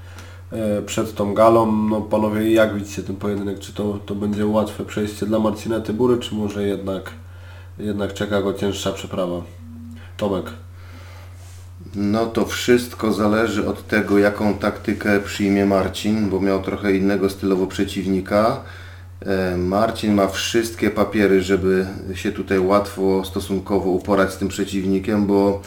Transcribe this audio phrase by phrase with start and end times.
[0.86, 1.72] przed tą galą.
[1.72, 3.58] No panowie, jak widzicie ten pojedynek?
[3.58, 7.10] Czy to, to będzie łatwe przejście dla Marcina Tybury, czy może jednak,
[7.78, 9.42] jednak czeka go cięższa przeprawa?
[10.16, 10.44] Tomek.
[11.94, 17.66] No to wszystko zależy od tego, jaką taktykę przyjmie Marcin, bo miał trochę innego stylowo
[17.66, 18.60] przeciwnika.
[19.20, 25.50] E, Marcin ma wszystkie papiery, żeby się tutaj łatwo stosunkowo uporać z tym przeciwnikiem, bo
[25.50, 25.62] e,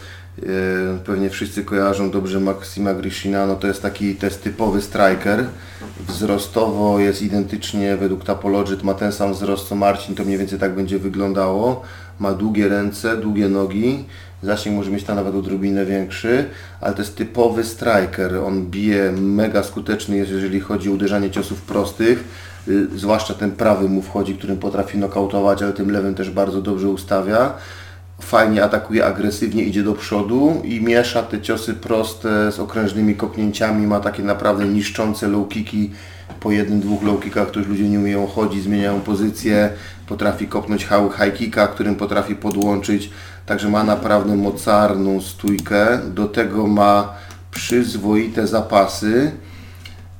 [1.06, 5.46] pewnie wszyscy kojarzą dobrze Maksima Grishina, no to jest taki, to jest typowy striker.
[6.08, 10.76] Wzrostowo jest identycznie, według Tapologit ma ten sam wzrost co Marcin, to mniej więcej tak
[10.76, 11.82] będzie wyglądało.
[12.20, 14.06] Ma długie ręce, długie nogi,
[14.44, 16.46] zasięg może mieć tam nawet odrobinę większy,
[16.82, 18.36] ale to jest typowy striker.
[18.36, 22.24] On bije mega skuteczny jest, jeżeli chodzi o uderzanie ciosów prostych.
[22.68, 26.88] Y, Zwłaszcza ten prawy mu wchodzi, którym potrafi nokautować, ale tym lewym też bardzo dobrze
[26.90, 27.54] ustawia.
[28.22, 33.88] Fajnie atakuje, agresywnie idzie do przodu i miesza te ciosy proste z okrężnymi kopnięciami.
[33.88, 35.92] Ma takie naprawdę niszczące low kicki.
[36.40, 39.70] Po jednym, dwóch low kickach ludzie nie umieją chodzić, zmieniają pozycję.
[40.08, 43.10] Potrafi kopnąć high kicka, którym potrafi podłączyć.
[43.46, 46.00] Także ma naprawdę mocarną stójkę.
[46.14, 47.14] Do tego ma
[47.52, 49.32] przyzwoite zapasy.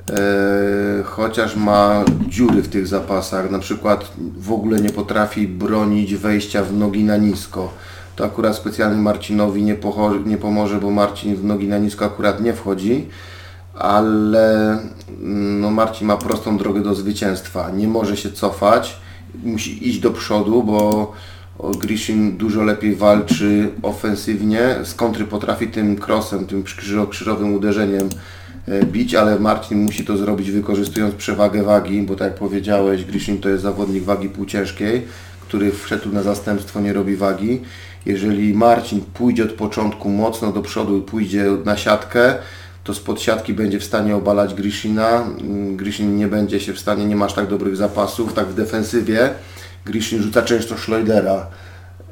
[0.10, 6.64] E, chociaż ma dziury w tych zapasach, na przykład w ogóle nie potrafi bronić wejścia
[6.64, 7.74] w nogi na nisko.
[8.22, 9.78] To akurat specjalnie Marcinowi nie,
[10.26, 13.08] nie pomoże, bo Marcin w nogi na nisko akurat nie wchodzi,
[13.74, 14.78] ale
[15.60, 17.72] no Marcin ma prostą drogę do zwycięstwa.
[17.72, 18.98] Nie może się cofać,
[19.44, 21.12] musi iść do przodu, bo
[21.80, 28.10] Grishin dużo lepiej walczy ofensywnie, z kontry potrafi tym crossem, tym krzyżo- krzyżowym uderzeniem
[28.68, 33.38] e, bić, ale Marcin musi to zrobić wykorzystując przewagę wagi, bo tak jak powiedziałeś, Grishin
[33.38, 35.02] to jest zawodnik wagi półciężkiej,
[35.42, 37.62] który wszedł na zastępstwo, nie robi wagi.
[38.06, 42.36] Jeżeli Marcin pójdzie od początku mocno do przodu i pójdzie na siatkę,
[42.84, 45.22] to spod siatki będzie w stanie obalać Grishina.
[45.22, 49.30] Mm, Grishin nie będzie się w stanie, nie masz tak dobrych zapasów, tak w defensywie.
[49.86, 51.48] Grishin rzuca często Schleudera.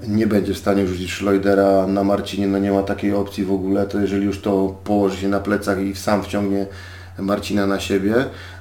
[0.07, 3.85] Nie będzie w stanie rzucić Schleudera na Marcinie, no nie ma takiej opcji w ogóle,
[3.85, 6.65] to jeżeli już to położy się na plecach i sam wciągnie
[7.21, 8.13] Marcina na siebie,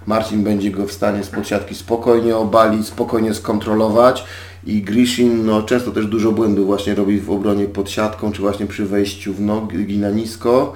[0.07, 4.25] Marcin będzie go w stanie spod siatki spokojnie obalić, spokojnie skontrolować
[4.67, 8.67] i Grishin no, często też dużo błędów właśnie robi w obronie pod siatką, czy właśnie
[8.67, 10.75] przy wejściu w nogi na nisko.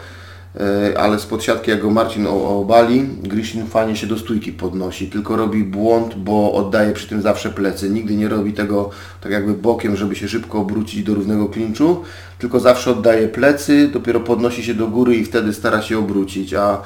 [0.60, 5.36] E, ale spod siatki jak go Marcin obali, Grishin fajnie się do stójki podnosi, tylko
[5.36, 7.90] robi błąd, bo oddaje przy tym zawsze plecy.
[7.90, 8.90] Nigdy nie robi tego
[9.20, 12.02] tak jakby bokiem, żeby się szybko obrócić do równego klinczu,
[12.38, 16.82] tylko zawsze oddaje plecy, dopiero podnosi się do góry i wtedy stara się obrócić, a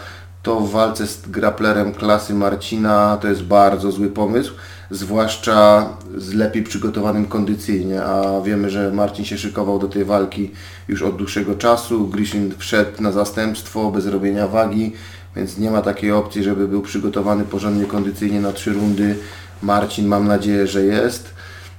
[0.46, 4.54] to w walce z graplerem klasy Marcina to jest bardzo zły pomysł,
[4.90, 10.50] zwłaszcza z lepiej przygotowanym kondycyjnie, a wiemy, że Marcin się szykował do tej walki
[10.88, 14.92] już od dłuższego czasu, Grishin wszedł na zastępstwo bez robienia wagi,
[15.36, 19.16] więc nie ma takiej opcji, żeby był przygotowany porządnie kondycyjnie na trzy rundy.
[19.62, 21.34] Marcin mam nadzieję, że jest.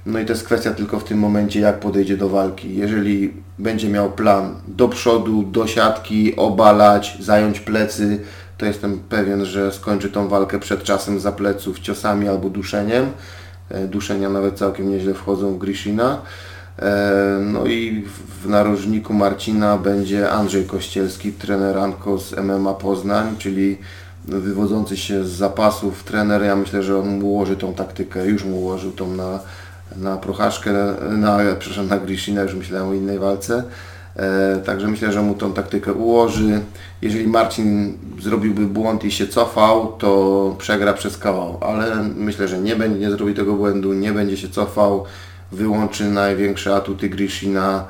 [0.06, 2.76] No i to jest kwestia tylko w tym momencie, jak podejdzie do walki.
[2.76, 8.20] Jeżeli będzie miał plan do przodu, do siatki, obalać, zająć plecy,
[8.58, 13.06] to jestem pewien, że skończy tą walkę przed czasem za pleców ciosami albo duszeniem.
[13.70, 16.20] E, Duszenia nawet całkiem nieźle wchodzą w Grishina.
[16.78, 18.04] E, No i
[18.42, 23.78] w- narożniku Marcina będzie Andrzej Kościelski, trener Anko z MMA Poznań, czyli
[24.24, 26.42] wywodzący się z zapasów trener.
[26.42, 29.40] Ja myślę, że on mu ułoży tą taktykę, już mu ułożył tą na,
[29.96, 30.72] na Prochaszkę,
[31.10, 33.62] na, przepraszam, na Grishina, już myślałem o innej walce.
[34.18, 36.60] E, Także myślę, że mu tą taktykę ułoży.
[37.02, 42.76] Jeżeli Marcin zrobiłby błąd i się cofał, to przegra przez kawał, ale myślę, że nie
[42.76, 45.04] będzie, nie zrobi tego błędu, nie będzie się cofał,
[45.52, 47.84] wyłączy największe atuty Grishina,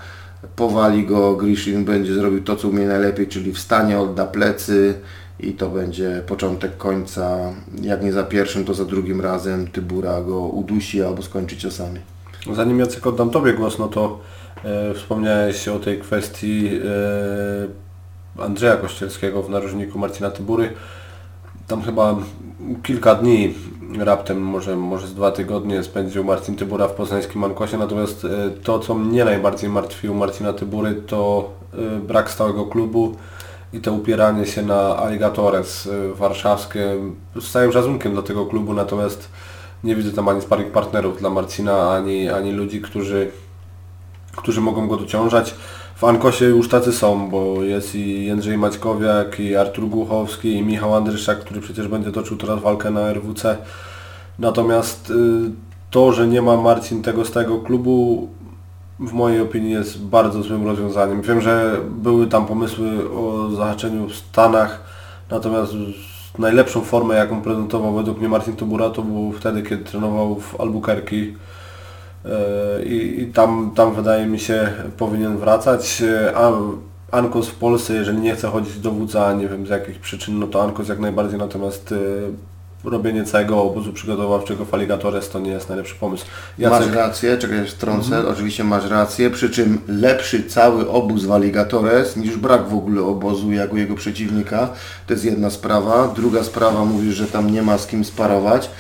[0.57, 4.95] powali go, Grishin będzie zrobił to, co umie najlepiej, czyli wstanie, odda plecy
[5.41, 7.39] i to będzie początek końca.
[7.83, 12.01] Jak nie za pierwszym, to za drugim razem Tybura go udusi albo skończy ciosami.
[12.55, 14.21] Zanim Jacek oddam Tobie głos, no to
[14.95, 16.71] wspomniałeś o tej kwestii
[18.39, 20.73] e, Andrzeja Kościelskiego w narożniku Marcina Tybury.
[21.67, 22.17] Tam chyba
[22.83, 23.55] kilka dni,
[23.99, 28.79] raptem może, może z dwa tygodnie spędził Marcin Tybura w poznańskim Mankosie, natomiast e, to
[28.79, 33.17] co mnie najbardziej martwiło Marcina Tybury to e, brak stałego klubu
[33.73, 36.97] i to upieranie się na Alligatores e, warszawskie
[37.41, 39.29] z całym szacunkiem do tego klubu, natomiast
[39.85, 43.31] nie widzę tam ani sparring partnerów dla Marcina, ani, ani ludzi, którzy,
[44.39, 45.55] którzy mogą go dociążać.
[45.97, 50.95] W Ankosie już tacy są, bo jest i Jędrzej Maćkowiak, i Artur Głuchowski, i Michał
[50.95, 53.57] Andryszak, który przecież będzie toczył teraz walkę na RWC.
[54.39, 55.15] Natomiast y,
[55.91, 58.29] to, że nie ma Marcin tego stałego klubu,
[59.01, 61.23] w mojej opinii jest bardzo złym rozwiązaniem.
[61.23, 64.83] Wiem, że były tam pomysły o zahaczeniu w Stanach,
[65.31, 65.73] natomiast
[66.39, 71.35] najlepszą formę, jaką prezentował według mnie Marcin Tubura, to był wtedy, kiedy trenował w Albuquerque
[72.87, 76.03] i, i tam, tam wydaje mi się powinien wracać.
[76.03, 76.53] E, a
[77.11, 80.47] Ankos w Polsce, jeżeli nie chce chodzić do wódza, nie wiem z jakich przyczyn, no
[80.47, 81.97] to Ankos jak najbardziej, natomiast e,
[82.85, 86.25] robienie całego obozu przygotowawczego w Alligatores to nie jest najlepszy pomysł.
[86.59, 86.87] Jacek...
[86.87, 88.35] Masz rację, czekaj, wtrącę, mhm.
[88.35, 93.53] oczywiście masz rację, przy czym lepszy cały obóz w Alligatores niż brak w ogóle obozu
[93.53, 94.69] jako jego przeciwnika,
[95.07, 96.09] to jest jedna sprawa.
[96.09, 98.71] Druga sprawa, mówisz, że tam nie ma z kim sparować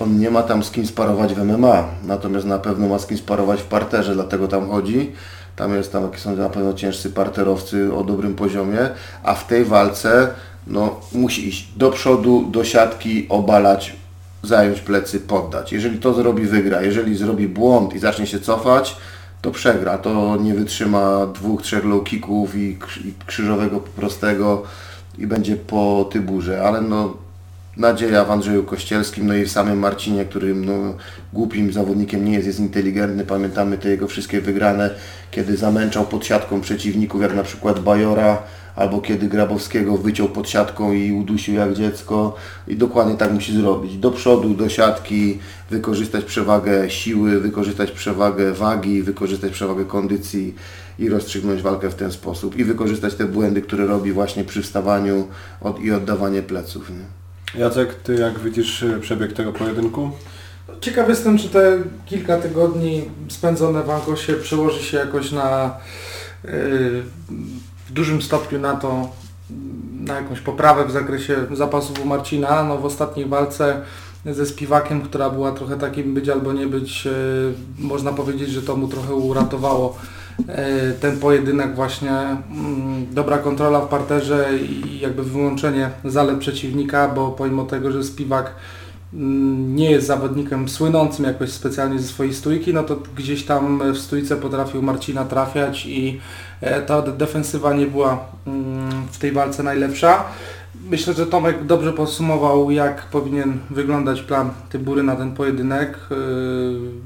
[0.00, 3.18] on nie ma tam z kim sparować w MMA, natomiast na pewno ma z kim
[3.18, 5.12] sparować w parterze, dlatego tam chodzi.
[5.56, 8.78] Tam jest tam są na pewno ciężcy parterowcy o dobrym poziomie,
[9.22, 10.28] a w tej walce
[10.66, 13.96] no, musi iść do przodu, do siatki, obalać,
[14.42, 15.72] zająć plecy, poddać.
[15.72, 16.82] Jeżeli to zrobi, wygra.
[16.82, 18.96] Jeżeli zrobi błąd i zacznie się cofać,
[19.42, 19.98] to przegra.
[19.98, 22.78] To nie wytrzyma dwóch, trzech low kicków i,
[23.26, 24.62] krzyżowego prostego
[25.18, 27.16] i będzie po tyburze, ale no
[27.78, 30.94] nadzieja w Andrzeju Kościelskim, no i w samym Marcinie, którym no,
[31.32, 33.24] głupim zawodnikiem nie jest, jest inteligentny.
[33.24, 34.90] Pamiętamy te jego wszystkie wygrane,
[35.30, 38.42] kiedy zamęczał pod siatką przeciwników, jak na przykład Bajora,
[38.76, 42.34] albo kiedy Grabowskiego wyciął pod siatką i udusił jak dziecko.
[42.68, 43.96] I dokładnie tak musi zrobić.
[43.96, 45.38] Do przodu, do siatki,
[45.70, 50.54] wykorzystać przewagę siły, wykorzystać przewagę wagi, wykorzystać przewagę kondycji
[50.98, 52.58] i rozstrzygnąć walkę w ten sposób.
[52.58, 55.28] I wykorzystać te błędy, które robi właśnie przy wstawaniu
[55.60, 56.90] od, i oddawanie pleców.
[56.90, 57.27] Nie?
[57.54, 60.10] Jacek, Ty jak widzisz e, przebieg tego pojedynku?
[60.80, 65.76] Ciekaw jestem, czy te kilka tygodni spędzone w Angosie przełoży się jakoś na
[66.44, 66.50] yy,
[67.86, 69.08] w dużym stopniu na to,
[70.00, 72.64] na jakąś poprawę w zakresie zapasów u Marcina.
[72.64, 73.82] No, w ostatniej walce
[74.26, 77.12] ze Spiwakiem, która była trochę takim być albo nie być, yy,
[77.78, 80.27] można powiedzieć, że to mu trochę uratowało E,
[81.00, 87.64] ten pojedynek właśnie, mm, dobra kontrola w parterze i jakby wyłączenie zalet przeciwnika, bo pomimo
[87.64, 88.54] tego, że Spiwak
[89.14, 93.98] mm, nie jest zawodnikiem słynącym jakoś specjalnie ze swojej stójki, no to gdzieś tam w
[93.98, 96.20] stójce potrafił Marcina trafiać i
[96.60, 100.24] e, ta defensywa nie była mm, w tej walce najlepsza.
[100.90, 105.98] Myślę, że Tomek dobrze podsumował, jak powinien wyglądać plan Tybury na ten pojedynek.
[106.10, 106.16] Yy,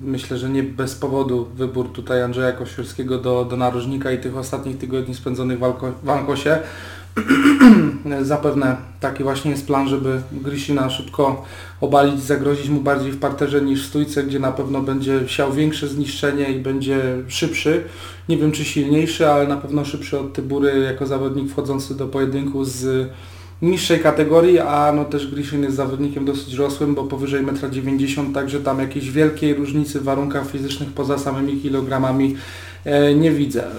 [0.02, 4.78] myślę, że nie bez powodu wybór tutaj Andrzeja Kościelskiego do, do narożnika i tych ostatnich
[4.78, 6.58] tygodni spędzonych w, Alko, w Ankosie.
[8.22, 11.44] Zapewne taki właśnie jest plan, żeby Grisina szybko
[11.80, 15.88] obalić, zagrozić mu bardziej w parterze niż w stójce, gdzie na pewno będzie siał większe
[15.88, 17.84] zniszczenie i będzie szybszy.
[18.28, 22.64] Nie wiem czy silniejszy, ale na pewno szybszy od Tybury jako zawodnik wchodzący do pojedynku
[22.64, 23.10] z
[23.62, 28.60] niższej kategorii, a no też Grishin jest zawodnikiem dosyć rosłym, bo powyżej 1,90 m, także
[28.60, 32.36] tam jakiejś wielkiej różnicy w warunkach fizycznych poza samymi kilogramami
[32.84, 33.64] e, nie widzę.
[33.64, 33.70] E,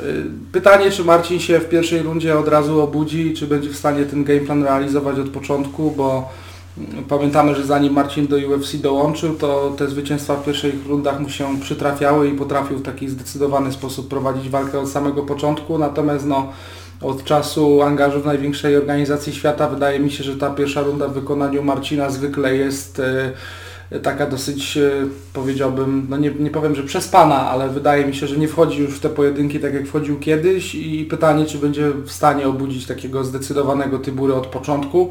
[0.52, 4.24] pytanie, czy Marcin się w pierwszej rundzie od razu obudzi, czy będzie w stanie ten
[4.24, 6.30] game plan realizować od początku, bo
[6.78, 11.30] mm, pamiętamy, że zanim Marcin do UFC dołączył, to te zwycięstwa w pierwszych rundach mu
[11.30, 16.54] się przytrafiały i potrafił w taki zdecydowany sposób prowadzić walkę od samego początku, natomiast no
[17.04, 21.14] od czasu angażu w największej organizacji świata wydaje mi się, że ta pierwsza runda w
[21.14, 24.92] wykonaniu Marcina zwykle jest e, taka dosyć, e,
[25.34, 28.98] powiedziałbym, no nie, nie powiem, że przespana, ale wydaje mi się, że nie wchodzi już
[28.98, 33.24] w te pojedynki tak jak wchodził kiedyś i pytanie, czy będzie w stanie obudzić takiego
[33.24, 35.10] zdecydowanego Tybury od początku.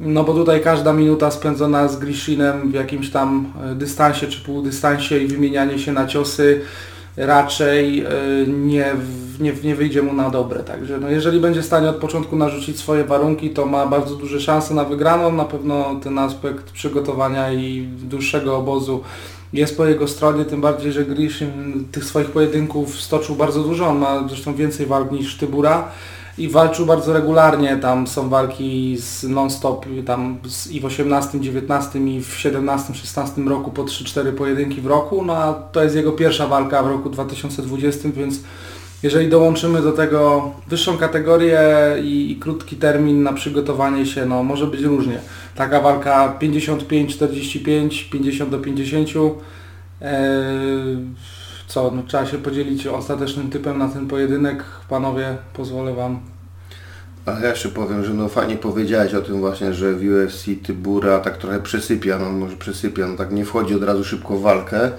[0.00, 5.18] No bo tutaj każda minuta spędzona z Grishinem w jakimś tam e, dystansie czy półdystansie
[5.18, 6.60] i wymienianie się na ciosy
[7.16, 8.04] raczej
[8.46, 8.94] nie
[9.40, 10.62] nie, nie wyjdzie mu na dobre.
[10.62, 14.40] Także no jeżeli będzie w stanie od początku narzucić swoje warunki, to ma bardzo duże
[14.40, 15.32] szanse na wygraną.
[15.32, 19.02] Na pewno ten aspekt przygotowania i dłuższego obozu
[19.52, 23.86] jest po jego stronie, tym bardziej, że Grishim tych swoich pojedynków stoczył bardzo dużo.
[23.86, 25.88] On ma zresztą więcej walk niż Tybura.
[26.38, 31.98] I walczył bardzo regularnie, tam są walki z non-stop, tam z, i w 18, 19
[31.98, 36.12] i w 17, 16 roku po 3-4 pojedynki w roku, no a to jest jego
[36.12, 38.40] pierwsza walka w roku 2020, więc
[39.02, 41.60] jeżeli dołączymy do tego wyższą kategorię
[42.02, 45.18] i, i krótki termin na przygotowanie się, no może być różnie.
[45.54, 49.08] Taka walka 55-45, 50 do 50,
[50.00, 50.98] Eee,
[51.66, 54.64] co, no, trzeba się podzielić ostatecznym typem na ten pojedynek.
[54.88, 56.20] Panowie, pozwolę Wam.
[57.26, 61.18] A ja jeszcze powiem, że no fajnie powiedziałeś o tym właśnie, że w UFC Tybura
[61.18, 64.90] tak trochę przesypia, no może przesypia, no tak nie wchodzi od razu szybko w walkę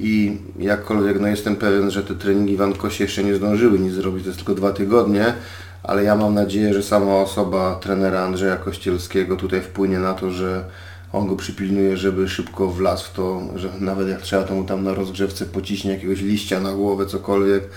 [0.00, 4.22] i jakkolwiek no jestem pewien, że te treningi w Ankosie jeszcze nie zdążyły nic zrobić,
[4.22, 5.34] to jest tylko dwa tygodnie,
[5.82, 10.64] ale ja mam nadzieję, że sama osoba trenera Andrzeja Kościelskiego tutaj wpłynie na to, że
[11.12, 14.84] on go przypilnuje, żeby szybko wlazł w to, że nawet jak trzeba, to mu tam
[14.84, 17.68] na rozgrzewce pociśnie jakiegoś liścia na głowę, cokolwiek,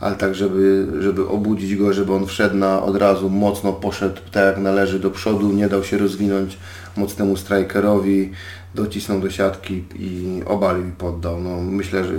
[0.00, 4.44] ale tak, żeby, żeby obudzić go, żeby on wszedł na od razu, mocno poszedł tak
[4.44, 6.58] jak należy do przodu, nie dał się rozwinąć
[6.96, 8.32] mocnemu strikerowi,
[8.74, 11.40] docisnął do siatki i obalił i poddał.
[11.40, 12.12] No, myślę, że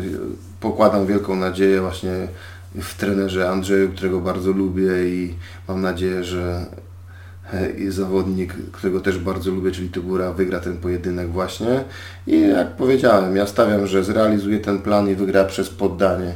[0.59, 2.27] pokładam wielką nadzieję właśnie
[2.75, 5.35] w trenerze Andrzeju, którego bardzo lubię i
[5.67, 6.65] mam nadzieję, że
[7.89, 11.83] zawodnik, którego też bardzo lubię, czyli Tybura, wygra ten pojedynek właśnie.
[12.27, 16.33] I jak powiedziałem, ja stawiam, że zrealizuje ten plan i wygra przez poddanie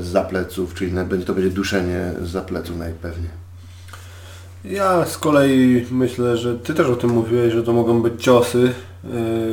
[0.00, 0.92] z zapleców, czyli
[1.26, 3.42] to będzie duszenie z zapleców najpewniej.
[4.64, 8.72] Ja z kolei myślę, że Ty też o tym mówiłeś, że to mogą być ciosy
[9.04, 9.08] e,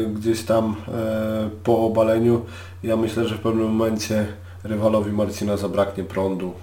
[0.06, 2.42] gdzieś tam e, po obaleniu.
[2.84, 4.26] Ja myślę, że w pewnym momencie
[4.64, 6.54] rywalowi Marcina zabraknie prądu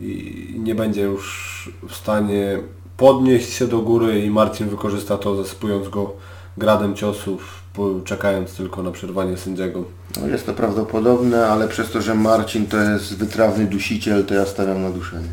[0.00, 2.58] i nie będzie już w stanie
[2.98, 6.12] podnieść się do góry i Marcin wykorzysta to zasypując go
[6.56, 7.62] gradem ciosów,
[8.04, 9.84] czekając tylko na przerwanie sędziego.
[10.20, 14.46] No jest to prawdopodobne, ale przez to, że Marcin to jest wytrawny dusiciel, to ja
[14.46, 15.28] stawiam na duszenie.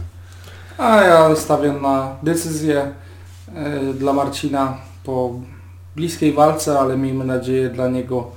[0.77, 2.91] A ja stawiam na decyzję
[3.91, 5.33] y, dla Marcina po
[5.95, 8.27] bliskiej walce, ale miejmy nadzieję dla niego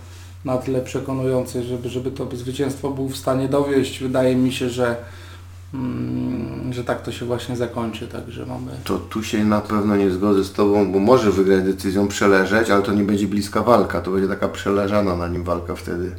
[0.44, 4.02] na tyle przekonującej, żeby, żeby to zwycięstwo był w stanie dowieść.
[4.02, 4.96] Wydaje mi się, że
[5.74, 6.37] Mm,
[6.72, 8.72] że tak to się właśnie zakończy, także mamy...
[8.84, 12.82] To tu się na pewno nie zgodzę z Tobą, bo może wygrać decyzją przeleżeć, ale
[12.82, 16.12] to nie będzie bliska walka, to będzie taka przeleżana na nim walka wtedy.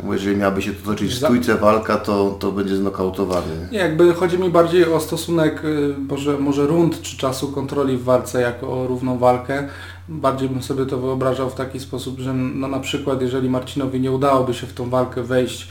[0.00, 3.68] Bo jeżeli miałaby się to toczyć w stójce walka, to, to będzie znokautowany.
[3.72, 8.04] Nie, jakby chodzi mi bardziej o stosunek y, może, może rund czy czasu kontroli w
[8.04, 9.68] walce jako o równą walkę.
[10.08, 14.12] Bardziej bym sobie to wyobrażał w taki sposób, że no na przykład jeżeli Marcinowi nie
[14.12, 15.68] udałoby się w tą walkę wejść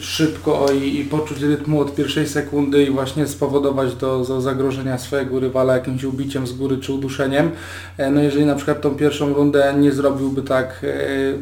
[0.00, 5.40] szybko i, i poczuć rytmu od pierwszej sekundy i właśnie spowodować do, do zagrożenia swojego
[5.40, 7.50] rywala jakimś ubiciem z góry czy uduszeniem.
[7.98, 10.84] E, no jeżeli na przykład tą pierwszą rundę nie zrobiłby tak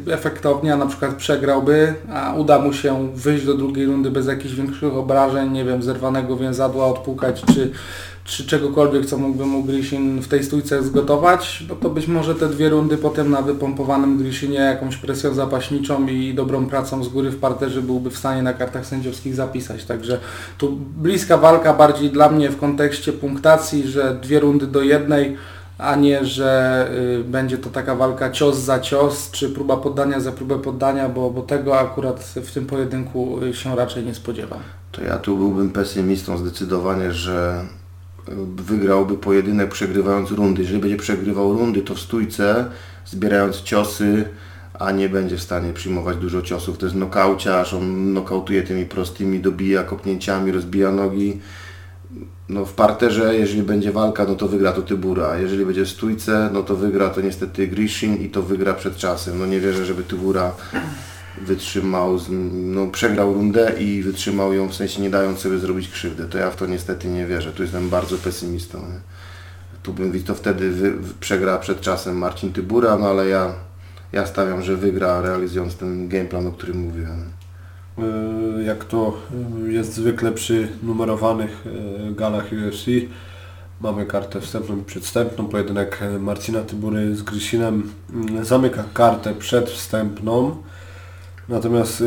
[0.07, 4.27] e, efektownie, a na przykład przegrałby, a uda mu się wyjść do drugiej rundy bez
[4.27, 7.71] jakichś większych obrażeń, nie wiem, zerwanego więzadła odpukać czy
[8.25, 12.49] czy czegokolwiek, co mógłby mu Grishin w tej stójce zgotować, no to być może te
[12.49, 17.39] dwie rundy potem na wypompowanym Grishinie jakąś presją zapaśniczą i dobrą pracą z góry w
[17.39, 19.85] parterze byłby w stanie na kartach sędziowskich zapisać.
[19.85, 20.19] Także
[20.57, 25.37] tu bliska walka bardziej dla mnie w kontekście punktacji, że dwie rundy do jednej,
[25.77, 26.89] a nie, że
[27.19, 31.29] y, będzie to taka walka cios za cios, czy próba poddania za próbę poddania, bo,
[31.29, 34.59] bo tego akurat w tym pojedynku się raczej nie spodziewam.
[34.91, 37.65] To ja tu byłbym pesymistą zdecydowanie, że
[38.55, 40.61] wygrałby pojedynek przegrywając rundy.
[40.61, 42.65] Jeżeli będzie przegrywał rundy, to w stójce,
[43.05, 44.25] zbierając ciosy,
[44.79, 46.77] a nie będzie w stanie przyjmować dużo ciosów.
[46.77, 51.39] To jest nokauciarz, on nokautuje tymi prostymi, dobija kopnięciami, rozbija nogi.
[52.49, 56.49] No w parterze, jeżeli będzie walka, no to wygra to Tybura, jeżeli będzie w stójce,
[56.53, 59.39] no to wygra to niestety Grishin i to wygra przed czasem.
[59.39, 60.51] No nie wierzę, żeby Tybura
[61.37, 62.19] wytrzymał,
[62.51, 66.25] no, przegrał rundę i wytrzymał ją, w sensie nie dając sobie zrobić krzywdę.
[66.25, 67.51] To ja w to niestety nie wierzę.
[67.51, 68.79] Tu jestem bardzo pesymistą.
[68.79, 68.99] Nie?
[69.83, 73.53] Tu bym to wtedy wy, przegra przed czasem Marcin Tybura, no ale ja,
[74.11, 77.23] ja stawiam, że wygra realizując ten gameplan, o którym mówiłem.
[77.97, 79.17] E, jak to
[79.67, 81.65] jest zwykle przy numerowanych
[82.09, 82.85] e, galach UFC,
[83.81, 85.47] Mamy kartę wstępną i przedwstępną.
[85.47, 90.57] Pojedynek Marcina Tybury z Grysinem mm, zamyka kartę przedwstępną.
[91.49, 92.03] Natomiast y,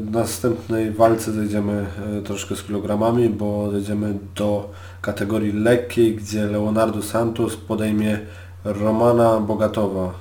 [0.00, 1.86] w następnej walce zejdziemy
[2.18, 4.70] y, troszkę z kilogramami, bo zejdziemy do
[5.00, 8.18] kategorii lekkiej, gdzie Leonardo Santos podejmie
[8.64, 10.14] Romana Bogatowa.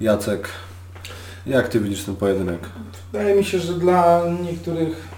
[0.00, 0.48] Jacek,
[1.46, 2.58] jak Ty widzisz ten pojedynek?
[3.12, 5.08] Wydaje mi się, że dla niektórych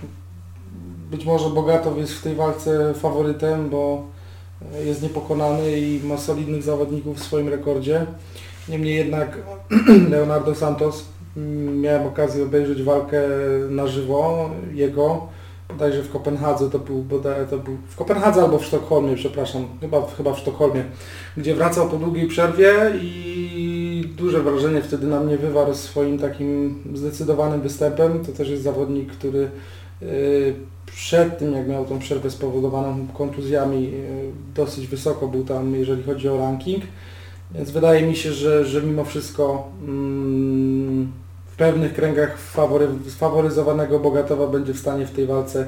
[1.10, 4.06] być może Bogatow jest w tej walce faworytem, bo
[4.84, 8.06] jest niepokonany i ma solidnych zawodników w swoim rekordzie.
[8.68, 9.38] Niemniej jednak
[10.10, 11.04] Leonardo Santos
[11.80, 13.22] Miałem okazję obejrzeć walkę
[13.70, 15.28] na żywo jego
[15.72, 20.06] bodajże w Kopenhadze to był, bodaj, to był w Kopenhadze albo w Sztokholmie, przepraszam, chyba,
[20.16, 20.84] chyba w Sztokholmie,
[21.36, 22.72] gdzie wracał po długiej przerwie
[23.02, 28.24] i duże wrażenie wtedy na mnie wywarł swoim takim zdecydowanym występem.
[28.24, 29.50] To też jest zawodnik, który
[30.02, 30.54] y,
[30.86, 36.28] przed tym jak miał tą przerwę spowodowaną kontuzjami y, dosyć wysoko był tam, jeżeli chodzi
[36.28, 36.84] o ranking.
[37.54, 40.79] Więc wydaje mi się, że, że mimo wszystko mm,
[41.60, 45.66] pewnych kręgach fawory, sfaworyzowanego Bogatowa będzie w stanie w tej walce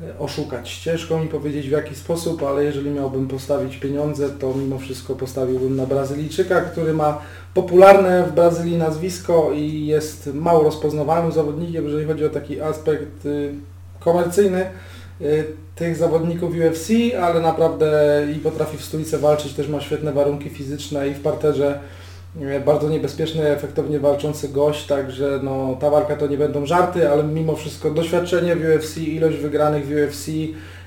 [0.00, 0.78] e, oszukać.
[0.78, 5.76] Ciężko mi powiedzieć w jaki sposób, ale jeżeli miałbym postawić pieniądze, to mimo wszystko postawiłbym
[5.76, 7.18] na Brazylijczyka, który ma
[7.54, 13.54] popularne w Brazylii nazwisko i jest mało rozpoznawalnym zawodnikiem, jeżeli chodzi o taki aspekt y,
[14.00, 14.66] komercyjny
[15.20, 15.44] y,
[15.74, 16.88] tych zawodników UFC,
[17.22, 21.80] ale naprawdę i potrafi w stójce walczyć, też ma świetne warunki fizyczne i w parterze
[22.66, 27.56] bardzo niebezpieczny, efektownie walczący gość, także no, ta walka to nie będą żarty, ale mimo
[27.56, 30.28] wszystko doświadczenie w UFC, ilość wygranych w UFC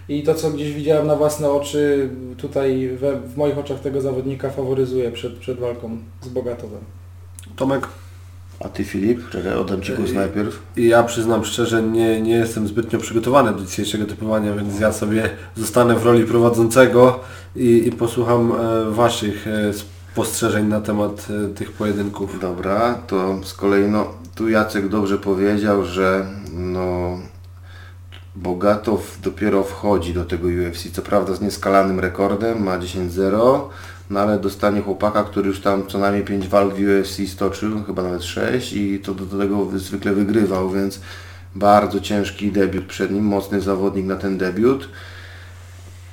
[0.09, 4.50] i to co gdzieś widziałem na własne oczy, tutaj we, w moich oczach tego zawodnika
[4.50, 6.81] faworyzuje przed, przed walką z Bogatowem.
[7.55, 7.88] Tomek?
[8.59, 9.29] A Ty Filip?
[9.29, 10.15] Czekaj, oddam Ci głos Ej.
[10.15, 10.59] najpierw.
[10.77, 15.29] I ja przyznam szczerze, nie, nie jestem zbytnio przygotowany do dzisiejszego typowania, więc ja sobie
[15.55, 17.19] zostanę w roli prowadzącego
[17.55, 19.73] i, i posłucham e, Waszych e,
[20.13, 22.39] spostrzeżeń na temat e, tych pojedynków.
[22.39, 27.17] Dobra, to z kolei no, tu Jacek dobrze powiedział, że no
[28.36, 33.62] Bogatow dopiero wchodzi do tego UFC, co prawda z nieskalanym rekordem, ma 10-0,
[34.10, 38.03] no ale dostanie chłopaka, który już tam co najmniej 5 walk w UFC stoczył, chyba
[38.03, 41.00] nawet 6 i to do, do tego zwykle wygrywał, więc
[41.55, 44.89] bardzo ciężki debiut przed nim, mocny zawodnik na ten debiut.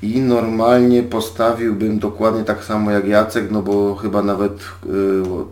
[0.02, 4.62] I normalnie postawiłbym dokładnie tak samo jak Jacek, no bo chyba nawet y,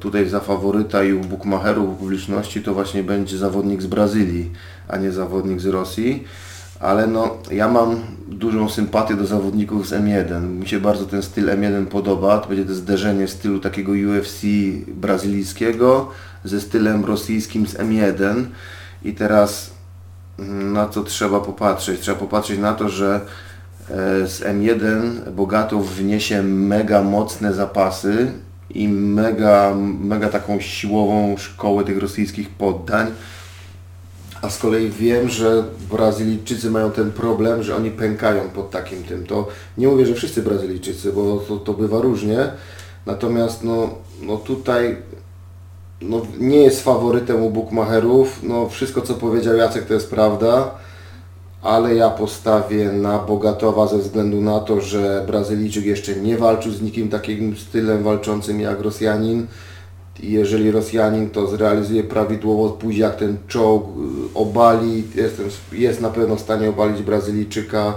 [0.00, 4.50] tutaj za faworyta i u bukmacherów, u publiczności to właśnie będzie zawodnik z Brazylii,
[4.88, 6.24] a nie zawodnik z Rosji.
[6.80, 7.96] Ale no, ja mam
[8.28, 10.42] dużą sympatię do zawodników z M1.
[10.42, 12.38] Mi się bardzo ten styl M1 podoba.
[12.38, 14.42] To będzie to zderzenie stylu takiego UFC
[14.86, 16.10] brazylijskiego
[16.44, 18.44] ze stylem rosyjskim z M1.
[19.04, 19.70] I teraz
[20.38, 22.00] mm, na co trzeba popatrzeć?
[22.00, 23.20] Trzeba popatrzeć na to, że
[24.24, 28.32] z M1 Bogatow wniesie mega mocne zapasy
[28.70, 33.06] i mega, mega taką siłową szkołę tych rosyjskich poddań.
[34.42, 39.26] A z kolei wiem, że Brazylijczycy mają ten problem, że oni pękają pod takim tym.
[39.26, 39.48] To
[39.78, 42.38] nie mówię, że wszyscy Brazylijczycy, bo to, to bywa różnie.
[43.06, 44.96] Natomiast no, no tutaj
[46.00, 48.40] no, nie jest faworytem u bookmacherów.
[48.42, 50.70] No, wszystko co powiedział Jacek to jest prawda,
[51.62, 56.82] ale ja postawię na Bogatowa ze względu na to, że Brazylijczyk jeszcze nie walczył z
[56.82, 59.46] nikim takim stylem walczącym jak Rosjanin.
[60.22, 66.36] Jeżeli Rosjanin to zrealizuje prawidłowo, pójdzie jak ten czołg, y, obali, jestem, jest na pewno
[66.36, 67.94] w stanie obalić Brazylijczyka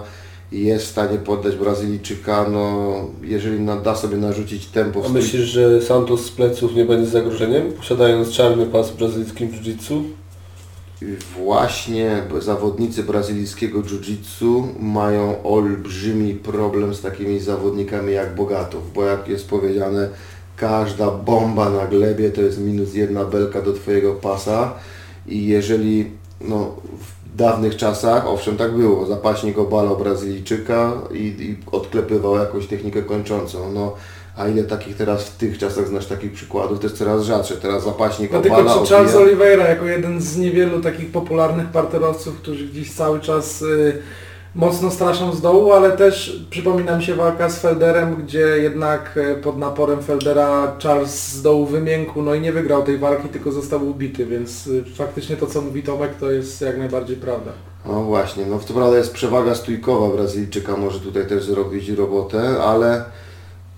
[0.51, 5.81] i jest w stanie poddać Brazylijczyka, no jeżeli da sobie narzucić tempo A myślisz, że
[5.81, 10.03] Santos z pleców nie będzie zagrożeniem, posiadając czarny pas w brazylijskim jiu-jitsu?
[11.37, 19.49] Właśnie zawodnicy brazylijskiego jiu-jitsu mają olbrzymi problem z takimi zawodnikami jak Bogatow, bo jak jest
[19.49, 20.09] powiedziane,
[20.57, 24.73] każda bomba na glebie to jest minus jedna belka do Twojego pasa
[25.27, 26.11] i jeżeli
[26.41, 26.75] no,
[27.33, 33.73] w dawnych czasach, owszem tak było, zapaśnik obalał Brazylijczyka i, i odklepywał jakąś technikę kończącą,
[33.73, 33.93] no
[34.41, 37.83] a ile takich teraz w tych czasach znasz takich przykładów, to jest coraz rzadsze, teraz
[37.83, 39.27] zapaśnik No obala, tylko czy Charles odbija.
[39.27, 44.01] Oliveira jako jeden z niewielu takich popularnych parterowców, którzy gdzieś cały czas y,
[44.55, 49.35] mocno straszą z dołu, ale też przypomina mi się walka z Felderem, gdzie jednak y,
[49.35, 53.89] pod naporem Feldera Charles z dołu wymiękł, no i nie wygrał tej walki, tylko został
[53.89, 57.51] ubity, więc y, faktycznie to co mówi Tomek to jest jak najbardziej prawda.
[57.85, 63.05] No właśnie, no to prawda jest przewaga stójkowa Brazylijczyka, może tutaj też zrobić robotę, ale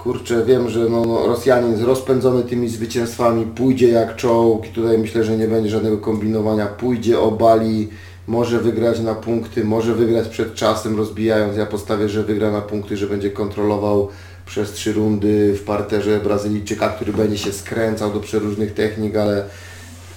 [0.03, 5.23] kurczę, wiem, że no, no, Rosjanin rozpędzony tymi zwycięstwami pójdzie jak czołg i tutaj myślę,
[5.23, 7.89] że nie będzie żadnego kombinowania, pójdzie, obali,
[8.27, 12.97] może wygrać na punkty, może wygrać przed czasem rozbijając, ja postawię, że wygra na punkty,
[12.97, 14.09] że będzie kontrolował
[14.45, 19.45] przez trzy rundy w parterze Brazylijczyka, który będzie się skręcał do przeróżnych technik, ale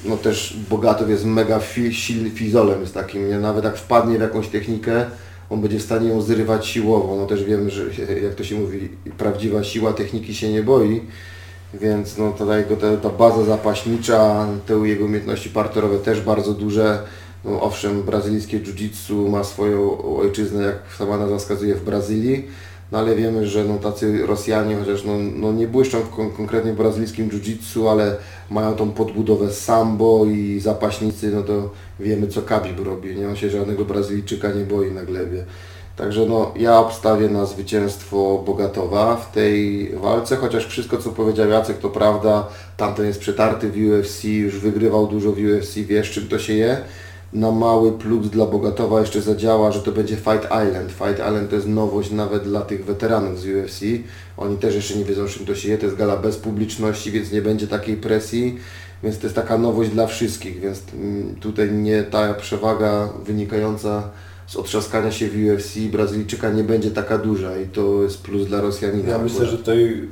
[0.05, 3.39] no też Bogatow jest mega fi, silny fizolem jest takim, nie?
[3.39, 5.07] nawet jak wpadnie w jakąś technikę,
[5.51, 7.83] on będzie w stanie ją zrywać siłowo, no też wiem, że
[8.23, 11.01] jak to się mówi, prawdziwa siła techniki się nie boi,
[11.75, 16.99] więc no tutaj jego ta, ta baza zapaśnicza, te jego umiejętności parterowe też bardzo duże,
[17.45, 22.45] no owszem, brazylijskie jiu-jitsu ma swoją ojczyznę, jak sama nazwa wskazuje, w Brazylii,
[22.93, 26.73] no ale wiemy, że no, tacy Rosjanie, chociaż no, no nie błyszczą w kon konkretnie
[26.73, 28.17] brazylijskim jiu-jitsu, ale
[28.51, 33.29] mają tą podbudowę sambo i zapaśnicy, no to wiemy co Khabib robi, nie?
[33.29, 35.45] On się żadnego Brazylijczyka nie boi na glebie.
[35.97, 41.79] Także no, ja obstawię na zwycięstwo Bogatowa w tej walce, chociaż wszystko co powiedział Jacek
[41.79, 46.39] to prawda, tamten jest przetarty w UFC, już wygrywał dużo w UFC, wiesz czym to
[46.39, 46.79] się je.
[47.33, 50.93] Na mały plus dla Bogatowa jeszcze zadziała, że to będzie Fight Island.
[50.93, 53.81] Fight Island to jest nowość nawet dla tych weteranów z UFC.
[54.37, 57.33] Oni też jeszcze nie wiedzą czym to się je, to jest gala bez publiczności, więc
[57.33, 58.59] nie będzie takiej presji.
[59.03, 64.11] Więc to jest taka nowość dla wszystkich, więc mm, tutaj nie ta przewaga wynikająca
[64.47, 68.61] z otrzaskania się w UFC Brazylijczyka nie będzie taka duża i to jest plus dla
[68.61, 69.09] Rosjanina.
[69.09, 70.09] Ja myślę, że tutaj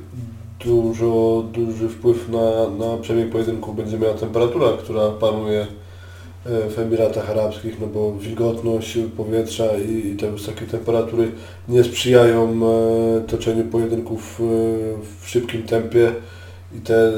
[0.65, 7.29] dużo, duży wpływ na, na przebieg pojedynku będzie miała temperatura, która panuje e, w Emiratach
[7.29, 11.31] Arabskich, no bo wilgotność powietrza i, i te wysokie temperatury
[11.69, 14.43] nie sprzyjają e, toczeniu pojedynków e,
[15.21, 16.11] w szybkim tempie
[16.77, 17.11] i te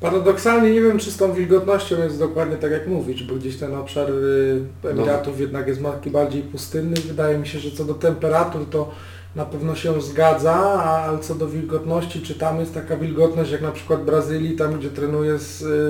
[0.00, 3.74] Paradoksalnie nie wiem, czy z tą wilgotnością jest dokładnie tak jak mówisz, bo gdzieś ten
[3.74, 6.96] obszar y, Emiratów jednak jest bardziej pustynny.
[7.08, 8.90] Wydaje mi się, że co do temperatur to
[9.36, 13.60] na pewno się zgadza, a ale co do wilgotności, czy tam jest taka wilgotność jak
[13.60, 15.34] na przykład w Brazylii, tam gdzie trenuje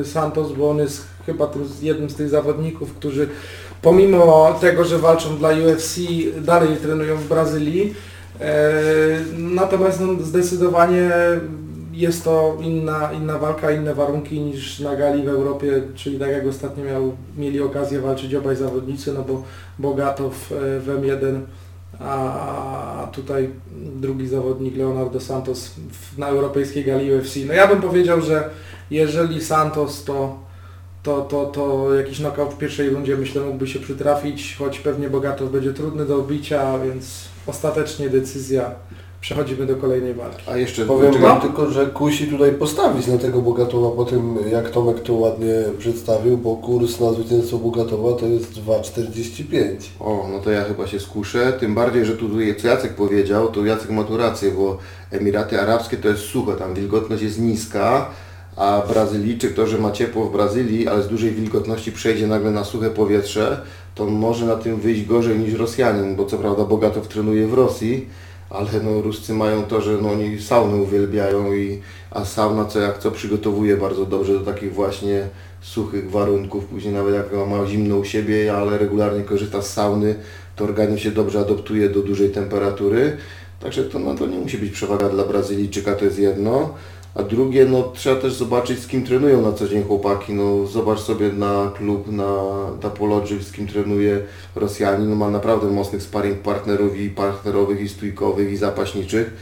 [0.00, 3.28] y, Santos, bo on jest chyba tym, jednym z tych zawodników, którzy
[3.82, 6.00] pomimo tego, że walczą dla UFC,
[6.40, 7.94] dalej trenują w Brazylii.
[8.40, 8.72] E,
[9.38, 11.10] Natomiast no, zdecydowanie
[12.00, 16.46] jest to inna, inna walka, inne warunki niż na gali w Europie, czyli tak jak
[16.46, 19.42] ostatnio miał, mieli okazję walczyć obaj zawodnicy, no bo
[19.78, 21.40] Bogatow e, w M1,
[22.00, 23.50] a tutaj
[23.96, 25.74] drugi zawodnik Leonardo Santos
[26.18, 27.36] na europejskiej gali UFC.
[27.46, 28.50] No ja bym powiedział, że
[28.90, 30.48] jeżeli Santos to
[31.02, 35.50] to, to, to jakiś knockout w pierwszej rundzie myślę mógłby się przytrafić, choć pewnie Bogatow
[35.50, 38.70] będzie trudny do obicia, więc ostatecznie decyzja.
[39.20, 40.42] Przechodzimy do kolejnej walki.
[40.50, 44.38] A jeszcze Powiem czekaj, Wam tylko, że kusi tutaj postawić na tego Bogatowa po tym,
[44.50, 49.76] jak Tomek to ładnie przedstawił, bo kurs na zwycięstwo Bogatowa to jest 2,45.
[50.00, 52.28] O, no to ja chyba się skuszę, tym bardziej, że tu
[52.60, 54.78] co Jacek powiedział, to Jacek ma tu rację, bo
[55.10, 58.10] Emiraty Arabskie to jest suche, tam wilgotność jest niska,
[58.56, 62.64] a Brazylijczyk to, że ma ciepło w Brazylii, ale z dużej wilgotności przejdzie nagle na
[62.64, 63.60] suche powietrze,
[63.94, 68.08] to może na tym wyjść gorzej niż Rosjanin, bo co prawda Bogatow trenuje w Rosji,
[68.50, 71.80] ale no Ruscy mają to, że no oni sauny uwielbiają i
[72.10, 75.28] a sauna co jak co przygotowuje bardzo dobrze do takich właśnie
[75.60, 80.14] suchych warunków, później nawet jak ma zimno u siebie, ale regularnie korzysta z sauny,
[80.56, 83.16] to organizm się dobrze adoptuje do dużej temperatury.
[83.60, 86.74] Także to, no, to nie musi być przewaga dla Brazylijczyka, to jest jedno.
[87.18, 90.32] A drugie, no trzeba też zobaczyć z kim trenują na co dzień chłopaki.
[90.34, 92.34] No zobacz sobie na klub, na
[92.80, 94.20] Tapology, z kim trenuje
[94.56, 95.10] Rosjanin.
[95.10, 99.32] No, ma naprawdę mocnych sparring partnerów i partnerowych, i stójkowych, i zapaśniczych.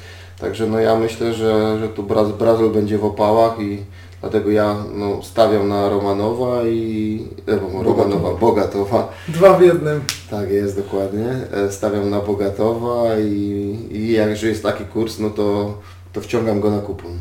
[0.41, 3.79] Także no ja myślę, że, że tu Braz, Brazyl będzie w opałach i
[4.21, 7.29] dlatego ja no, stawiam na Romanowa i...
[7.49, 9.09] E, Romanowa, Bogatowa.
[9.29, 10.01] Dwa w jednym.
[10.31, 11.29] Tak jest, dokładnie.
[11.53, 15.75] E, Stawiam na Bogatowa i, i jak że jest taki kurs, no to,
[16.12, 17.19] to wciągam go na kupon.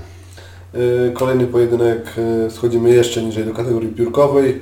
[0.76, 4.62] Yy, Kolejny pojedynek, yy, schodzimy jeszcze niżej do kategorii piórkowej.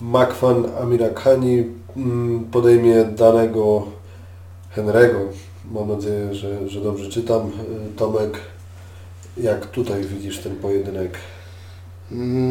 [0.00, 1.64] Makwan Amirakhani
[1.96, 3.82] mm, podejmie danego
[4.76, 5.20] Henry'ego.
[5.72, 7.46] Mam nadzieję, że, że dobrze czytam.
[7.46, 8.38] Yy, Tomek,
[9.36, 11.10] jak tutaj widzisz ten pojedynek?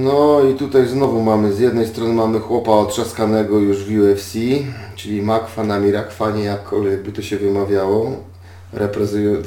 [0.03, 4.33] No i tutaj znowu mamy, z jednej strony mamy chłopa otrzaskanego już w UFC,
[4.95, 8.11] czyli Makwan Amirakhani, jakkolwiek by to się wymawiało,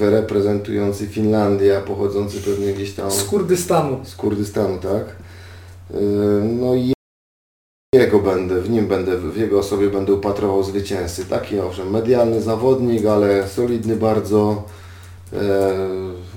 [0.01, 3.11] reprezentujący Finlandię, a pochodzący pewnie gdzieś tam...
[3.11, 4.01] Z Kurdystanu.
[4.05, 5.05] z Kurdystanu, tak?
[5.91, 6.01] Yy,
[6.61, 6.93] No i
[7.95, 11.25] jego będę, w nim będę, w jego osobie będę upatrywał zwycięzcy.
[11.25, 14.63] Taki owszem, medialny zawodnik, ale solidny bardzo.
[15.33, 15.39] Yy,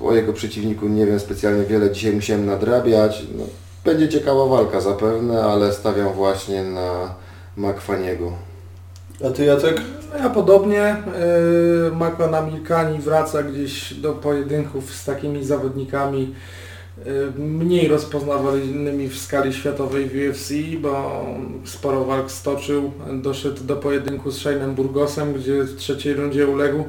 [0.06, 3.22] O jego przeciwniku nie wiem specjalnie wiele, dzisiaj musiałem nadrabiać.
[3.38, 3.44] No,
[3.84, 7.14] będzie ciekawa walka zapewne, ale stawiam właśnie na
[7.56, 8.32] Makwaniego.
[9.26, 9.80] A Ty Jacek?
[10.12, 10.96] No ja podobnie.
[11.90, 16.34] Yy, Makwan Amilkani wraca gdzieś do pojedynków z takimi zawodnikami
[17.04, 20.52] yy, mniej rozpoznawalnymi w skali światowej w UFC,
[20.82, 21.24] bo
[21.64, 22.92] sporo walk stoczył.
[23.22, 26.84] Doszedł do pojedynku z Shane'em Burgosem, gdzie w trzeciej rundzie uległ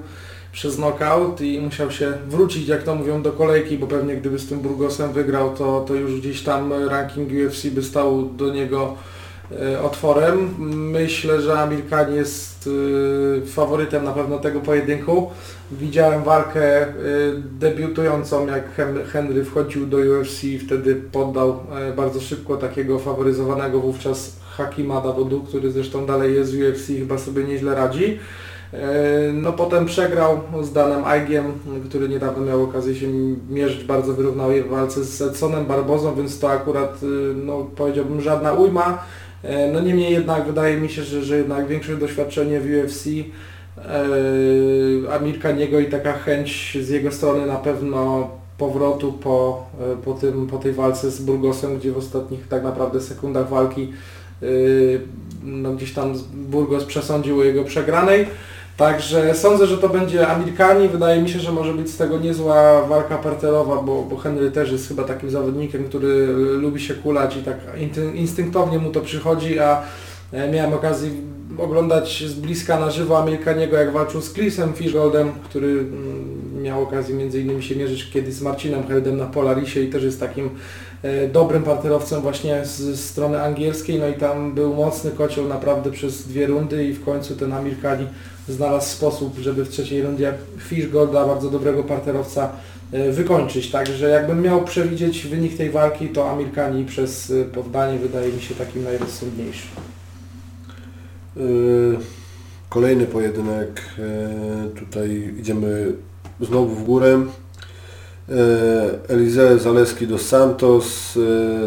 [0.52, 4.48] przez knockout i musiał się wrócić, jak to mówią, do kolejki, bo pewnie gdyby z
[4.50, 8.98] tym Burgosem wygrał, to, to już gdzieś tam ranking UFC by stał do niego
[9.84, 10.56] otworem.
[10.92, 12.70] Myślę, że Amir Khan jest
[13.44, 15.30] e, faworytem na pewno tego pojedynku.
[15.72, 16.88] Widziałem walkę e,
[17.60, 21.60] debiutującą, jak Hen- Henry wchodził do UFC i wtedy poddał
[21.90, 27.00] e, bardzo szybko takiego faworyzowanego wówczas Hakima Dawodu, który zresztą dalej jest w UFC i
[27.00, 28.20] chyba sobie nieźle radzi.
[28.74, 28.80] E,
[29.34, 31.46] No potem przegrał z Danem Aigiem,
[31.90, 33.08] który niedawno miał okazję się
[33.50, 37.00] mierzyć bardzo wyrównanej w walce z Edsonem Barbozą, więc to akurat,
[37.46, 39.04] no powiedziałbym, żadna ujma.
[39.44, 45.14] E, No niemniej jednak wydaje mi się, że, że jednak większe doświadczenie w UFC e,
[45.14, 50.58] Amirkaniego i taka chęć z jego strony na pewno powrotu po, e, po, tym, po
[50.58, 53.94] tej walce z Burgosem, gdzie w ostatnich tak naprawdę sekundach walki
[55.44, 58.28] no gdzieś tam Burgos przesądził o jego przegranej.
[58.82, 60.88] Także sądzę, że to będzie Amirkani.
[60.88, 64.72] Wydaje mi się, że może być z tego niezła walka parterowa, bo, bo Henry też
[64.72, 67.58] jest chyba takim zawodnikiem, który lubi się kulać i tak
[68.16, 69.82] instynktownie mu to przychodzi, a
[70.32, 71.10] e, miałem okazję
[71.58, 77.16] oglądać z bliska na żywo Amerykaniego, jak walczył z Chrisem Fishgoldem, który mm, miał okazję
[77.16, 80.50] między innymi się mierzyć kiedyś z Marcinem Heldem na Polarisie i też jest takim
[81.04, 86.28] e, dobrym parterowcem właśnie z, strony angielskiej, no i tam był mocny kocioł naprawdę przez
[86.28, 88.08] dwie rundy i w końcu ten Amirkani
[88.52, 92.50] znalazł sposób, żeby w trzeciej rundzie Fishgolda, bardzo dobrego parterowca,
[92.92, 93.72] e, wykończyć.
[93.72, 98.56] Także jakbym miał przewidzieć wynik tej walki, to Amirkani przez e, poddanie wydaje mi się
[98.56, 99.70] takim najrozsądniejszym.
[101.36, 101.98] Yy,
[102.70, 103.82] Kolejny pojedynek.
[104.80, 105.94] Tutaj idziemy
[106.42, 107.26] znowu w górę.
[109.08, 111.18] Elize Zaleski dos Santos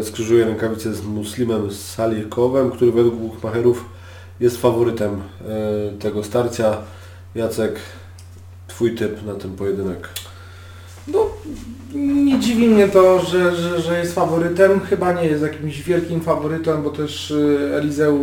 [0.03, 3.85] skrzyżuje rękawice z Muslimem Salikowem, który według Buchmacherów
[4.39, 5.21] jest faworytem
[5.91, 6.77] yy, tego starcia.
[7.35, 7.79] Jacek,
[8.67, 10.09] Twój typ na ten pojedynek.
[11.07, 11.29] No,
[11.93, 14.79] nie dziwi mnie to, że, że, że jest faworytem.
[14.79, 18.15] Chyba nie jest jakimś wielkim faworytem, bo też y, Elizeu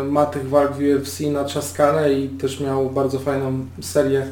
[0.00, 4.26] y, ma tych walk w UFC natrzaskane i też miał bardzo fajną serię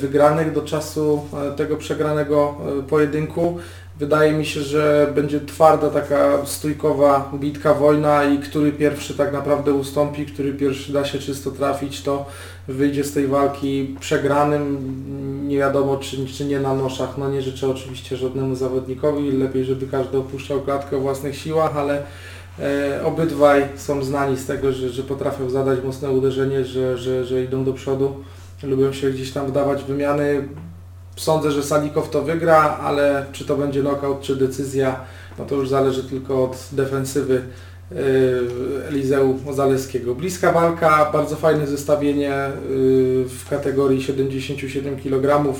[0.00, 1.20] wygranych do czasu
[1.56, 2.56] tego przegranego
[2.88, 3.58] pojedynku.
[4.00, 9.72] Wydaje mi się, że będzie twarda taka stójkowa bitka, wojna i który pierwszy tak naprawdę
[9.72, 12.26] ustąpi, który pierwszy da się czysto trafić, to
[12.68, 14.78] wyjdzie z tej walki przegranym.
[15.48, 17.18] Nie wiadomo czy, czy nie na noszach.
[17.18, 19.32] No nie życzę oczywiście żadnemu zawodnikowi.
[19.32, 22.02] Lepiej, żeby każdy opuszczał klatkę o własnych siłach, ale
[22.58, 27.44] e, obydwaj są znani z tego, że, że potrafią zadać mocne uderzenie, że, że, że
[27.44, 28.14] idą do przodu.
[28.62, 30.48] Lubią się gdzieś tam wdawać wymiany.
[31.20, 35.00] Sądzę, że Salikow to wygra, ale czy to będzie knockout, czy decyzja,
[35.38, 37.42] no to już zależy tylko od defensywy
[37.90, 37.98] yy,
[38.88, 40.14] Elizeu Zaleskiego.
[40.14, 45.54] Bliska walka, bardzo fajne zestawienie yy, w kategorii 77 kg.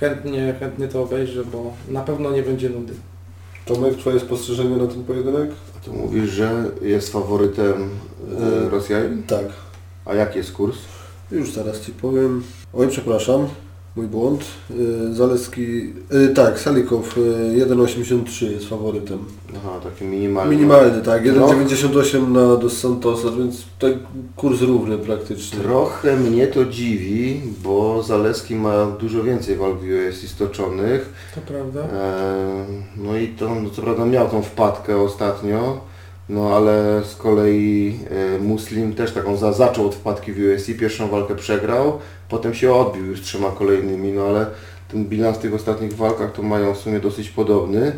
[0.00, 2.92] Chętnie, chętnie to obejrzę, bo na pewno nie będzie nudy.
[3.64, 5.50] Tomek, Twoje spostrzeżenie na ten pojedynek?
[5.76, 7.90] A tu mówisz, że jest faworytem
[8.40, 9.22] e, Rosjanin?
[9.22, 9.46] Tak.
[10.04, 10.76] A jaki jest kurs?
[11.30, 12.42] Już zaraz Ci powiem.
[12.72, 13.48] Oj, przepraszam,
[13.96, 14.44] mój błąd.
[14.70, 19.18] Yy, Zaleski, yy, tak, Salikow yy, 1,83 jest faworytem.
[19.56, 20.54] Aha, taki minimalny.
[20.56, 21.48] Minimalny, tak, No.
[21.48, 23.92] 1,98 na Dos Santosa, więc tak
[24.36, 25.60] kurs równy praktycznie.
[25.60, 31.12] Trochę mnie to dziwi, bo Zaleski ma dużo więcej walk w UFC stoczonych.
[31.34, 31.80] To prawda?
[31.80, 32.64] E,
[32.96, 35.80] No i to, no co prawda miał tą wpadkę ostatnio,
[36.28, 41.08] no ale z kolei e, Muslim też taką za, zaczął od wpadki w UFC, pierwszą
[41.08, 41.98] walkę przegrał,
[42.32, 44.46] potem się odbił już trzema kolejnymi, no ale
[44.90, 47.92] ten bilans tych ostatnich walkach to mają w sumie dosyć podobny.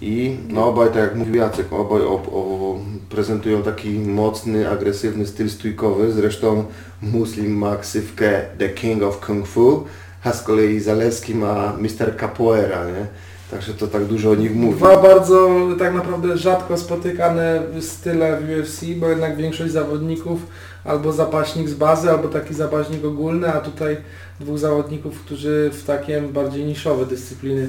[0.00, 2.78] I no obaj, tak jak mówił Jacek, obaj o, o,
[3.10, 6.12] prezentują taki mocny, agresywny styl stójkowy.
[6.12, 6.64] Zresztą
[7.02, 9.84] Muslim ma ksywkę The King of Kung Fu,
[10.24, 12.16] a z kolei Zaleski ma Mr.
[12.16, 13.06] Capoeira, nie?
[13.50, 14.78] Także to tak dużo o nich mówi.
[14.78, 20.38] Dwa bardzo tak naprawdę rzadko spotykane style w UFC, bo jednak większość zawodników
[20.84, 23.96] albo zapaśnik z bazy, albo taki zapaśnik ogólny, a tutaj
[24.40, 27.68] dwóch zawodników, którzy w takie bardziej niszowe dyscypliny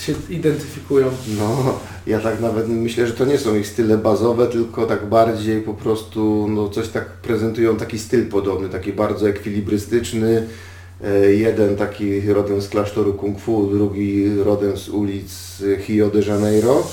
[0.00, 1.06] się identyfikują.
[1.38, 5.62] No, ja tak nawet myślę, że to nie są ich style bazowe, tylko tak bardziej
[5.62, 10.46] po prostu, no coś tak prezentują taki styl podobny, taki bardzo ekwilibrystyczny.
[11.04, 16.86] E, Jeden taki rodem z klasztoru kung fu, drugi rodem z ulic Rio de Janeiro.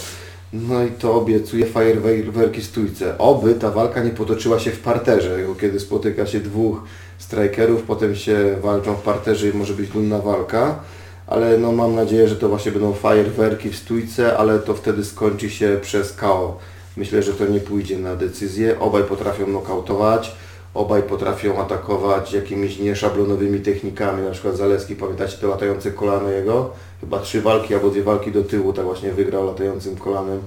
[0.53, 3.17] No i to obiecuje fajerwerki stójce.
[3.17, 6.84] Oby ta walka nie potoczyła się w parterze, kiedy spotyka się dwóch
[7.17, 10.79] strikerów, potem się walczą w parterze i może być dumna walka.
[11.27, 15.49] Ale no mam nadzieję, że to właśnie będą fajerwerki w stójce, ale to wtedy skończy
[15.49, 16.58] się przez KO.
[16.97, 18.79] Myślę, że to nie pójdzie na decyzję.
[18.79, 20.36] Obaj potrafią nokautować,
[20.76, 26.70] obaj potrafią atakować jakimiś nieszablonowymi technikami, na przykład Zaleski, pamiętacie te latające kolano jego?
[27.02, 30.40] Chyba trzy walki albo dwie walki do tyłu, tak właśnie wygrał latającym kolanem,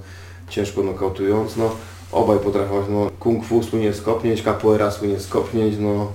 [0.49, 1.57] ciężko nokautując.
[1.57, 1.75] No,
[2.11, 6.11] obaj potrafią, no, kung fu słynie z kopnięć, capoeira słynie z kopnięć, no,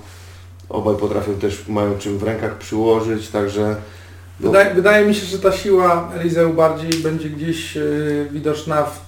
[0.68, 3.76] obaj potrafią też, mają czym w rękach przyłożyć, także
[4.40, 9.00] no, Wydaje, wydaje mi się, że ta siła Elizeu bardziej będzie gdzieś yy, widoczna w,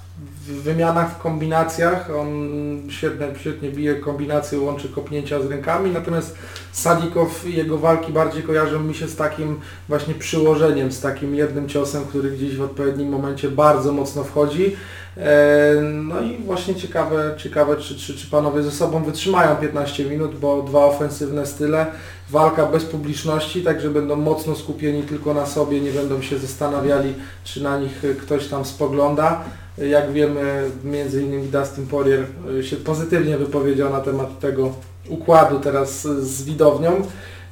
[0.49, 2.11] w wymianach, w kombinacjach.
[2.21, 2.49] On
[2.89, 6.37] świetnie, świetnie bije kombinacje, łączy kopnięcia z rękami, natomiast
[6.73, 12.05] Sadikow, jego walki bardziej kojarzą mi się z takim właśnie przyłożeniem, z takim jednym ciosem,
[12.05, 14.77] który gdzieś w odpowiednim momencie bardzo mocno wchodzi.
[15.17, 20.39] E, No i właśnie ciekawe, ciekawe czy, czy, czy panowie ze sobą wytrzymają 15 minut,
[20.39, 21.87] bo dwa ofensywne style,
[22.31, 27.63] walka bez publiczności, także będą mocno skupieni tylko na sobie, nie będą się zastanawiali, czy
[27.63, 29.45] na nich ktoś tam spogląda.
[29.79, 32.25] Jak wiemy, między innymi Dustin Poirier
[32.59, 34.75] y, się pozytywnie wypowiedział na temat tego
[35.09, 36.93] układu teraz z widownią.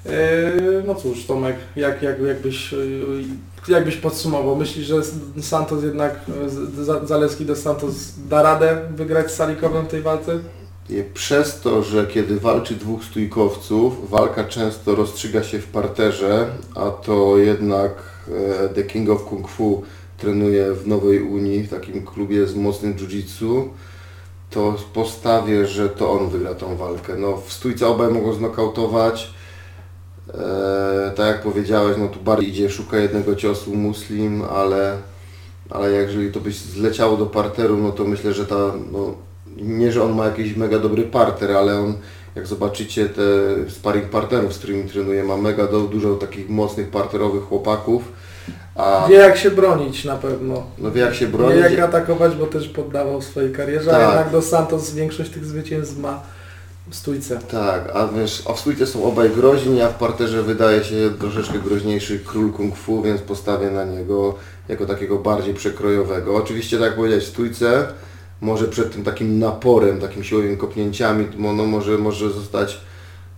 [0.05, 3.25] Yy, No cóż, Tomek, jak, jak, jakbyś, yy,
[3.69, 4.57] jakbyś podsumował?
[4.57, 4.97] Myślisz, że
[5.41, 6.21] Santos jednak,
[7.05, 7.95] Zaleski do Santos
[8.29, 10.39] da radę wygrać z Salikowem w tej walce?
[11.15, 17.39] Przez to, że kiedy walczy dwóch stójkowców, walka często rozstrzyga się w parterze, a to
[17.39, 17.91] jednak
[18.29, 19.83] e, The King of Kung Fu
[20.25, 23.69] trenuje w Nowej Unii, w takim klubie z mocnym jiu-jitsu,
[24.51, 27.17] to postawię, że to on wygra tą walkę.
[27.17, 29.31] No, w stójce obaj mogą znokautować.
[30.35, 34.99] E, tak jak powiedziałeś, no tu bardziej idzie, szuka jednego ciosu muslim, ale,
[35.71, 39.15] ale jeżeli to byś zleciało do parteru, no to myślę, że ta, no,
[39.57, 41.95] nie, że on ma jakiś mega dobry parter, ale on,
[42.35, 43.23] jak zobaczycie te
[43.71, 48.13] sparring partnerów, z którymi trenuje, ma mega do, dużo takich mocnych parterowych chłopaków,
[48.77, 50.63] a Wie jak się bronić na pewno.
[50.79, 51.61] no wie jak się Wie bronić.
[51.63, 54.09] jak atakować, bo też poddawał w swojej karierze, a Tak.
[54.09, 56.23] jednak do Santos większość tych zwycięstw ma
[56.91, 57.39] w stójce.
[57.51, 61.59] Tak, a wiesz, a w stójce są obaj groźni, a w parterze wydaje się troszeczkę
[61.59, 64.35] groźniejszy król kung fu, więc postawię na niego
[64.69, 66.37] jako takiego bardziej przekrojowego.
[66.37, 67.87] Oczywiście, tak jak powiedziałeś, w stójce
[68.41, 72.81] może przed tym takim naporem, takim siłowymi kopnięciami, no, no może, może zostać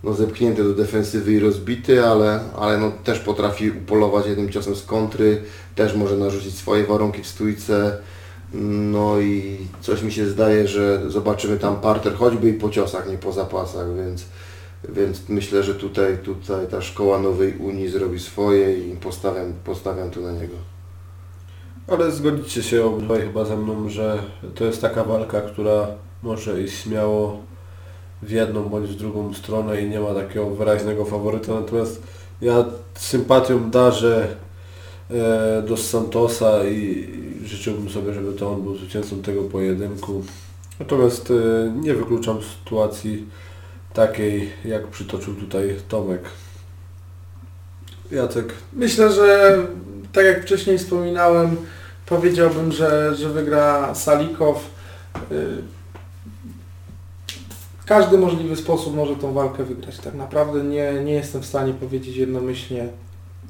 [0.03, 4.83] no, zepchnięty do defensywy i rozbity, ale, ale no, też potrafi upolować jednym ciosem z
[4.83, 5.41] kontry,
[5.75, 7.97] też może narzucić swoje warunki w stójce.
[8.53, 13.17] No i coś mi się zdaje, że zobaczymy tam parter choćby i po ciosach, nie
[13.17, 14.25] po zapasach, więc,
[14.89, 20.21] więc myślę, że tutaj, tutaj ta szkoła Nowej Unii zrobi swoje i postawiam, postawiam tu
[20.21, 20.55] na niego.
[21.87, 24.23] Ale zgodzicie się obydwaj chyba ze mną, że
[24.55, 25.87] to jest taka walka, która
[26.23, 27.39] może iść śmiało
[28.21, 31.53] w jedną bądź w drugą stronę i nie ma takiego wyraźnego faworyta.
[31.53, 32.01] Natomiast
[32.41, 34.27] ja sympatią darzę
[35.11, 37.07] e, dos Santosa i
[37.43, 40.23] życzyłbym sobie, żeby to on był zwycięzcą tego pojedynku.
[40.79, 43.25] Natomiast e, nie wykluczam sytuacji
[43.93, 46.21] takiej, jak przytoczył tutaj Tomek.
[48.11, 48.53] Jacek.
[48.73, 49.57] Myślę, że
[50.13, 51.55] tak jak wcześniej wspominałem,
[52.05, 54.69] powiedziałbym, że, że wygra Salikow.
[55.31, 55.76] Y,
[57.87, 59.97] każdy możliwy sposób może tą walkę wygrać.
[59.97, 62.87] Tak naprawdę nie, nie jestem w stanie powiedzieć jednomyślnie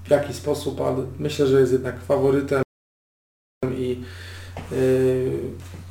[0.03, 2.63] w jaki sposób, ale myślę, że jest jednak faworytem
[3.77, 4.03] i
[4.71, 5.31] y,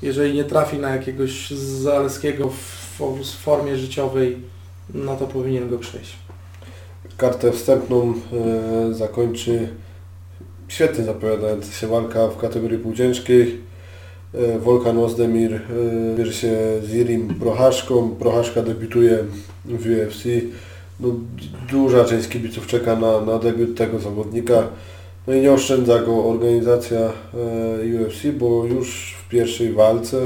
[0.03, 2.87] jeżeli nie trafi na jakiegoś Zaleskiego w,
[3.41, 4.39] formie życiowej,
[4.95, 6.17] no to powinien go przejść.
[7.17, 9.69] Kartę wstępną e, zakończy
[10.69, 13.61] świetnie zapowiadająca się walka w kategorii półciężkiej.
[14.37, 15.61] E, Wolkan Ozdemir e,
[16.17, 18.11] bierze się z Irim Prochaszką.
[18.19, 19.25] Prochaszka debiutuje
[19.65, 20.25] w UFC.
[21.01, 21.09] No,
[21.71, 24.63] duża część kibiców czeka na, na debiut tego zawodnika.
[25.27, 27.11] No i nie oszczędza go organizacja e,
[28.07, 30.17] UFC, bo już w pierwszej walce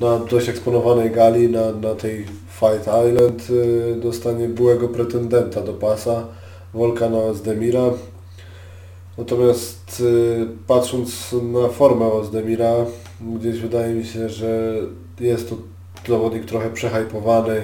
[0.00, 2.24] na dość eksponowanej gali na, na tej
[2.60, 3.48] Fight Island
[3.96, 6.26] dostanie byłego pretendenta do pasa
[6.74, 7.90] Volkana Ozdemira.
[9.18, 10.02] Natomiast
[10.66, 12.74] patrząc na formę Ozdemira,
[13.20, 14.74] gdzieś wydaje mi się, że
[15.20, 15.56] jest to
[16.08, 17.62] zawodnik trochę przehypowany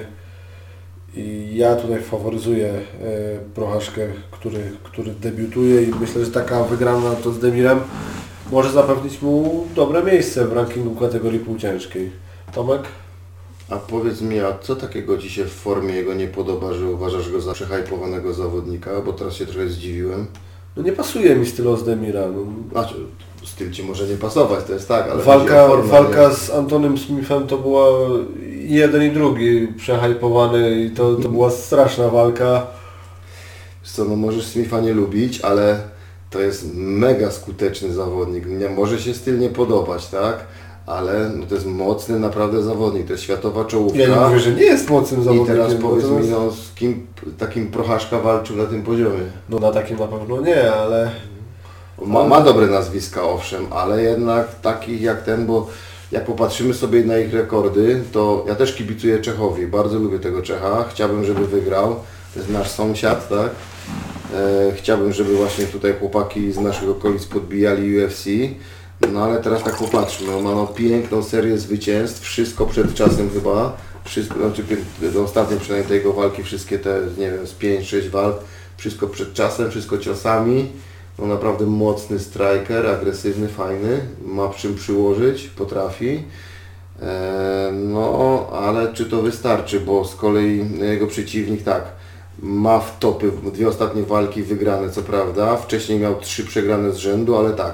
[1.15, 2.79] i ja tutaj faworyzuję y,
[3.55, 7.79] Prochaszkę, który, który debiutuje i myślę, że taka wygrana to z Demirem
[8.51, 12.11] może zapewnić mu dobre miejsce w rankingu kategorii półciężkiej.
[12.53, 12.81] Tomek?
[13.69, 17.31] A powiedz mi, a co takiego Ci się w formie jego nie podoba, że uważasz
[17.31, 19.01] go za przehypowanego zawodnika?
[19.01, 20.27] Bo teraz się trochę zdziwiłem.
[20.75, 22.21] No nie pasuje mi styl Ozdemira.
[22.27, 22.45] No.
[22.71, 22.95] Znaczy,
[23.47, 26.35] styl Ci może nie pasować, to jest tak, ale Walka, formę, walka nie?
[26.35, 27.87] z Antonym Smithem to była
[28.67, 32.67] jeden i drugi przehypowany i to, to była straszna walka.
[33.83, 35.79] Wiesz co, no możesz Smitha nie lubić, ale
[36.29, 38.45] to jest mega skuteczny zawodnik.
[38.45, 40.37] Nie, może się styl nie podobać, tak?
[40.85, 43.99] Ale no to jest mocny naprawdę zawodnik, to jest światowa czołówka.
[43.99, 45.55] Ja nie mówię, że nie jest mocnym I zawodnikiem.
[45.55, 47.07] teraz powiedz mi, no, z kim
[47.37, 49.19] takim prochaszka walczył na tym poziomie?
[49.49, 51.11] No na takim na pewno nie, ale
[52.05, 55.67] Ma, ma dobre nazwiska, owszem, ale jednak takich jak ten, bo
[56.11, 60.85] jak popatrzymy sobie na ich rekordy, to ja też kibicuję Czechowi, bardzo lubię tego Czecha,
[60.89, 61.95] chciałbym, żeby wygrał,
[62.33, 63.49] to jest nasz sąsiad, tak?
[64.33, 68.25] E, chciałbym, żeby właśnie tutaj chłopaki z naszych okolic podbijali UFC,
[69.13, 73.77] No ale teraz tak popatrzmy, on ma no, piękną serię zwycięstw, wszystko przed czasem chyba,
[74.05, 74.63] wszystko, znaczy
[75.23, 78.39] ostatnie przynajmniej tej jego walki, wszystkie te, nie wiem, z 5-6 walk,
[78.77, 80.71] wszystko przed czasem, wszystko ciosami.
[81.19, 86.23] No naprawdę mocny striker, agresywny, fajny, ma czym przyłożyć, potrafi.
[87.01, 91.83] E, No, ale czy to wystarczy, bo z kolei jego przeciwnik tak,
[92.39, 97.37] ma w topy dwie ostatnie walki wygrane, co prawda, wcześniej miał trzy przegrane z rzędu,
[97.37, 97.73] ale tak,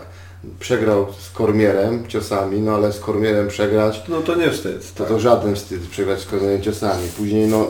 [0.60, 4.94] przegrał z Kormierem ciosami, no ale z Kormierem przegrać, No to nie wstyd.
[4.94, 7.08] to to żaden wstyd przegrać z Kormierem ciosami.
[7.18, 7.68] Później no,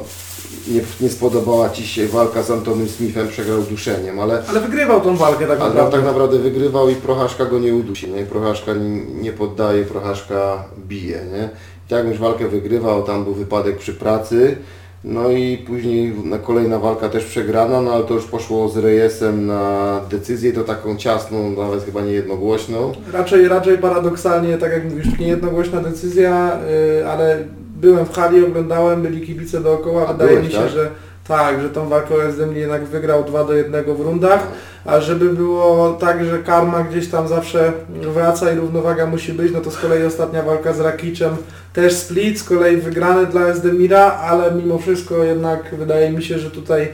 [0.68, 5.16] nie, nie spodobała Ci się walka z Antonym Smithem, przegrał duszeniem, ale Ale wygrywał tą
[5.18, 5.98] walkę tak ale naprawdę.
[5.98, 8.24] tak naprawdę wygrywał i Prochaszka go nie udusi, nie?
[8.24, 8.72] Prochaszka
[9.22, 11.50] nie, poddaje, Prochaszka bije, nie?
[11.88, 14.58] I tak jakąś walkę wygrywał, tam był wypadek przy pracy,
[15.04, 19.46] no i później na kolejna walka też przegrana, no ale to już poszło z Rejesem
[19.46, 22.92] na decyzję, to taką ciasną, nawet chyba nie jednogłośną.
[23.14, 26.60] Raczej, raczej paradoksalnie, tak jak mówisz, nie jednogłośna decyzja,
[26.98, 27.44] yy, ale
[27.84, 30.70] byłem w hali, oglądałem, byli kibice dookoła, A wydaje byłeś, mi się, tak?
[30.70, 30.90] że
[31.28, 34.48] tak, że tą walkę OSDM jednak wygrał 2 do 1 w rundach,
[34.86, 39.62] a żeby było tak, że karma gdzieś tam zawsze wraca i równowaga musi być, no
[39.62, 41.36] to z kolei ostatnia walka z Rakiczem
[41.74, 46.52] też split, z kolei wygrany dla Esdemira, ale mimo wszystko jednak wydaje mi się, że
[46.52, 46.88] tutaj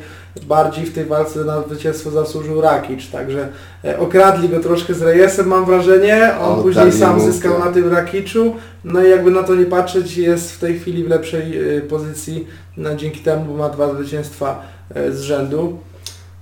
[0.46, 3.50] bardziej w tej walce na zwycięstwo zasłużył Rakicz, także
[3.86, 7.94] e, okradli go troszkę z rejesem mam wrażenie, on O, później sam zyskał na tym
[7.94, 11.82] Rakiczu, no i jakby na to nie patrzeć jest w tej chwili w lepszej e,
[11.82, 14.62] pozycji, no, dzięki temu bo ma dwa zwycięstwa
[14.96, 15.78] e, z rzędu.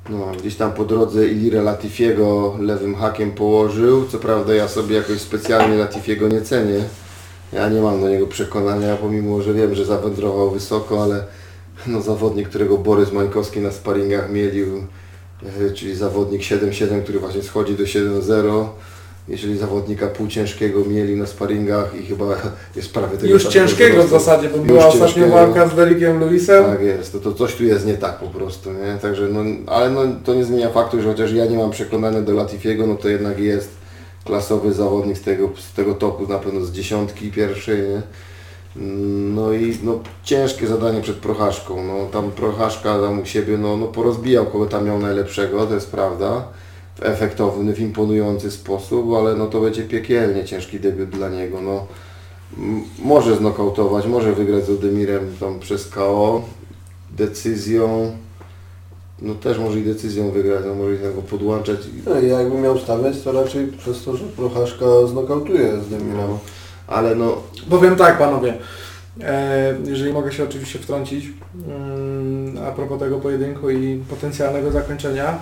[0.09, 4.05] No, gdzieś tam po drodze Ilira Latifiego lewym hakiem położył.
[4.05, 6.79] Co prawda ja sobie jakoś specjalnie Latifiego nie cenię.
[7.53, 11.23] Ja nie mam do niego przekonania, pomimo że wiem, że zawędrował wysoko, ale
[11.88, 14.84] no, zawodnik, którego Borys Mańkowski na sparingach mielił,
[15.67, 18.67] e, czyli zawodnik 7-7, który właśnie schodzi do 7-0.
[19.28, 22.25] Jeżeli zawodnika półciężkiego mieli na sparingach i chyba
[22.75, 25.30] jest prawie tego Już ciężkiego w zasadzie, bo Już była ciężkiego.
[25.30, 26.65] walka z Derikiem Lewisem.
[26.65, 28.97] Tak jest, to, to coś tu jest nie tak po prostu, nie?
[29.01, 32.34] Także no, ale no, to nie zmienia faktu, że chociaż ja nie mam przekonania do
[32.34, 33.69] Latifiego, no to jednak jest
[34.25, 38.01] klasowy zawodnik z tego, z tego topu, na pewno z dziesiątki pierwszej, nie?
[39.36, 43.88] No i no, ciężkie zadanie przed Prochaszką, no tam Prochaszka tam u siebie, no, no
[43.88, 46.47] porozbijał kogo tam miał najlepszego, to jest prawda,
[46.95, 51.86] w efektowny, w imponujący sposób, ale no to będzie piekielnie ciężki debiut dla niego, no.
[52.99, 56.41] Może znokautować, może wygrać z Odemirem tam przez KO,
[57.11, 58.11] decyzją,
[59.21, 61.80] no też może i decyzją wygrać, no może i tego podłączać.
[62.05, 66.17] No, ja jakbym miał stawiać, to raczej przez to, że Prochaszka znokautuje z Demirem.
[66.17, 66.39] No,
[66.88, 67.38] ale no,
[67.70, 68.53] Powiem tak panowie,
[69.24, 71.26] e, jeżeli mogę się oczywiście wtrącić
[71.68, 75.38] mm, a propos tego pojedynku i potencjalnego zakończenia.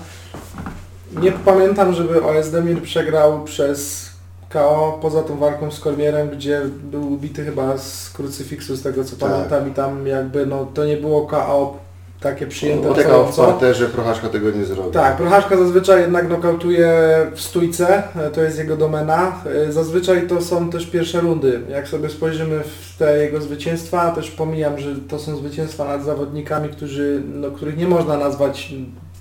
[1.22, 4.10] Nie pamiętam, żeby OSDemir przegrał przez
[4.50, 9.16] KO poza tą walką z Kormierem, gdzie był ubity chyba z krucyfiksu z tego co
[9.16, 9.30] Tak.
[9.30, 11.85] pamiętam i tam jakby no to nie było KO
[12.26, 12.94] takie przyjęte
[13.32, 14.92] w parterze Prochaszka tego nie zrobi.
[14.92, 16.92] Tak, Prochaszka zazwyczaj jednak nokautuje
[17.34, 19.42] w stójce, e, to jest jego domena.
[19.68, 21.62] E, Zazwyczaj to są też pierwsze rundy.
[21.70, 26.70] Jak sobie spojrzymy w te jego zwycięstwa, też pomijam, że to są zwycięstwa nad zawodnikami,
[26.70, 28.74] którzy, no, których nie można nazwać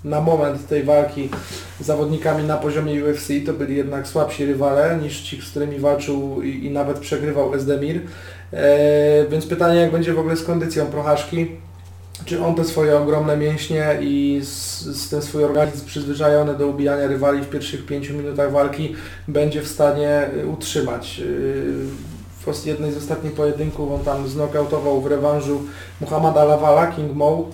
[0.05, 1.29] na moment tej walki
[1.81, 6.67] zawodnikami na poziomie UFC, to byli jednak słabsi rywale niż ci, z którymi walczył i,
[6.67, 8.01] i nawet przegrywał Esdemir.
[8.53, 11.47] E, więc pytanie, jak będzie w ogóle z kondycją Prochaszki
[12.25, 17.07] czy on te swoje ogromne mięśnie i z, z ten swój organizm przyzwyczajony do ubijania
[17.07, 18.95] rywali w pierwszych pięciu minutach walki
[19.29, 21.19] będzie w stanie y, utrzymać.
[21.19, 21.25] Yy,
[22.47, 25.63] W jednej z ostatnich pojedynków on tam znokautował w rewanżu
[26.01, 27.49] Muhammada Lavala, King Mo,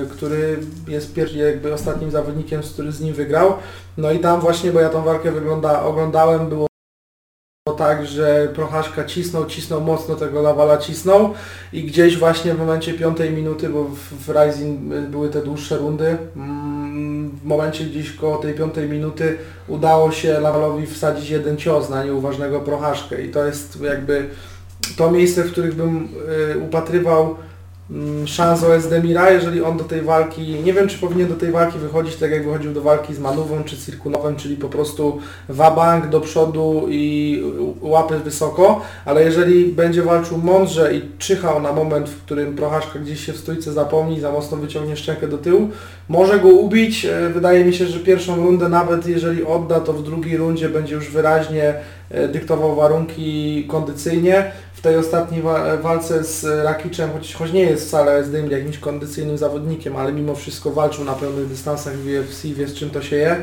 [0.00, 0.58] yy, który
[0.88, 3.52] jest pierwszy, jakby ostatnim zawodnikiem, który z nim wygrał.
[3.96, 6.69] No i tam właśnie, bo ja tą walkę wygląda, oglądałem, było
[7.64, 11.34] tak, że Prochaszka cisnął, cisnął mocno tego Lawala cisnął
[11.72, 14.80] i gdzieś właśnie w momencie piątej minuty, bo w, w Rising
[15.10, 19.36] były te dłuższe rundy, mm, w momencie gdzieś koło tej piątej minuty
[19.68, 24.28] udało się Lawalowi wsadzić jeden cios na nieuważnego Prochaszkę i to jest jakby
[24.96, 26.08] to miejsce, w których bym
[26.54, 27.36] y, upatrywał
[27.90, 31.78] mm, szans OSDemira, jeżeli on do tej walki, nie wiem czy powinien do tej walki
[31.78, 35.18] wychodzić tak jak wychodził do walki z Manową czy Cirkunowem, czyli po prostu
[35.48, 37.42] wabank do przodu i
[37.80, 43.26] łapy wysoko, ale jeżeli będzie walczył mądrze i czyhał na moment, w którym Prochaszka gdzieś
[43.26, 45.68] się w stójce zapomni, za mocno wyciągnie szczękę do tyłu,
[46.08, 47.04] może go ubić.
[47.04, 50.94] E, Wydaje mi się, że pierwszą rundę nawet jeżeli odda, to w drugiej rundzie będzie
[50.94, 51.74] już wyraźnie
[52.32, 54.52] dyktował warunki kondycyjnie.
[54.74, 59.38] w tej ostatniej wa- walce z Rakiczem, choć, choć nie jest wcale Esdemir jakimś kondycyjnym
[59.38, 63.16] zawodnikiem, ale mimo wszystko walczył na pełnych dystansach w UFC, wie z czym to się
[63.16, 63.36] je.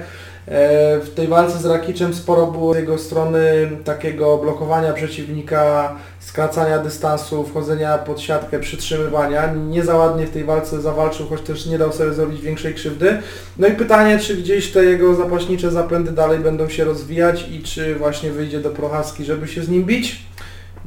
[0.47, 6.79] E, W tej walce z Rakiczem sporo było z jego strony takiego blokowania przeciwnika, skracania
[6.79, 9.53] dystansu, wchodzenia pod siatkę, przytrzymywania.
[9.53, 13.17] Nie za ładnie w tej walce zawalczył, choć też nie dał sobie zrobić większej krzywdy.
[13.57, 17.95] No i pytanie, czy gdzieś te jego zapaśnicze zapędy dalej będą się rozwijać i czy
[17.95, 20.25] właśnie wyjdzie do Prochaski, żeby się z nim bić?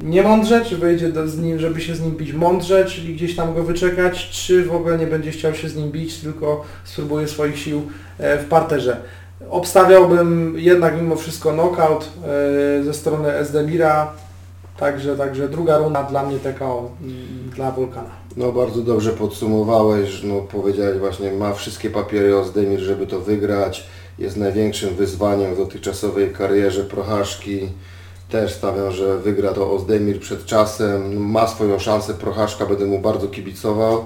[0.03, 3.37] Nie mądrze, czy wyjdzie do, z nim, żeby się z nim bić mądrze, czyli gdzieś
[3.37, 7.29] tam go wyczekać, czy w ogóle nie będzie chciał się z nim bić, tylko spróbuje
[7.29, 7.83] swoich sił
[8.19, 8.97] e, w parterze.
[9.51, 12.09] Obstawiałbym jednak mimo wszystko knockout
[12.81, 14.13] e, ze strony Esdemira,
[14.77, 18.11] także, także druga runda dla mnie TKO mm, dla Wulkana.
[18.37, 23.87] No bardzo dobrze podsumowałeś, no powiedziałeś właśnie, ma wszystkie papiery Ozdemir, żeby to wygrać.
[24.19, 27.69] Jest największym wyzwaniem w dotychczasowej karierze Prochaszki.
[28.31, 31.31] Też stawiam, że wygra to Ozdemir przed czasem.
[31.31, 34.05] Ma swoją szansę Prochaszka, będę mu bardzo kibicował,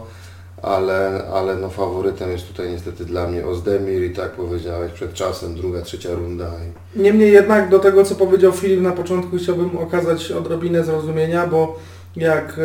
[0.65, 5.55] ale, ale no faworytem jest tutaj niestety dla mnie Ozdemir i tak powiedziałeś przed czasem,
[5.55, 6.51] druga, trzecia runda.
[6.97, 11.79] Niemniej jednak do tego, co powiedział Filip na początku, chciałbym okazać odrobinę zrozumienia, bo
[12.17, 12.59] jak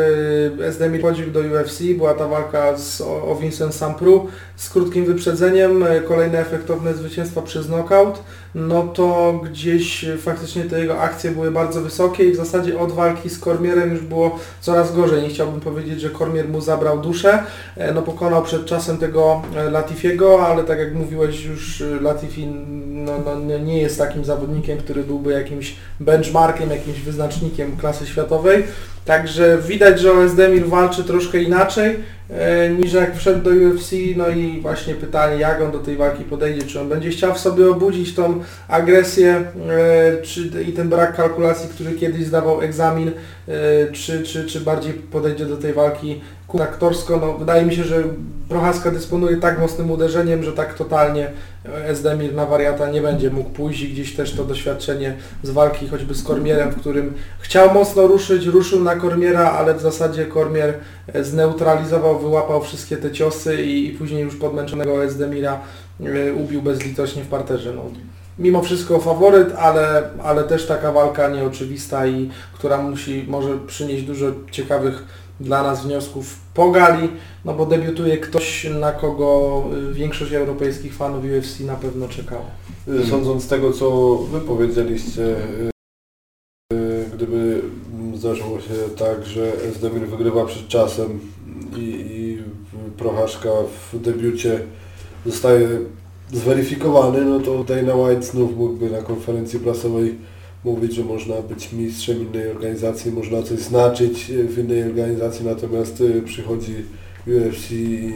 [0.59, 5.83] y, Esdemir chodził do UFC, była ta walka z, o, Vincent Sampru z krótkim wyprzedzeniem,
[5.83, 8.23] y, kolejne efektowne zwycięstwa przez knockout,
[8.55, 12.91] no to gdzieś y, faktycznie te jego akcje były bardzo wysokie i w zasadzie od
[12.91, 15.21] walki z Kormierem już było coraz gorzej.
[15.21, 17.43] Nie chciałbym powiedzieć, że Kormier mu zabrał duszę,
[17.77, 22.47] E, no pokonał przed czasem tego e, Latifiego, ale tak jak mówiłeś już Latifi
[22.87, 28.63] no, no, nie- nie jest takim zawodnikiem, który byłby jakimś benchmarkiem, jakimś wyznacznikiem klasy światowej.
[29.09, 31.95] Także widać, że Ozdemir walczy troszkę inaczej
[32.29, 33.91] e, niż jak wszedł do UFC.
[34.15, 37.39] No i właśnie pytanie, jak on do tej walki podejdzie, czy on będzie chciał w
[37.39, 43.11] sobie obudzić tą agresję e, czy, i ten brak kalkulacji, który kiedyś zdawał egzamin,
[43.47, 46.21] e, czy, czy, czy bardziej podejdzie do tej walki
[46.57, 48.03] aktorsko, no wydaje mi się, że
[48.49, 51.31] Prochaska dysponuje tak mocnym uderzeniem, że tak totalnie
[51.85, 56.15] Esdemir na wariata nie będzie mógł pójść i gdzieś też to doświadczenie z walki choćby
[56.15, 60.73] z Kormierem, w którym chciał mocno ruszyć, ruszył na Kormiera, ale w zasadzie Kormier
[61.07, 65.59] e, zneutralizował, wyłapał wszystkie te ciosy i, i później już podmęczonego Esdemira
[65.99, 67.73] e, ubił bezlitośnie w parterze.
[67.75, 67.83] No,
[68.39, 74.25] mimo wszystko faworyt, ale, ale też taka walka nieoczywista i która musi, może przynieść dużo
[74.51, 75.03] ciekawych
[75.39, 77.09] dla nas wniosków po gali,
[77.45, 82.45] no bo debiutuje ktoś, na kogo y, większość europejskich fanów UFC na pewno czekała.
[83.09, 85.69] Sądząc z tego, co Wy powiedzieliście, y,
[86.73, 87.61] y, gdyby
[88.15, 91.19] zdarzyło się tak, że Esdemir wygrywa przed czasem
[91.77, 92.43] i, i
[92.97, 93.49] Prochaszka
[93.91, 94.59] w debiucie
[95.25, 95.67] zostaje
[96.31, 100.15] zweryfikowany, no to Dana White znów mógłby na konferencji prasowej
[100.63, 106.21] mówić, że można być mistrzem innej organizacji, można coś znaczyć w innej organizacji, natomiast y,
[106.21, 106.75] przychodzi
[107.27, 108.13] UFC i,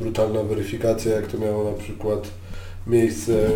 [0.00, 2.28] brutalna weryfikacja, jak to miało na przykład
[2.86, 3.46] miejsce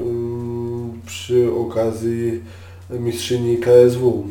[0.00, 2.42] mm, przy okazji
[2.90, 4.28] mistrzyni KSW.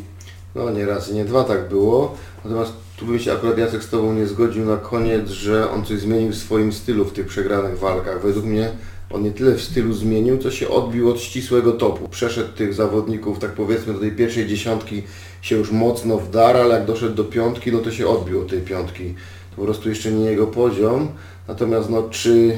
[0.55, 2.15] No nie raz nie dwa tak było.
[2.45, 5.99] Natomiast tu bym się akurat Jacek z Tobą nie zgodził na koniec, że on coś
[5.99, 8.21] zmienił w swoim stylu w tych przegranych walkach.
[8.21, 8.71] Według mnie
[9.13, 12.09] on nie tyle w stylu zmienił, co się odbił od ścisłego topu.
[12.09, 15.03] Przeszedł tych zawodników, tak powiedzmy do tej pierwszej dziesiątki
[15.41, 18.61] się już mocno wdarł, ale jak doszedł do piątki, no to się odbił od tej
[18.61, 19.15] piątki.
[19.49, 21.07] To po prostu jeszcze nie jego poziom.
[21.47, 22.57] Natomiast no czy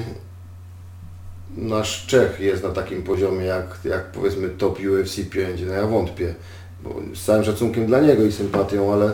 [1.58, 5.62] nasz Czech jest na takim poziomie jak, jak powiedzmy top UFC 5?
[5.68, 6.36] No ja wątpię.
[6.84, 9.12] Bo z całym szacunkiem dla niego i sympatią, ale,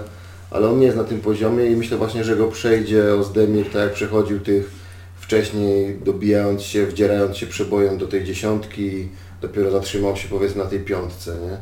[0.52, 3.82] ale on nie jest na tym poziomie i myślę właśnie, że go przejdzie Ozdemir tak
[3.82, 4.81] jak przechodził tych
[5.32, 9.08] wcześniej, dobijając się, wdzierając się przebojem do tej dziesiątki
[9.42, 11.58] dopiero zatrzymał się powiedzmy na tej piątce, nie?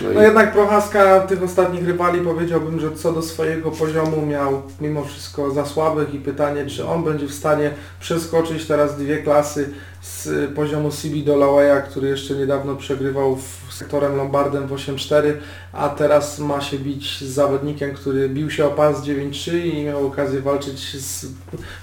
[0.00, 5.50] No jednak Prochaska tych ostatnich rywali powiedziałbym, że co do swojego poziomu miał mimo wszystko
[5.50, 7.70] za słabych i pytanie, czy on będzie w stanie
[8.00, 9.70] przeskoczyć teraz dwie klasy
[10.02, 15.32] z poziomu CB Dolawaya, który jeszcze niedawno przegrywał w sektorem Lombardem w 8-4,
[15.72, 20.06] a teraz ma się bić z zawodnikiem, który bił się o pas 9-3 i miał
[20.06, 21.26] okazję walczyć z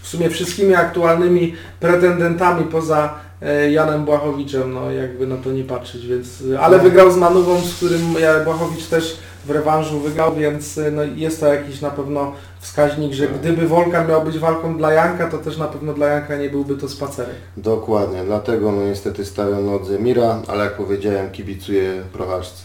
[0.02, 3.31] w sumie wszystkimi aktualnymi pretendentami poza
[3.72, 8.02] Janem Błachowiczem, no jakby na to nie patrzeć, więc, ale wygrał z Manową, z którym
[8.22, 13.14] ja- Błachowicz też w rewanżu wygrał, więc e, no, jest to jakiś na pewno wskaźnik,
[13.14, 16.50] że gdyby Wolkan miał być walką dla Janka, to też na pewno dla Janka nie
[16.50, 17.36] byłby to spacerek.
[17.58, 22.64] Dokładnie, dlatego no niestety stawiam na Odzemira, ale jak powiedziałem kibicuję Prochaszce.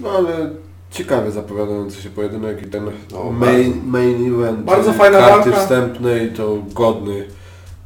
[0.00, 0.50] No ale
[0.90, 5.60] ciekawie zapowiadający się pojedynek i ten No, main, main event Bardzo fajna karty walka.
[5.64, 7.24] wstępnej to godny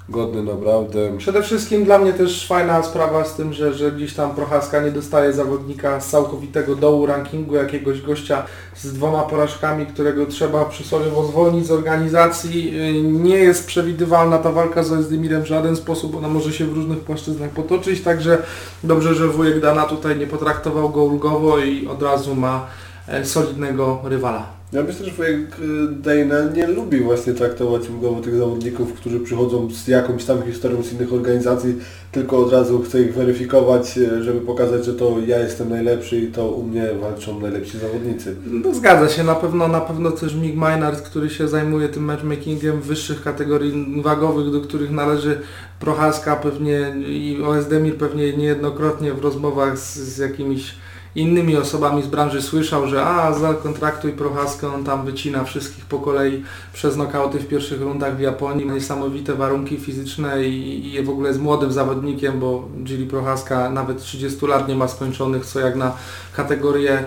[0.09, 1.19] godny naprawdę.
[1.19, 4.91] Przede wszystkim dla mnie też fajna sprawa z tym, że, że gdzieś tam Prochaska nie
[4.91, 8.45] dostaje zawodnika z całkowitego dołu rankingu, jakiegoś gościa
[8.75, 12.73] z dwoma porażkami, którego trzeba przysłowiowo zwolnić z organizacji.
[12.73, 16.73] Yy, Nie jest przewidywalna ta walka z Ozdemirem w żaden sposób, ona może się w
[16.73, 18.39] różnych płaszczyznach potoczyć, także
[18.85, 22.67] dobrze, że wujek Dana tutaj nie potraktował go ulgowo i od razu ma
[23.09, 24.56] e, solidnego rywala.
[24.73, 29.71] Ja myślę, że wujek y, Dana nie lubi właśnie traktować ulgowo tych zawodników, którzy przychodzą
[29.71, 31.75] z jakąś tam historią z innych organizacji,
[32.13, 36.27] tylko od razu chce ich weryfikować, y, żeby pokazać, że to ja jestem najlepszy i
[36.27, 38.37] to u mnie walczą najlepsi zawodnicy.
[38.47, 42.81] No, zgadza się, na pewno, na pewno też Mick Maynard, który się zajmuje tym matchmakingiem
[42.81, 45.41] wyższych kategorii wagowych, do których należy
[45.81, 50.75] Prochaska pewnie i OSDemir pewnie niejednokrotnie w rozmowach z, z jakimiś
[51.17, 56.45] innymi osobami z branży słyszał, że a zakontraktuj Prochaskę, on tam wycina wszystkich po kolei
[56.73, 61.41] przez nokauty w pierwszych rundach w Japonii, niesamowite warunki fizyczne i, i w ogóle jest
[61.41, 65.93] młodym zawodnikiem, bo Gili Prochaska nawet 30 lat nie ma skończonych, co jak na
[66.37, 67.05] kategorię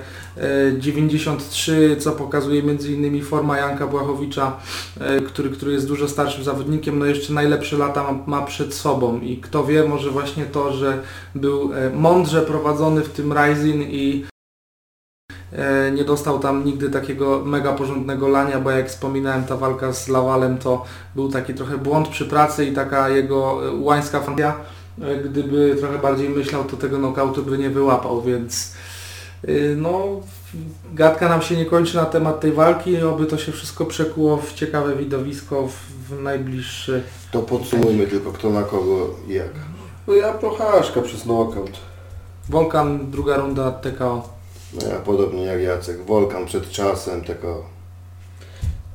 [0.79, 4.57] 93, co pokazuje innymi forma Janka Błachowicza,
[4.99, 9.19] e, który, który jest dużo starszym zawodnikiem, no jeszcze najlepsze lata ma, ma przed sobą
[9.19, 11.01] i kto wie, może właśnie to, że
[11.35, 14.25] był e, mądrze prowadzony w tym Rising i
[15.51, 20.07] e, nie dostał tam nigdy takiego mega porządnego lania, bo jak wspominałem ta walka z
[20.07, 20.85] Lawalem to
[21.15, 24.55] był taki trochę błąd przy pracy i taka jego e, łańska fantasia.
[25.01, 28.73] E, Gdyby trochę bardziej myślał, to tego knockoutu by nie wyłapał, więc
[29.75, 30.21] no
[30.93, 34.53] gadka nam się nie kończy na temat tej walki, oby to się wszystko przekuło w
[34.53, 35.73] ciekawe widowisko w,
[36.09, 39.51] w najbliższy To podsumujmy tylko kto na kogo i jak.
[40.07, 41.71] No ja prochaszka przez knockout.
[42.49, 44.29] Wolkan, druga runda TKO.
[44.73, 46.05] No ja podobnie jak Jacek.
[46.05, 47.65] Wolkan przed czasem, tylko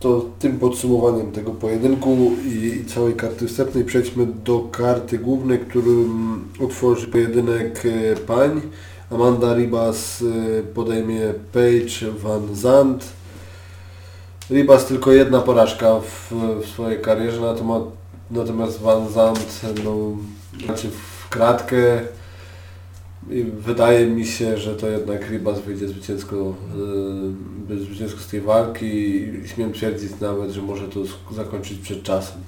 [0.00, 6.44] To tym podsumowaniem tego pojedynku i, i całej karty wstępnej przejdźmy do karty głównej, którym
[6.60, 8.60] otworzy pojedynek e, pań.
[9.14, 13.04] Amanda Ribas e, podejmie Paige Van Zandt.
[14.50, 17.84] Ribas tylko jedna porażka w, w swojej karierze, natomiast,
[18.30, 19.96] natomiast Van Zandt no,
[20.64, 22.00] znaczy w kratkę.
[23.30, 26.54] I wydaje mi się, że to jednak Ribas wyjdzie zwycięsko,
[27.68, 31.00] yy, zwycięsko z tej walki i śmiem twierdzić nawet, że może to
[31.34, 32.38] zakończyć przed czasem.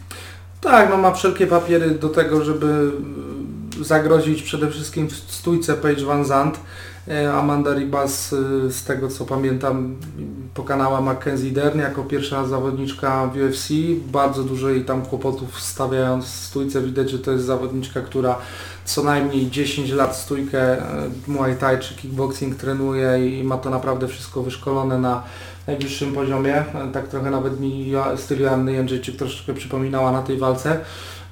[0.60, 3.35] Tak, no ma wszelkie papiery do tego, żeby y,
[3.80, 6.60] zagrozić przede wszystkim w stójce Paige Van Zandt.
[7.08, 9.96] E, Amanda Ribas, y, z tego co pamiętam,
[10.54, 13.68] pokonała Mackenzie Dern jako pierwsza zawodniczka w UFC.
[14.12, 16.82] Bardzo dużo jej tam kłopotów stawiając stójce.
[16.82, 18.38] Widać, że to jest zawodniczka, która
[18.84, 24.08] co najmniej 10 lat stójkę e, Muay Thai czy kickboxing trenuje i ma to naprawdę
[24.08, 25.22] wszystko wyszkolone na
[25.66, 26.56] najwyższym poziomie.
[26.56, 30.80] E, Tak trochę nawet mi styl Joanny Jędrzejczyk troszeczkę przypominała na tej walce.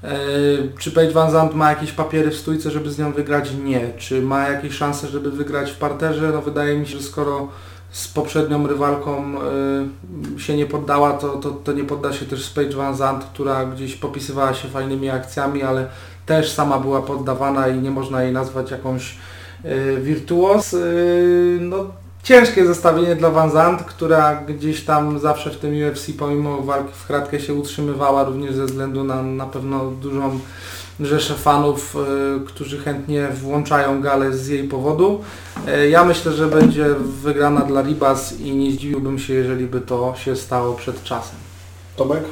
[0.04, 0.16] E,
[0.78, 3.52] Czy Paige Van Zandt ma jakieś papiery w stójce, żeby z nią wygrać?
[3.64, 3.90] Nie.
[3.98, 6.30] Czy ma jakieś szanse, żeby wygrać w parterze?
[6.32, 7.48] No wydaje mi się, że skoro
[7.90, 9.34] z poprzednią rywalką
[10.36, 13.24] y, się nie poddała, to, to, to nie podda się też z Paige Van Zandt,
[13.24, 15.86] która gdzieś popisywała się fajnymi akcjami, ale
[16.26, 19.16] też sama była poddawana i nie można jej nazwać jakąś
[19.64, 20.72] y, wirtuos.
[20.72, 21.86] Y, no,
[22.24, 27.06] ciężkie zestawienie dla Van Zandt, która gdzieś tam zawsze w tym UFC pomimo walki w
[27.06, 30.38] kratkę się utrzymywała, również ze względu na na pewno dużą
[31.00, 35.20] rzeszę fanów, y, którzy chętnie włączają galę z jej powodu.
[35.68, 36.86] Y, Ja myślę, że będzie
[37.22, 41.36] wygrana dla Ribas i nie zdziwiłbym się, jeżeli by to się stało przed czasem.
[41.96, 42.24] Tomek?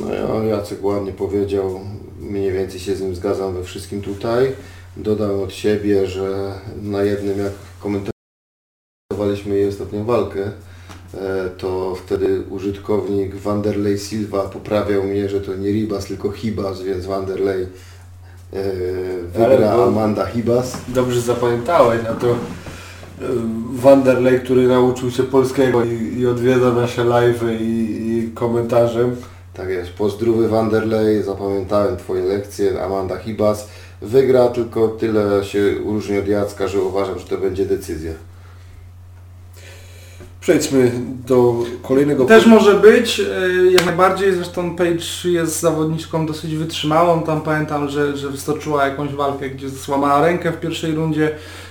[0.00, 1.80] No ja, Jacek ładnie powiedział,
[2.20, 4.52] mniej więcej się z nim zgadzam we wszystkim tutaj.
[4.96, 6.52] Dodam od siebie, że
[6.82, 7.52] na jednym jak
[9.26, 10.40] komentowaliśmy jej ostatnią walkę,
[11.14, 17.06] e, to wtedy użytkownik Wanderlei Silva poprawiał mnie, że to nie Ribas, tylko Hibas, więc
[17.06, 18.62] Wanderlei e,
[19.34, 20.76] wygra Amanda Hibas.
[20.88, 22.34] Dobrze zapamiętałeś, a to y,
[23.72, 29.08] Wanderlei, który nauczył się polskiego i, i odwiedza nasze live'y i, i komentarze.
[29.54, 33.68] Tak jest, pozdrowy Wanderlei, zapamiętałem Twoje lekcje, Amanda Hibas.
[34.02, 38.12] Wygra, tylko tyle się różni od Jacka, że uważam, że to będzie decyzja.
[40.46, 40.92] Przejdźmy
[41.26, 42.24] do kolejnego...
[42.24, 48.16] Też może być, y, jak najbardziej, zresztą Paige jest zawodniczką dosyć wytrzymałą, tam pamiętam, że,
[48.16, 51.30] że stoczyła jakąś walkę, gdzie złamała rękę w pierwszej rundzie,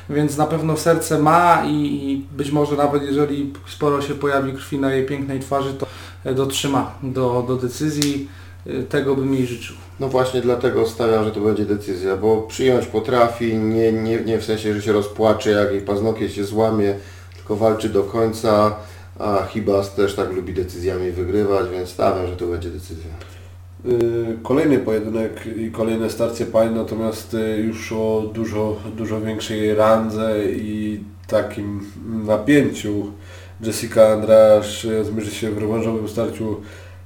[0.09, 4.80] więc na pewno serce ma i, i być może nawet jeżeli sporo się pojawi krwi
[4.80, 5.86] na jej pięknej twarzy, to
[6.23, 8.28] e, dotrzyma do, do decyzji,
[8.67, 9.76] Y, tego bym jej życzył.
[9.99, 14.45] No właśnie dlatego stawiam, że to będzie decyzja, bo przyjąć potrafi, nie, nie, nie w
[14.45, 16.95] sensie, że się rozpłacze, jak jej paznokieć się złamie,
[17.45, 18.75] tylko walczy do końca,
[19.19, 23.11] a Hibas też tak lubi decyzjami wygrywać, więc stawiam, że to będzie decyzja.
[23.85, 30.45] y, kolejny pojedynek i kolejne starcie pań, natomiast y, już o dużo, dużo większej randze
[30.51, 31.81] i takim
[32.25, 33.11] napięciu.
[33.61, 36.61] Jessica Andrasz y, zmierzy się w rewanżowym starciu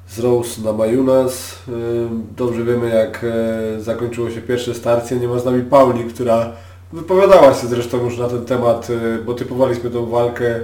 [0.08, 1.56] z Rose na Majunas.
[2.38, 3.26] Dobrze wiemy jak
[3.80, 5.16] zakończyło się pierwsze starcie.
[5.16, 6.54] Nie ma z nami Pauli, która
[6.94, 10.60] wypowiadała się zresztą już na ten temat, y, bo typowaliśmy tą walkę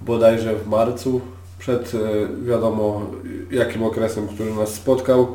[0.00, 1.20] bodajże w marcu,
[1.58, 1.98] przed e,
[2.44, 3.02] wiadomo
[3.50, 5.28] jakim okresem, który nas spotkał.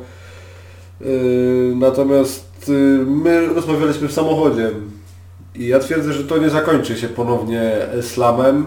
[1.00, 1.04] E,
[1.74, 2.70] Natomiast
[3.06, 4.70] my rozmawialiśmy w samochodzie
[5.54, 7.72] i ja twierdzę, że to nie zakończy się ponownie
[8.02, 8.66] slamem,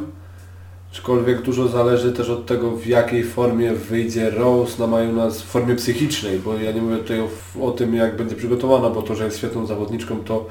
[0.91, 5.75] aczkolwiek dużo zależy też od tego w jakiej formie wyjdzie Rose na Majunas w formie
[5.75, 7.27] psychicznej, bo ja nie mówię tutaj o,
[7.61, 10.45] o tym jak będzie przygotowana, bo to, że jest świetną zawodniczką to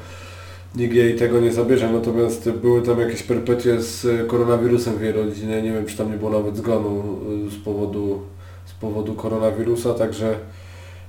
[0.77, 5.63] nikt jej tego nie zabierze, natomiast były tam jakieś perpetie z koronawirusem w jej rodzinie,
[5.63, 7.03] nie wiem czy tam nie było nawet zgonu
[7.47, 8.21] y, z powodu,
[8.67, 10.35] z powodu koronawirusa, także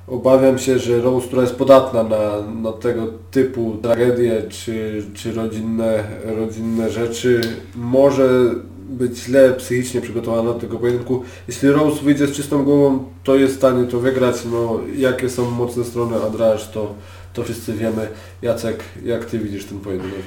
[0.07, 6.03] obawiam się, że Rose, która jest podatna na, na tego typu tragedie czy, czy rodzinne,
[6.26, 7.41] rodzinne rzeczy,
[7.76, 8.55] może
[8.89, 11.24] być źle psychicznie przygotowana do tego pojedynku.
[11.47, 14.36] Jeśli Rose wyjdzie z czystą głową, to jest w stanie to wygrać.
[14.51, 16.93] No, jakie są mocne strony Andrasz, to,
[17.36, 18.08] to wszyscy wiemy.
[18.42, 20.24] Jacek, jak Ty widzisz ten pojedynek?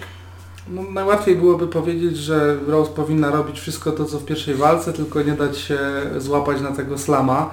[0.71, 5.23] No, najłatwiej byłoby powiedzieć, że Rose powinna robić wszystko to, co w pierwszej walce, tylko
[5.23, 5.79] nie dać się
[6.19, 7.51] złapać na tego slama.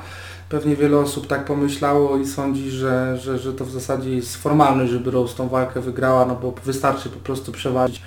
[0.49, 4.91] Pewnie wiele osób tak pomyślało i sądzi, że, że, że to w zasadzie jest formalność,
[4.91, 8.01] żeby Rose tą walkę wygrała, no bo wystarczy po prostu przeważyć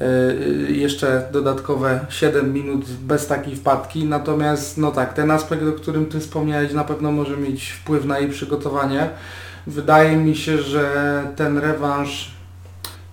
[0.00, 4.04] yy, jeszcze dodatkowe 7 minut bez takiej wpadki.
[4.04, 8.18] Natomiast no tak, ten aspekt, o którym Ty wspomniałeś, na pewno może mieć wpływ na
[8.18, 9.10] jej przygotowanie.
[9.66, 12.32] Wydaje mi się, że ten rewanż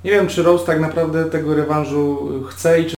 [0.03, 2.95] nie wiem, czy Rose tak naprawdę tego rewanżu chce i czy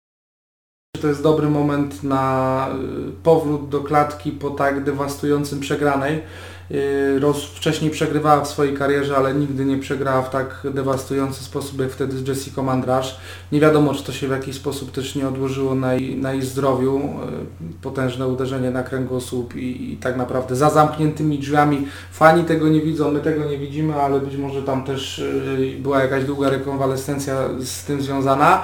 [1.02, 2.68] to jest dobry moment na
[3.10, 6.22] y, powrót do klatki po tak dewastującym przegranej.
[6.72, 11.82] Y, Rose wcześniej przegrywała w swojej karierze, ale nigdy nie przegrała w tak dewastujący sposób
[11.82, 13.18] jak wtedy z Jessica Andrasz.
[13.52, 16.42] Nie wiadomo, czy to się w jakiś sposób też nie odłożyło na jej, na jej
[16.42, 16.98] zdrowiu.
[16.98, 21.88] Y, Potężne uderzenie na kręgosłup i, i tak naprawdę za zamkniętymi drzwiami.
[22.12, 26.02] Fani tego nie widzą, my tego nie widzimy, ale być może tam też y, była
[26.02, 28.64] jakaś długa rekonwalescencja z tym związana.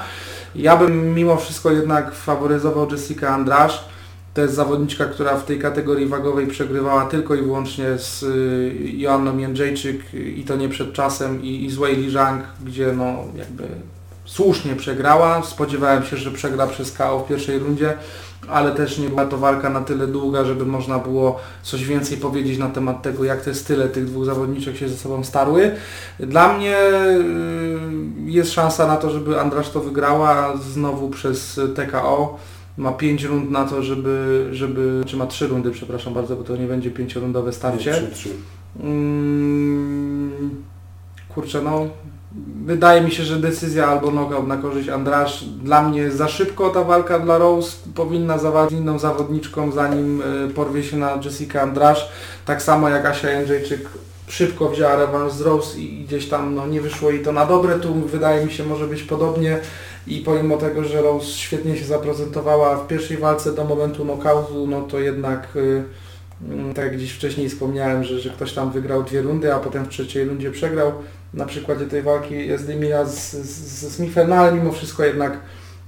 [0.55, 3.94] Ja bym mimo wszystko jednak faworyzował Jessica Andrasz.
[4.35, 9.37] To jest zawodniczka, która w tej kategorii wagowej przegrywała tylko i wyłącznie z y, Joanną
[9.37, 13.63] Jędrzejczyk i to nie przed czasem i, i z Wei Li Zhang, gdzie no jakby
[14.25, 15.43] słusznie przegrała.
[15.43, 17.97] Spodziewałem się, że przegra przez KO w pierwszej rundzie,
[18.49, 22.57] ale też nie była to walka na tyle długa, żeby można było coś więcej powiedzieć
[22.57, 25.71] na temat tego, jak te style tych dwóch zawodniczek się ze sobą starły.
[26.19, 27.29] Dla mnie y,
[28.25, 32.39] jest szansa na to, żeby Andrasz to wygrała znowu przez TKO.
[32.77, 36.57] Ma 5 rund na to, żeby, żeby, czy ma 3 rundy, przepraszam bardzo, bo to
[36.57, 37.91] nie będzie 5-rundowe starcie.
[37.91, 38.29] 3-3.
[38.79, 40.63] Mm,
[41.29, 41.87] kurczę, no
[42.65, 45.43] wydaje mi się, że decyzja albo knockout na korzyść Andrasz.
[45.43, 50.83] Dla mnie za szybko ta walka dla Rose powinna zawalczyć inną zawodniczką, zanim y, porwie
[50.83, 52.09] się na Jessica Andrasz.
[52.45, 53.89] Tak samo jak Asia Jędrzejczyk
[54.27, 57.79] szybko wzięła rewanż z Rose i gdzieś tam no, nie wyszło jej to na dobre.
[57.79, 59.59] Tu wydaje mi się może być podobnie
[60.07, 64.81] i pomimo tego, że Rose świetnie się zaprezentowała w pierwszej walce do momentu knockoutu, no
[64.81, 65.83] to jednak y,
[66.41, 69.85] Mm, tak jak gdzieś wcześniej wspomniałem, że, że ktoś tam wygrał dwie rundy, a potem
[69.85, 70.93] w trzeciej rundzie przegrał.
[71.33, 75.39] Na przykładzie tej walki Esdemira z, z, ze Smithem, no ale mimo wszystko jednak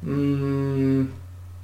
[0.03, 1.07] mm,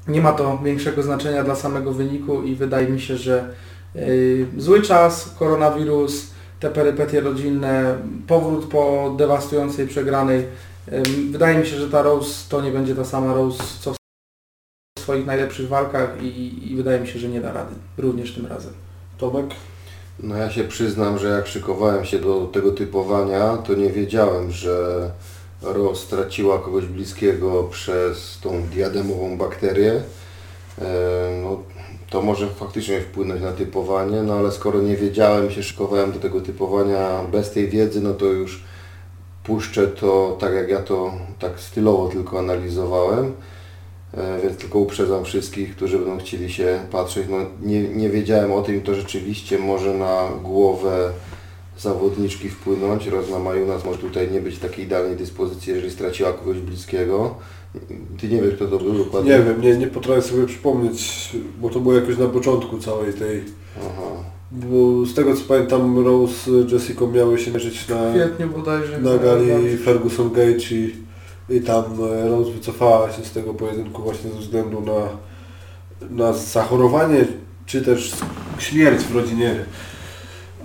[0.07, 3.49] nie ma to większego znaczenia dla samego wyniku i wydaje mi się, że
[3.95, 6.27] y, zły czas, koronawirus,
[6.59, 7.97] te perypetie rodzinne,
[8.27, 10.45] powrót po dewastującej przegranej.
[11.31, 13.93] Wydaje mi się, że ta Rose to nie będzie ta sama Rose, co
[14.97, 18.45] w swoich najlepszych walkach i, i wydaje mi się, że nie da rady, również tym
[18.45, 18.73] razem.
[19.17, 19.45] Tomek?
[20.19, 25.09] No ja się przyznam, że jak szykowałem się do tego typowania, to nie wiedziałem, że
[25.61, 30.01] Rose straciła kogoś bliskiego przez tą diademową bakterię.
[31.43, 31.63] No,
[32.09, 36.41] to może faktycznie wpłynąć na typowanie, no ale skoro nie wiedziałem, się szykowałem do tego
[36.41, 38.63] typowania bez tej wiedzy, no to już
[39.43, 43.33] puszczę to tak jak ja to tak stylowo tylko analizowałem.
[44.13, 47.27] E, Więc tylko uprzedzam wszystkich, którzy będą chcieli się patrzeć.
[47.29, 51.11] No, nie, nie wiedziałem o tym i to rzeczywiście może na głowę
[51.79, 53.07] zawodniczki wpłynąć.
[53.07, 57.35] Rozna Majunas może tutaj nie być w takiej idealnej dyspozycji, jeżeli straciła kogoś bliskiego.
[58.19, 59.31] Ty nie wiesz kto to był dokładnie?
[59.31, 61.29] Nie wiem, nie, nie potrafię sobie przypomnieć,
[61.61, 63.43] bo to było jakoś na początku całej tej...
[63.77, 64.32] Aha.
[64.53, 67.95] Bo z tego co pamiętam Rose z Jessica miały się mierzyć na,
[68.47, 68.99] bodajże.
[68.99, 70.95] na gali Ferguson Gage i,
[71.49, 75.07] i tam e, Rose wycofała się z tego pojedynku właśnie ze względu na,
[76.09, 77.25] na zachorowanie
[77.65, 78.11] czy też
[78.59, 79.65] śmierć w rodzinie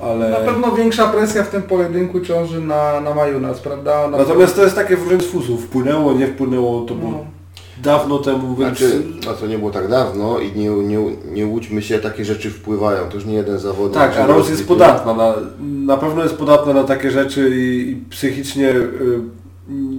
[0.03, 0.31] ale...
[0.31, 4.09] Na pewno większa presja w tym pojedynku ciąży na, na Majunas, prawda?
[4.09, 5.65] Na Natomiast to jest takie wręcz fusów.
[5.65, 7.38] Wpłynęło, nie wpłynęło, to było No.
[7.83, 8.79] Dawno temu, więc...
[8.79, 10.99] Znaczy, no to nie było tak dawno i nie, nie,
[11.33, 13.09] nie łudźmy się, takie rzeczy wpływają.
[13.09, 13.95] To już nie jeden zawodnik.
[13.95, 17.97] Tak, a Rose jest podatna na, na pewno jest podatna na takie rzeczy i, i
[18.11, 19.21] psychicznie y,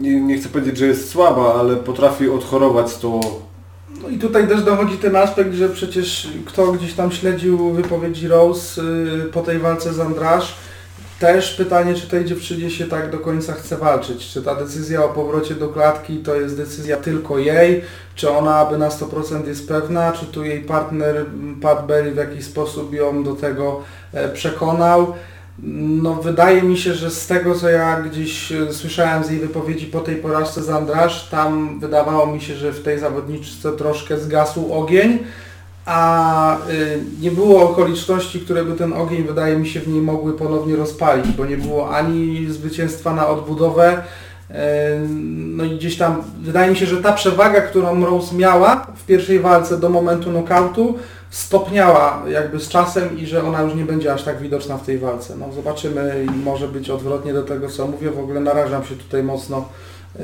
[0.01, 3.19] nie, nie chcę powiedzieć, że jest słaba, ale potrafi odchorować to.
[4.03, 8.81] No i tutaj też dochodzi ten aspekt, że przecież kto gdzieś tam śledził wypowiedzi Rose
[8.81, 10.55] y, po tej walce z Andrasz,
[11.19, 14.27] też pytanie, czy tej dziewczynie się tak do końca chce walczyć.
[14.27, 17.81] Czy ta decyzja o powrocie do klatki to jest decyzja tylko jej,
[18.15, 22.17] czy ona aby na 100% jest pewna, czy tu jej partner m, Pat Berry w
[22.17, 23.81] jakiś sposób ją do tego
[24.13, 25.13] e, przekonał.
[25.63, 29.85] No wydaje mi się, że z tego co ja gdzieś e, słyszałem z jej wypowiedzi
[29.85, 34.73] po tej porażce z Andrasz, tam wydawało mi się, że w tej zawodniczce troszkę zgasł
[34.73, 35.19] ogień,
[35.89, 40.33] a y, nie było okoliczności, które by ten ogień wydaje mi się w niej mogły
[40.33, 44.53] ponownie rozpalić, bo nie było ani zwycięstwa na odbudowę, y,
[45.29, 49.39] no i gdzieś tam wydaje mi się, że ta przewaga, którą Rose miała w pierwszej
[49.39, 50.97] walce do momentu knockoutu,
[51.29, 54.97] stopniała jakby z czasem i że ona już nie będzie aż tak widoczna w tej
[54.97, 55.35] walce.
[55.37, 58.11] No zobaczymy i może być odwrotnie do tego co mówię.
[58.11, 60.19] W ogóle narażam się tutaj mocno y,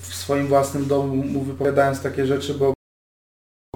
[0.00, 2.77] w swoim własnym domu mu wypowiadając takie rzeczy, bo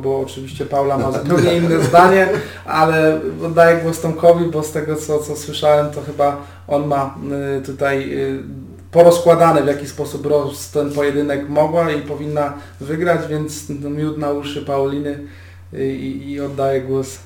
[0.02, 2.28] bo oczywiście Paula ma zupełnie inne zdanie,
[2.64, 6.36] ale oddaję głos Tomkowi, bo z tego co, co słyszałem, to chyba
[6.68, 7.14] on ma
[7.58, 8.42] y, tutaj y,
[8.90, 14.62] porozkładane w jaki sposób Rose ten pojedynek mogła i powinna wygrać, więc miód na uszy
[14.62, 15.18] Pauliny
[15.74, 17.18] y, i, i oddaję głos.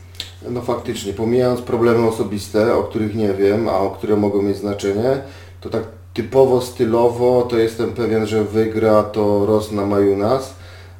[0.50, 5.18] No faktycznie, pomijając problemy osobiste, o których nie wiem, a o które mogą mieć znaczenie,
[5.60, 5.82] to tak
[6.14, 10.54] typowo stylowo to jestem pewien, że wygra to Ros na Majunas,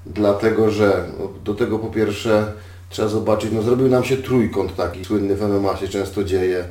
[0.06, 2.52] dlatego że no, do tego po pierwsze
[2.88, 6.64] trzeba zobaczyć, no zrobił nam się trójkąt taki słynny w MMA się często dzieje.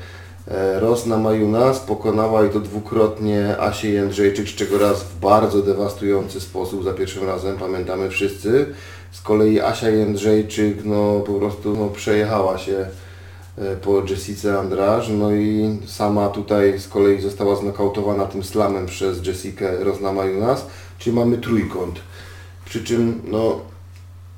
[0.47, 6.41] E, Rosna Majunas pokonała i to dwukrotnie Asię Jędrzejczyk, z czego raz w bardzo dewastujący
[6.41, 8.65] sposób za pierwszym razem, pamiętamy wszyscy.
[9.11, 12.85] Z kolei Asia Jędrzejczyk no, po prostu no, przejechała się
[13.57, 19.27] e, po Jessice Andraż, no i sama tutaj z kolei została znokautowana tym slamem przez
[19.27, 20.65] Jessikę Rosna Majunas,
[20.99, 21.99] czyli mamy trójkąt.
[22.65, 23.59] Przy czym, no,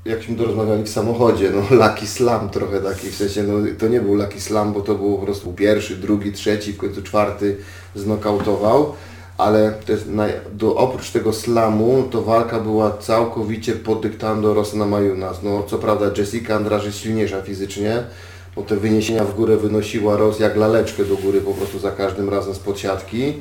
[0.05, 4.01] jakśmy to rozmawiali w samochodzie, no Lucky Slam trochę taki, w sensie, no to nie
[4.01, 7.57] był Lucky Slam, bo to był po prostu pierwszy, drugi, trzeci, w końcu czwarty
[7.95, 8.93] znokautował,
[9.38, 9.73] ale
[10.53, 15.43] do, oprócz tego slamu, to walka była całkowicie pod dyktando Rosana Majunas.
[15.43, 18.03] No co prawda Jessica Andraż jest silniejsza fizycznie,
[18.55, 22.30] bo te wyniesienia w górę wynosiła Ros jak laleczkę do góry po prostu za każdym
[22.30, 23.34] razem spod siatki.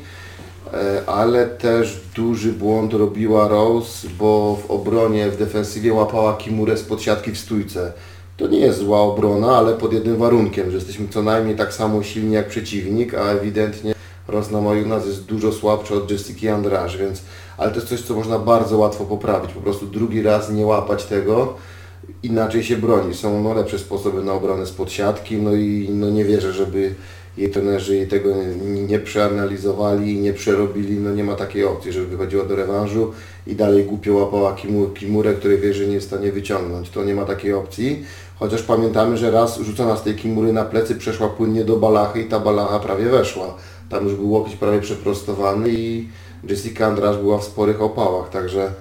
[0.74, 7.02] E, ale też duży błąd robiła Rose, bo w obronie, w defensywie łapała Kimurę spod
[7.02, 7.92] siatki w stójce.
[8.36, 12.02] To nie jest zła obrona, ale pod jednym warunkiem, że jesteśmy co najmniej tak samo
[12.02, 13.94] silni jak przeciwnik, a ewidentnie
[14.28, 17.22] Rosna Majunas jest dużo słabsza od Jessica Andraż, więc
[17.58, 19.52] ale to jest coś, co można bardzo łatwo poprawić.
[19.52, 21.54] Po prostu drugi raz nie łapać tego,
[22.22, 23.14] inaczej się broni.
[23.14, 26.94] Są no, lepsze sposoby na obronę spod siatki, no i no, nie wierzę, żeby
[27.36, 28.30] jej trenerzy jej tego
[28.64, 33.12] nie, nie przeanalizowali nie przerobili, no nie ma takiej opcji, żeby wychodziła do rewanżu
[33.46, 36.90] i dalej głupio łapała Kimur, Kimurę, której wie, że nie jest w stanie wyciągnąć.
[36.90, 38.04] To nie ma takiej opcji,
[38.38, 42.24] chociaż pamiętamy, że raz rzucona z tej Kimury na plecy przeszła płynnie do balachy i
[42.24, 43.54] ta balacha prawie weszła.
[43.90, 46.08] Tam już był łokieć prawie przeprostowany i
[46.48, 48.72] Jessica Andrasz była w sporych opałach, także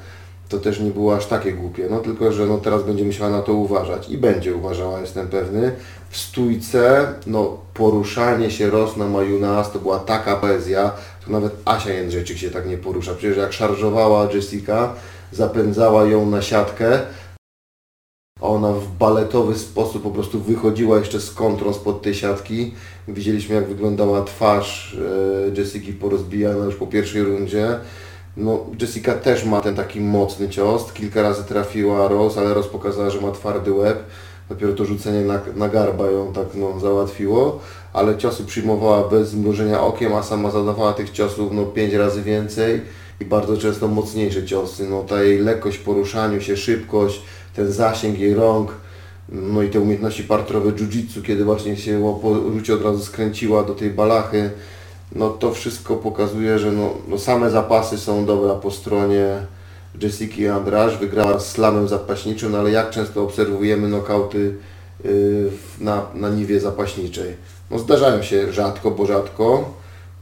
[0.55, 3.41] to też nie było aż takie głupie, no tylko, że no teraz będzie musiała na
[3.41, 5.71] to uważać i będzie uważała, jestem pewny.
[6.09, 10.91] W stójce, no poruszanie się Rosna Majunas to była taka poezja,
[11.25, 13.13] to nawet Asia Jędrzejczyk się tak nie porusza.
[13.13, 14.93] Przecież jak szarżowała Jessica,
[15.31, 16.99] zapędzała ją na siatkę,
[18.41, 22.73] a ona w baletowy sposób po prostu wychodziła jeszcze z kontrą spod tej siatki.
[23.07, 24.97] Widzieliśmy jak wyglądała twarz
[25.55, 27.79] e, Jessiki porozbijana już po pierwszej rundzie.
[28.37, 30.93] No, Jessica też ma ten taki mocny cios.
[30.93, 34.03] Kilka razy trafiła Rose, ale Rose pokazała, że ma twardy łeb.
[34.49, 37.59] Dopiero to rzucenie na, na garba ją tak no, załatwiło,
[37.93, 42.81] ale ciosy przyjmowała bez zmrużenia okiem, a sama zadawała tych ciosów no, pięć razy więcej
[43.19, 44.89] i bardzo często mocniejsze ciosy.
[44.89, 47.21] No, ta jej lekkość poruszaniu się, szybkość,
[47.55, 48.71] ten zasięg jej rąk,
[49.29, 53.75] no i te umiejętności partrowe jiu-jitsu, kiedy właśnie się po rzucie od razu skręciła do
[53.75, 54.49] tej balachy,
[55.11, 59.25] no to wszystko pokazuje, że no, no same zapasy są dobre po stronie
[60.01, 64.55] Jessica Andraż, wygrała z slamem zapaśniczym, no ale jak często obserwujemy nokauty
[65.03, 67.35] w- na, na niwie zapaśniczej.
[67.71, 69.73] No zdarzają się rzadko, bo rzadko.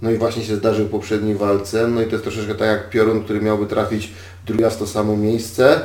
[0.02, 1.88] No i właśnie się zdarzył w poprzedniej walce.
[1.88, 4.14] No i to jest troszeczkę tak jak piorun, który miałby trafić
[4.46, 5.82] drugi raz to samo miejsce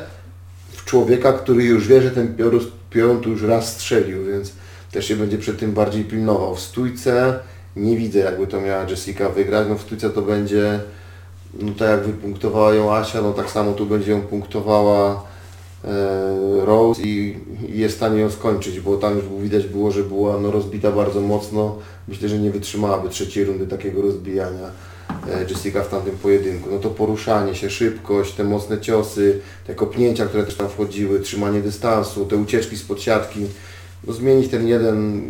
[0.73, 4.53] w człowieka, który już wie, że ten piorun, piorun tu już raz strzelił, więc
[4.93, 6.55] też się będzie przed tym bardziej pilnował.
[6.55, 7.39] W stójce
[7.79, 9.67] nie widzę jakby to miała Jessica wygrać.
[9.69, 10.81] No w stójce to będzie,
[11.61, 15.25] no tak jak wypunktowała ją Asia, no tak samo tu będzie ją punktowała
[15.85, 17.37] e, Rose i,
[17.69, 20.93] i jest w stanie ją skończyć, bo tam już widać było, że była no, rozbita
[20.93, 21.79] bardzo mocno.
[22.09, 24.71] Myślę, że nie wytrzymałaby trzeciej rundy takiego rozbijania
[25.31, 26.71] e, Jessica w tamtym pojedynku.
[26.73, 31.61] No to poruszanie się, szybkość, te mocne ciosy, te kopnięcia, które też tam wchodziły, trzymanie
[31.61, 33.41] dystansu, te ucieczki spod siatki.
[34.09, 35.23] Zmienić ten jeden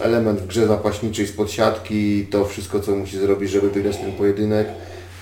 [0.00, 4.68] element w grze zapaśniczej spod siatki to wszystko, co musi zrobić, żeby wygrać ten pojedynek.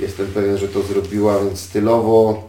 [0.01, 2.49] Jestem pewien, że to zrobiła, więc stylowo,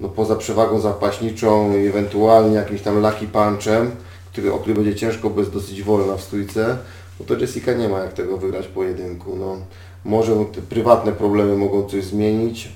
[0.00, 3.90] no poza przewagą zapaśniczą i ewentualnie jakimś tam lucky punchem,
[4.32, 6.76] który, o który będzie ciężko, bo jest dosyć wolna w stójce,
[7.20, 9.36] no to Jessica nie ma jak tego wygrać pojedynku.
[9.36, 9.56] No,
[10.04, 12.72] może te prywatne problemy mogą coś zmienić,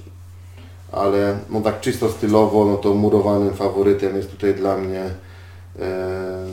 [0.92, 5.04] ale no tak czysto stylowo, no to murowanym faworytem jest tutaj dla mnie
[5.80, 6.46] e,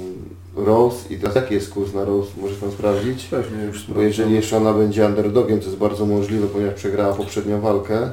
[0.56, 1.14] Rose.
[1.14, 2.32] I teraz jaki jest kurs na Rose?
[2.42, 3.26] Możesz Pan sprawdzić?
[3.26, 7.62] Pewnie już Bo jeżeli jeszcze ona będzie underdogiem, to jest bardzo możliwe, ponieważ przegrała poprzednią
[7.62, 8.12] walkę,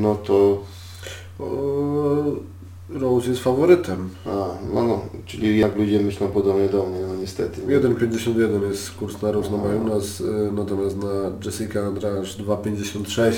[0.00, 0.62] no to
[2.88, 4.10] Rose jest faworytem.
[4.26, 4.28] a,
[4.74, 7.62] no, no, czyli jak ludzie myślą podobnie do mnie, no niestety.
[7.62, 11.08] 1,51 jest kurs na Rose na Majunas, y, natomiast na
[11.44, 13.32] Jessica Andrade 2,56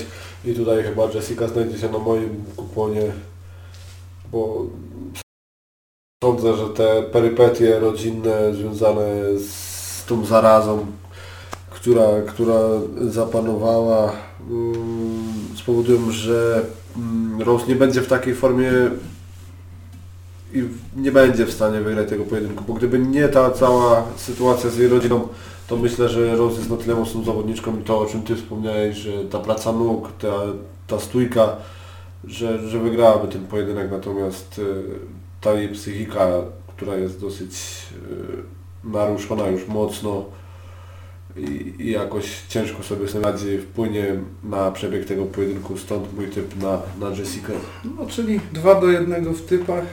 [0.44, 3.12] i tutaj chyba Jessica znajdzie się na moim kuponie,
[4.32, 4.66] bo
[6.24, 9.06] sądzę, że te perypetie rodzinne związane
[9.38, 10.86] z tą zarazą,
[11.70, 12.58] która, która
[13.08, 14.12] zapanowała,
[14.50, 16.62] mm, spowodują, że
[16.96, 18.70] mm, Rose nie będzie w takiej formie
[20.54, 20.64] i
[20.96, 24.88] nie będzie w stanie wygrać tego pojedynku, bo gdyby nie ta cała sytuacja z jej
[24.88, 25.28] rodziną,
[25.68, 28.96] to myślę, że Rose jest na tyle mocną zawodniczką i to, o czym Ty wspomniałeś,
[28.96, 30.32] że ta praca nóg, ta,
[30.86, 31.56] ta stójka,
[32.24, 36.28] że, że wygrałaby ten pojedynek, natomiast y, ta jej psychika,
[36.76, 37.52] która jest dosyć
[38.84, 40.24] y, naruszona już mocno
[41.36, 46.26] i, i jakoś ciężko sobie z tym radzi, wpłynie na przebieg tego pojedynku, stąd mój
[46.28, 47.52] typ na, na Jessica.
[47.98, 49.84] No, czyli 2 do 1 w typach.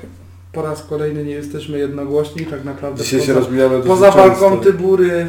[0.52, 3.04] Po raz kolejny nie jesteśmy jednogłośni, tak naprawdę.
[3.04, 4.58] Dzisiaj się poza- rozmijamy dosyć Poza walką.
[4.60, 5.28] Tybury e,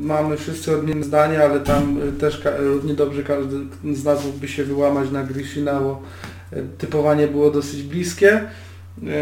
[0.00, 3.56] mamy wszyscy odmienne zdania, ale tam e, też ka- równie dobrze każdy
[3.94, 6.02] z nas mógłby się wyłamać na Grishina, bo
[6.52, 8.40] e, typowanie było dosyć bliskie.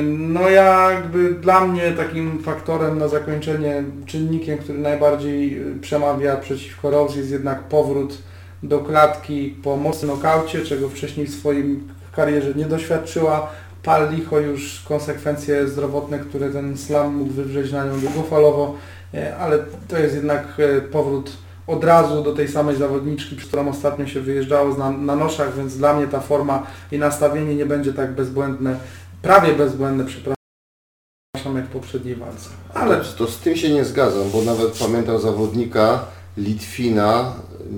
[0.03, 7.19] No jakby dla mnie takim faktorem na zakończenie, czynnikiem, który najbardziej e, przemawia przeciwko Rose
[7.19, 8.19] jest jednak powrót
[8.63, 13.51] do klatki po mocnym nokaucie, czego wcześniej w swoim karierze nie doświadczyła.
[13.83, 18.75] Pal licho już konsekwencje zdrowotne, które ten slam mógł wywrzeć na nią długofalowo,
[19.15, 19.59] e, ale
[19.89, 21.33] to jest jednak e, powrót
[21.67, 25.77] od razu do tej samej zawodniczki, przy którą ostatnio się wyjeżdżało na, na noszach, więc
[25.77, 28.77] dla mnie ta forma i nastawienie nie będzie tak bezbłędne,
[29.23, 32.49] prawie bezbłędne, przepraszam, jak w poprzedniej walce.
[32.75, 36.05] Ale Ale to z tym się nie zgadzam, bo nawet pamiętam zawodnika
[36.37, 37.33] Litwina,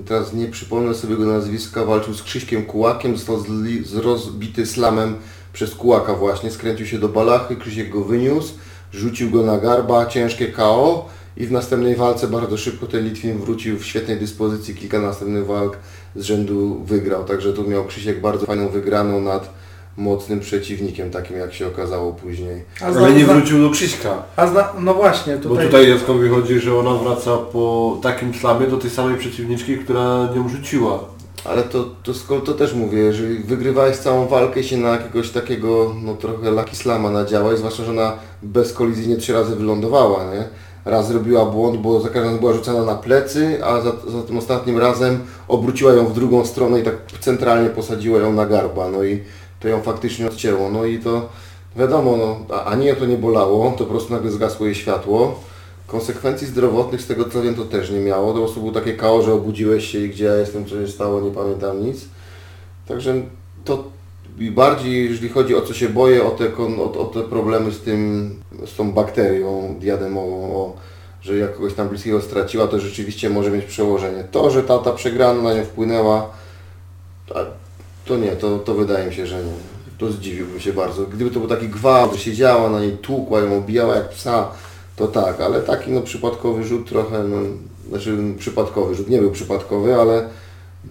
[0.05, 3.43] teraz nie przypomnę sobie jego nazwiska, walczył z Krzyśkiem Kułakiem, został
[3.83, 5.15] zrozbity slamem
[5.53, 8.53] przez Kułaka właśnie, skręcił się do balachy, Krzysiek go wyniósł,
[8.93, 13.79] rzucił go na garba, ciężkie KO i w następnej walce bardzo szybko ten Litwin wrócił
[13.79, 15.77] w świetnej dyspozycji, kilka następnych walk
[16.15, 19.60] z rzędu wygrał, także tu miał Krzysiek bardzo fajną wygraną nad
[19.97, 22.63] mocnym przeciwnikiem, takim jak się okazało później.
[22.81, 24.23] a Ale nie zna- wrócił do Krzyśka.
[24.35, 28.67] a zna, no właśnie, Bo tutaj, tutaj Jackowi chodzi, że ona wraca po takim slamie
[28.67, 30.99] do tej samej przeciwniczki, która nią rzuciła.
[31.45, 35.29] Ale to, to skoro to też mówię, jeżeli wygrywałeś całą walkę i się na jakiegoś
[35.29, 38.13] takiego, no trochę Lucky Slama nadziałeś, zwłaszcza, że ona
[38.43, 40.43] bezkolizyjnie trzy razy wylądowała, nie?
[40.85, 44.37] Raz zrobiła błąd, bo za każdym razem była rzucana na plecy, a za, za tym
[44.37, 49.03] ostatnim razem obróciła ją w drugą stronę i tak centralnie posadziła ją na garba, no
[49.03, 49.23] i
[49.61, 51.29] to ją faktycznie odcięło, no i to
[51.75, 55.39] wiadomo, no, ani ją to nie bolało, to po prostu nagle zgasło jej światło.
[55.87, 58.27] Konsekwencji zdrowotnych z tego co wiem to też nie miało.
[58.27, 60.87] To po prostu było takie kało, że obudziłeś się i gdzie ja jestem, co się
[60.87, 62.05] stało, nie pamiętam nic.
[62.87, 63.15] Także
[63.65, 63.83] to
[64.39, 68.35] bardziej, jeżeli chodzi o co się boję, o te, o, o te problemy z tym,
[68.65, 70.73] z tą bakterią diademową, o,
[71.21, 74.23] że jak kogoś tam bliskiego straciła, to rzeczywiście może mieć przełożenie.
[74.31, 76.29] To, że ta, ta przegrana na nią wpłynęła,
[78.05, 79.51] to, nie, to, to wydaje mi się, że nie.
[79.97, 81.05] To zdziwiłbym się bardzo.
[81.05, 84.51] Gdyby to był taki gwałt, siedziała na niej, tłukła ją, obijała jak psa,
[84.95, 87.37] to tak, ale taki no przypadkowy rzut trochę, no,
[87.89, 90.29] znaczy przypadkowy rzut, nie był przypadkowy, ale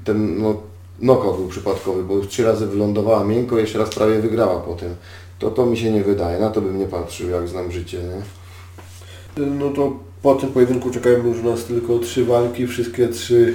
[0.05, 0.63] ten no,
[1.01, 4.95] knockout był przypadkowy, bo już trzy razy wylądowała miękko, jeszcze raz prawie wygrała po tym.
[5.39, 9.47] To to mi się nie wydaje, na to bym nie patrzył, jak znam życie, nie?
[9.47, 9.93] No to
[10.23, 13.55] po tym pojedynku czekają już nas tylko trzy walki, wszystkie trzy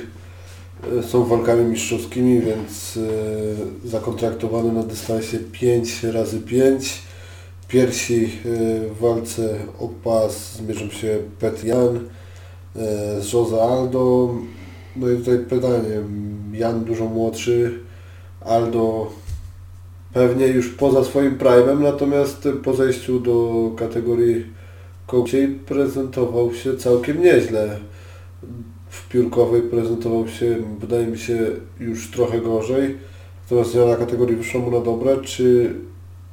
[1.01, 2.99] są walkami mistrzowskimi, więc
[3.86, 7.05] e, zakontraktowane na dystansie 5 razy 5
[7.67, 8.29] Pierwsi e,
[8.89, 14.36] w walce o pas zmierzą się Pet Jan, e, z Jose Aldo.
[14.95, 16.01] No i tutaj pytanie,
[16.53, 17.79] Jan dużo młodszy,
[18.41, 19.11] Aldo
[20.13, 24.45] pewnie już poza swoim prime'em, natomiast po zejściu do kategorii
[25.07, 27.79] kołciej prezentował się całkiem nieźle.
[28.95, 31.37] W piórkowej prezentował się, wydaje mi się,
[31.79, 32.97] już trochę gorzej.
[33.43, 35.17] Natomiast ja na kategorii wyszło mu na dobre.
[35.17, 35.75] Czy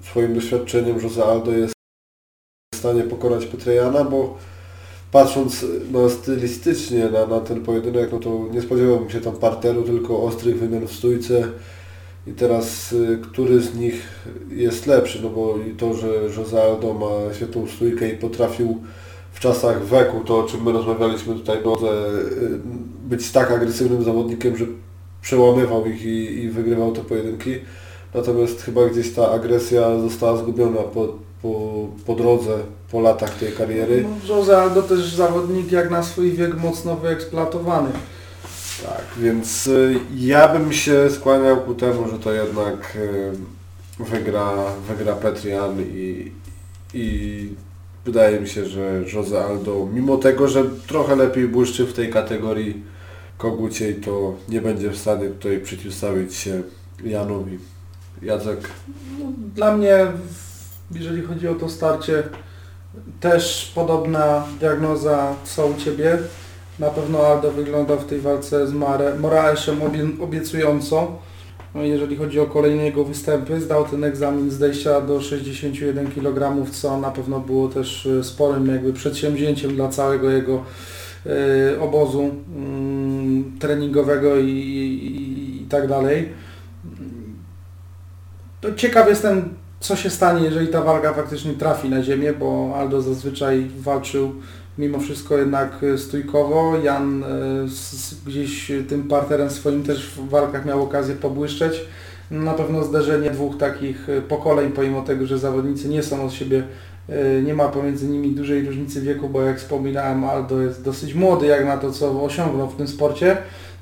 [0.02, 1.72] swoim doświadczeniem Jose Aldo jest
[2.74, 4.04] w stanie pokonać Petrejana?
[4.04, 4.38] Bo
[5.12, 10.22] patrząc no, stylistycznie na, na ten pojedynek, no to nie spodziewałbym się tam parteru, tylko
[10.22, 11.48] ostrych wymian w stójce.
[12.26, 15.20] I teraz y, który z nich jest lepszy?
[15.22, 18.82] No bo i to, że Jose Aldo ma świetną stójkę i potrafił
[19.42, 22.58] czasach weku, to o czym my rozmawialiśmy tutaj, no, że, y,
[23.08, 24.64] być tak agresywnym zawodnikiem, że
[25.22, 27.54] przełamywał ich i, i wygrywał te pojedynki.
[28.14, 31.08] Natomiast chyba gdzieś ta agresja została zgubiona po,
[31.42, 32.58] po, po drodze,
[32.92, 34.04] po latach tej kariery.
[34.04, 37.90] No, Jose Aldo też zawodnik jak na swój wiek mocno wyeksploatowany.
[38.86, 44.52] Tak, więc y, ja bym się skłaniał ku temu, że to jednak y, wygra,
[44.88, 46.32] wygra Petrian i,
[46.94, 47.48] i
[48.04, 52.82] wydaje mi się, że Jose Aldo, mimo tego, że trochę lepiej błyszczy w tej kategorii
[53.38, 56.62] koguciej, to nie będzie w stanie tutaj przeciwstawić się
[57.04, 57.58] Janowi.
[58.22, 58.58] Jacek,
[59.18, 59.24] No,
[59.54, 60.06] dla mnie,
[60.90, 62.22] jeżeli chodzi o to starcie,
[63.20, 66.18] też podobna diagnoza co u Ciebie.
[66.78, 71.18] Na pewno Aldo wyglądał w tej walce z Mare, Moraesem obie- obiecująco.
[71.74, 77.00] No, jeżeli chodzi o kolejne jego występy, zdał ten egzamin zdejścia do 61 kg, co
[77.00, 80.64] na pewno było też e, sporym jakby przedsięwzięciem dla całego jego
[81.26, 86.28] e, obozu mm, treningowego i, i, i tak dalej.
[88.60, 93.02] To ciekaw jestem, co się stanie, jeżeli ta walka faktycznie trafi na ziemię, bo Aldo
[93.02, 94.32] zazwyczaj walczył
[94.78, 96.78] mimo wszystko jednak e, stójkowo.
[96.82, 97.26] Jan e,
[98.26, 101.84] gdzieś tym parterem swoim też w walkach miał okazję pobłyszczeć.
[102.30, 106.62] Na pewno zderzenie dwóch takich e, pokoleń, pomimo tego, że zawodnicy nie są od siebie,
[107.08, 111.46] e, nie ma pomiędzy nimi dużej różnicy wieku, bo jak wspominałem, Aldo jest dosyć młody
[111.46, 113.36] jak na to, co osiągnął w tym sporcie.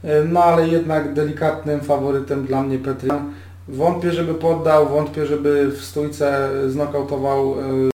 [0.04, 3.32] E, No ale jednak delikatnym faworytem dla mnie Petrian.
[3.68, 7.90] Wątpię, żeby poddał, wątpię, żeby w stójce znokautował e,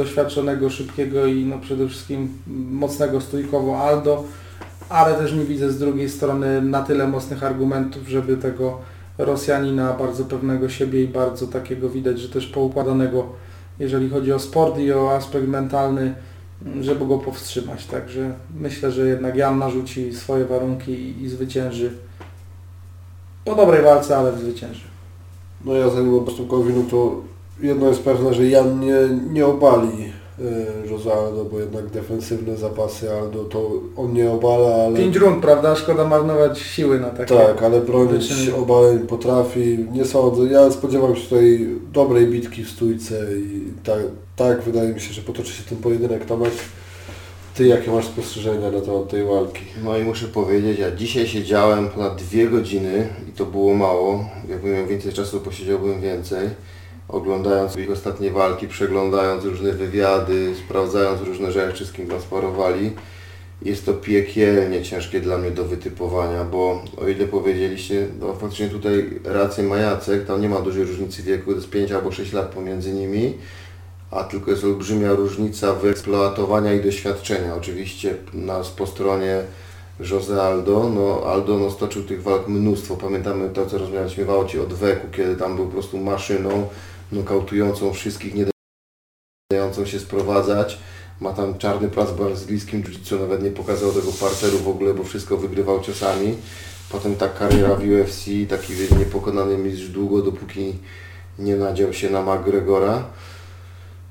[0.00, 2.32] doświadczonego, szybkiego i no przede wszystkim
[2.70, 4.24] mocnego stójkowo Aldo,
[4.88, 8.78] ale też nie widzę z drugiej strony na tyle mocnych argumentów, żeby tego
[9.18, 13.26] Rosjanina bardzo pewnego siebie i bardzo takiego widać, że też poukładanego,
[13.78, 16.14] jeżeli chodzi o sport i o aspekt mentalny,
[16.80, 17.86] żeby go powstrzymać.
[17.86, 21.92] Także myślę, że jednak Jan narzuci swoje warunki i, i zwycięży.
[23.44, 24.84] Po dobrej walce, ale zwycięży.
[25.64, 27.30] no ja zanim o Postępkowinu, to
[27.62, 28.94] jedno jest pewne, że Jan nie,
[29.32, 34.96] nie obali y, Jose Aldo, bo jednak defensywne zapasy Aldo to on nie obala, ale...
[34.96, 35.76] Pięć rund, prawda?
[35.76, 37.34] Szkoda marnować siły na takie.
[37.34, 38.56] Tak, ale bronić wyczyny.
[38.56, 39.86] obaleń potrafi.
[39.92, 40.42] Nie sądzę.
[40.46, 44.00] Ja spodziewam się tutaj dobrej bitki w stójce i tak,
[44.36, 46.24] tak wydaje mi się, że potoczy się ten pojedynek.
[46.24, 46.52] Tomek,
[47.54, 49.62] Ty jakie masz spostrzeżenia na temat tej walki?
[49.84, 54.24] No i muszę powiedzieć, ja dzisiaj siedziałem ponad dwie godziny i to było mało.
[54.48, 56.48] Jakbym miał więcej czasu, posiedziałbym więcej.
[57.12, 62.92] Oglądając ich ostatnie walki, przeglądając różne wywiady, sprawdzając różne rzeczy, z kim tam sparowali.
[63.62, 69.20] Jest to piekielnie ciężkie dla mnie do wytypowania, bo o ile powiedzieliście, no faktycznie tutaj
[69.24, 72.48] rację ma Jacek, tam nie ma dużej różnicy wieku, to jest 5 albo 6 lat
[72.48, 73.34] pomiędzy nimi
[74.10, 77.54] a tylko jest olbrzymia różnica wyeksploatowania i doświadczenia.
[77.54, 79.42] Oczywiście nas po stronie
[80.10, 82.96] Jose Aldo, no Aldo no, stoczył tych walk mnóstwo.
[82.96, 86.68] Pamiętamy to, co rozmawialiśmy w aucie od Weku, kiedy tam był po prostu maszyną
[87.12, 88.44] nokautującą wszystkich, nie
[89.52, 90.78] dającą się sprowadzać.
[91.20, 95.36] Ma tam czarny plac brazylijskim jiu-jitsu, nawet nie pokazał tego parteru w ogóle, bo wszystko
[95.36, 96.34] wygrywał ciosami.
[96.90, 100.74] Potem ta kariera w UFC, taki niepokonany mistrz długo, dopóki
[101.38, 103.04] nie nadział się na McGregora.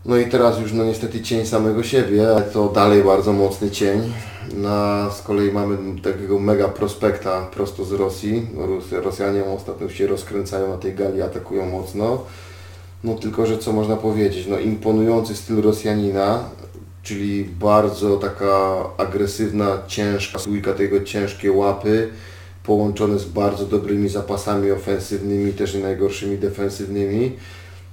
[0.06, 4.14] No i teraz już no niestety cień samego siebie, to dalej bardzo mocny cień.
[4.54, 8.48] Na, z kolei mamy takiego mega prospekta prosto z Rosji.
[8.54, 12.24] No, Rosjanie ostatnio się rozkręcają na tej gali, atakują mocno.
[13.04, 16.44] No tylko, że co można powiedzieć, no imponujący styl Rosjanina,
[17.04, 22.10] czyli bardzo taka agresywna, ciężka stójka, tego ciężkie łapy,
[22.64, 27.32] połączone z bardzo dobrymi zapasami ofensywnymi, też nie najgorszymi defensywnymi.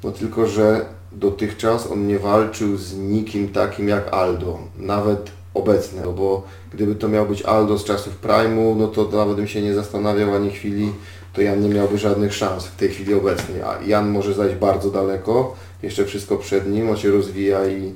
[0.04, 6.12] No tylko, że dotychczas on nie walczył z nikim takim jak Aldo, nawet obecny, no
[6.12, 6.42] bo
[6.72, 10.34] gdyby to miał być Aldo z czasów Prime'u, no to nawet bym się nie zastanawiał
[10.34, 10.92] ani chwili,
[11.36, 14.90] to Jan nie miałby żadnych szans w tej chwili obecnej, a Jan może zajść bardzo
[14.90, 17.92] daleko, jeszcze wszystko przed nim, on się rozwija i,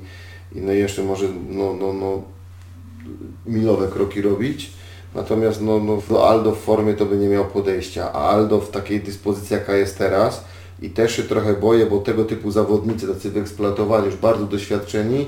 [0.55, 2.21] i no jeszcze może no, no, no,
[3.45, 4.71] milowe kroki robić.
[5.15, 8.71] Natomiast no, no, do Aldo w formie to by nie miał podejścia, a Aldo w
[8.71, 10.43] takiej dyspozycji jaka jest teraz
[10.81, 15.27] i też się trochę boję, bo tego typu zawodnicy, tacy wyeksploatowani, już bardzo doświadczeni,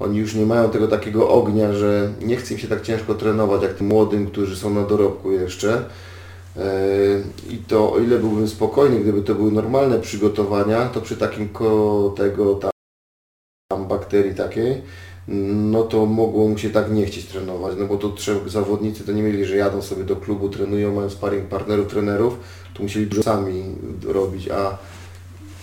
[0.00, 3.62] oni już nie mają tego takiego ognia, że nie chce im się tak ciężko trenować
[3.62, 5.84] jak tym młodym, którzy są na dorobku jeszcze.
[6.56, 6.62] Yy,
[7.54, 12.14] I to o ile byłbym spokojny, gdyby to były normalne przygotowania, to przy takim ko
[12.16, 12.70] tego tam,
[13.72, 14.82] tam bakterii takiej,
[15.28, 19.12] no to mogło mu się tak nie chcieć trenować, no bo to trzeba, zawodnicy to
[19.12, 22.38] nie mieli, że jadą sobie do klubu, trenują, mają sparring partnerów, trenerów,
[22.74, 23.64] to musieli dużo sami
[24.06, 24.78] robić, a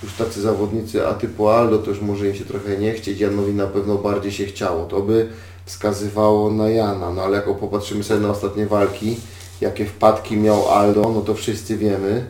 [0.04, 3.54] już tacy zawodnicy, a typu Aldo to już może im się trochę nie chcieć, Janowi
[3.54, 5.30] na pewno bardziej się chciało, to by
[5.66, 9.18] wskazywało na Jana, no ale jak popatrzymy sobie na ostatnie walki,
[9.66, 12.26] jakie wpadki miał Aldo, no to wszyscy wiemy,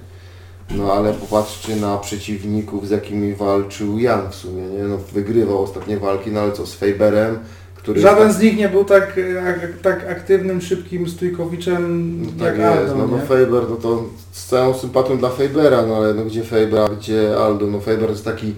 [0.72, 4.84] no ale popatrzcie na przeciwników, z jakimi walczył Jan w sumie, nie?
[4.84, 7.40] No wygrywał ostatnie walki, no ale co, z Faberem,
[7.76, 8.02] który...
[8.02, 12.92] Żaden z nich nie był tak, ak- tak aktywnym, szybkim stójkowiczem No jak tak jest,
[12.92, 13.24] Aldo, no, no nie?
[13.24, 17.68] Faber, no to z całą sympatią dla Fabera, no ale no gdzie Faber, gdzie Aldo,
[17.68, 18.54] no Faber jest taki,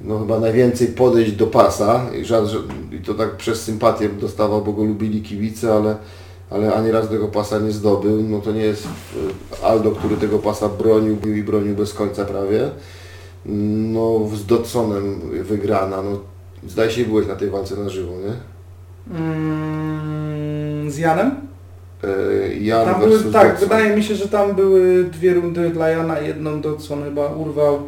[0.00, 2.44] no chyba najwięcej podejść do pasa i, żad,
[2.92, 5.96] i to tak przez sympatię dostawał, bo go lubili kibice, ale,
[6.50, 8.86] ale ani raz tego pasa nie zdobył, no to nie jest
[9.62, 12.70] e, Aldo, który tego pasa bronił bił i bronił bez końca prawie.
[13.46, 16.18] No z Dodsonem wygrana, no
[16.68, 18.32] zdaje się byłeś na tej walce na żywo, nie?
[19.18, 21.30] Mm, z Janem?
[22.04, 23.68] E, Jan Tam były, tak, Dodson.
[23.68, 27.82] wydaje mi się, że tam były dwie rundy dla Jana, jedną Dodson chyba urwał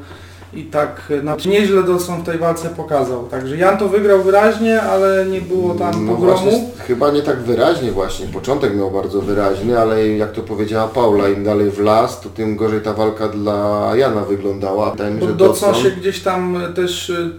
[0.57, 3.29] i tak znaczy nieźle Dodson w tej walce pokazał.
[3.29, 6.39] Także Jan to wygrał wyraźnie, ale nie było tam No pogromu.
[6.43, 8.27] właśnie, chyba nie tak wyraźnie właśnie.
[8.27, 12.57] Początek miał bardzo wyraźny, ale jak to powiedziała Paula, im dalej w las, to tym
[12.57, 14.91] gorzej ta walka dla Jana wyglądała.
[14.91, 17.31] Wydaje mi Bo że Dodson się gdzieś tam też y,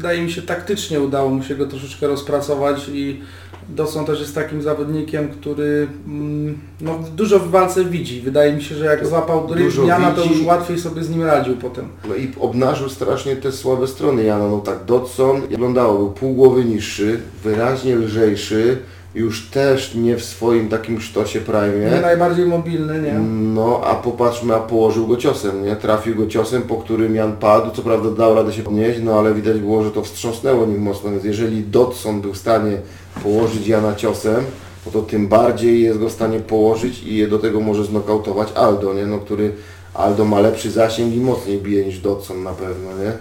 [0.00, 3.20] wydaje mi się taktycznie udało mu się go troszeczkę rozpracować i
[3.68, 8.20] Dodson też jest takim zawodnikiem, który mm, no, dużo w walce widzi.
[8.20, 10.34] Wydaje mi się, że jak złapał Dużo Jana, to widzi.
[10.34, 11.88] już łatwiej sobie z nim radził potem.
[12.08, 14.48] No i obnażył strasznie te słabe strony Jana.
[14.48, 18.78] No tak, Dodson wyglądało, był pół głowy niższy, wyraźnie lżejszy,
[19.14, 22.00] już też nie w swoim takim sztosie Nie prime.
[22.00, 23.12] najbardziej mobilny, nie?
[23.54, 25.76] No, a popatrzmy, a położył go ciosem, nie?
[25.76, 29.34] Trafił go ciosem, po którym Jan padł, co prawda dał radę się podnieść, no ale
[29.34, 32.78] widać było, że to wstrząsnęło nim mocno, więc jeżeli Dodson był w stanie
[33.22, 34.44] położyć Jana ciosem,
[34.86, 38.94] no to tym bardziej jest go w stanie położyć i do tego może znokautować Aldo,
[38.94, 39.06] nie?
[39.06, 39.52] No, który
[39.94, 43.12] Aldo ma lepszy zasięg i mocniej bije niż Dodson na pewno, nie?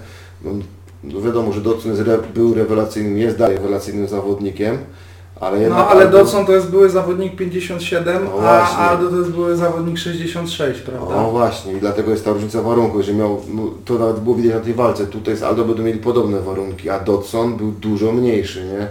[0.44, 0.52] No,
[1.04, 4.78] no wiadomo, że Dodson re, był rewelacyjnym, jest dalej rewelacyjnym zawodnikiem,
[5.40, 8.78] ale jednak No ale Aldo- Dodson to jest były zawodnik 57, No a.
[8.90, 11.16] Aldo to jest były zawodnik 66, prawda?
[11.16, 14.54] No właśnie, i dlatego jest ta różnica warunków, że miał, no, to nawet było widać
[14.54, 18.64] na tej walce, tutaj z Aldo będą mieli podobne warunki, a Dodson był dużo mniejszy,
[18.66, 18.88] nie?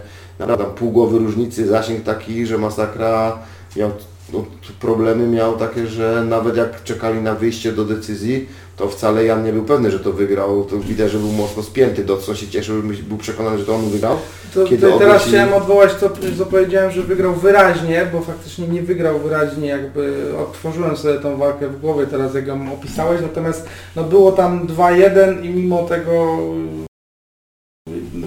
[0.46, 3.38] Tam pół głowy różnicy, zasięg taki, że masakra.
[3.76, 3.90] Miał,
[4.32, 4.44] no,
[4.80, 9.52] problemy miał takie, że nawet jak czekali na wyjście do decyzji, to wcale Jan nie
[9.52, 13.16] był pewny, że to wygrał, to widać, że był mocno spięty, Dodson się cieszył, był
[13.18, 14.16] przekonany, że to on wygrał.
[14.54, 18.68] To, Kiedy to teraz obrócili- chciałem odwołać to, co powiedziałem, że wygrał wyraźnie, bo faktycznie
[18.68, 23.68] nie wygrał wyraźnie, jakby odtworzyłem sobie tą walkę w głowie teraz, jak ją opisałeś, natomiast
[23.96, 26.38] no, było tam 2-1 i mimo tego,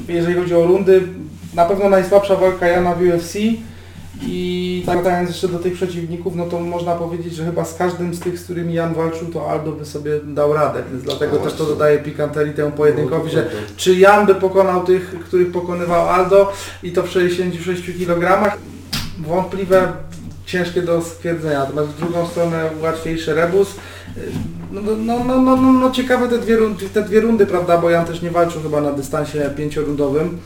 [0.08, 1.02] jeżeli chodzi o rundy,
[1.56, 3.36] na pewno najsłabsza walka Jana w UFC
[4.22, 8.14] i tak wracając jeszcze do tych przeciwników, no to można powiedzieć, że chyba z każdym
[8.14, 11.44] z tych, z którymi Jan walczył, to Aldo by sobie dał radę, więc dlatego No
[11.44, 16.10] też to dodaje pikanterii temu pojedynkowi, że No, czy Jan by pokonał tych, których pokonywał
[16.10, 16.54] Aldo
[16.84, 18.52] i to w 66 kg?
[19.20, 19.94] Wątpliwe,
[20.46, 21.60] ciężkie do stwierdzenia.
[21.60, 23.76] Natomiast w drugą stronę łatwiejszy rebus.
[24.72, 27.78] No, no, no, no, no, no, no ciekawe te dwie, rundy, te dwie rundy, prawda,
[27.78, 30.38] bo Jan też nie walczył chyba na dystansie pięciorundowym,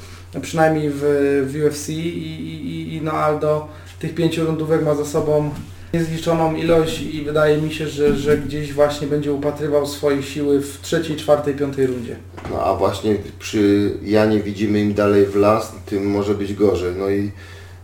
[0.41, 1.01] przynajmniej w,
[1.47, 3.67] w UFC i, i, i no Aldo
[3.99, 5.51] tych pięciorundówek ma za sobą
[5.93, 10.81] niezliczoną ilość i wydaje mi się, że, że gdzieś właśnie będzie upatrywał swojej siły w
[10.81, 12.15] trzeciej, czwartej, piątej rundzie.
[12.51, 16.93] No a właśnie przy Janie widzimy im dalej w las, tym może być gorzej.
[16.97, 17.31] No i,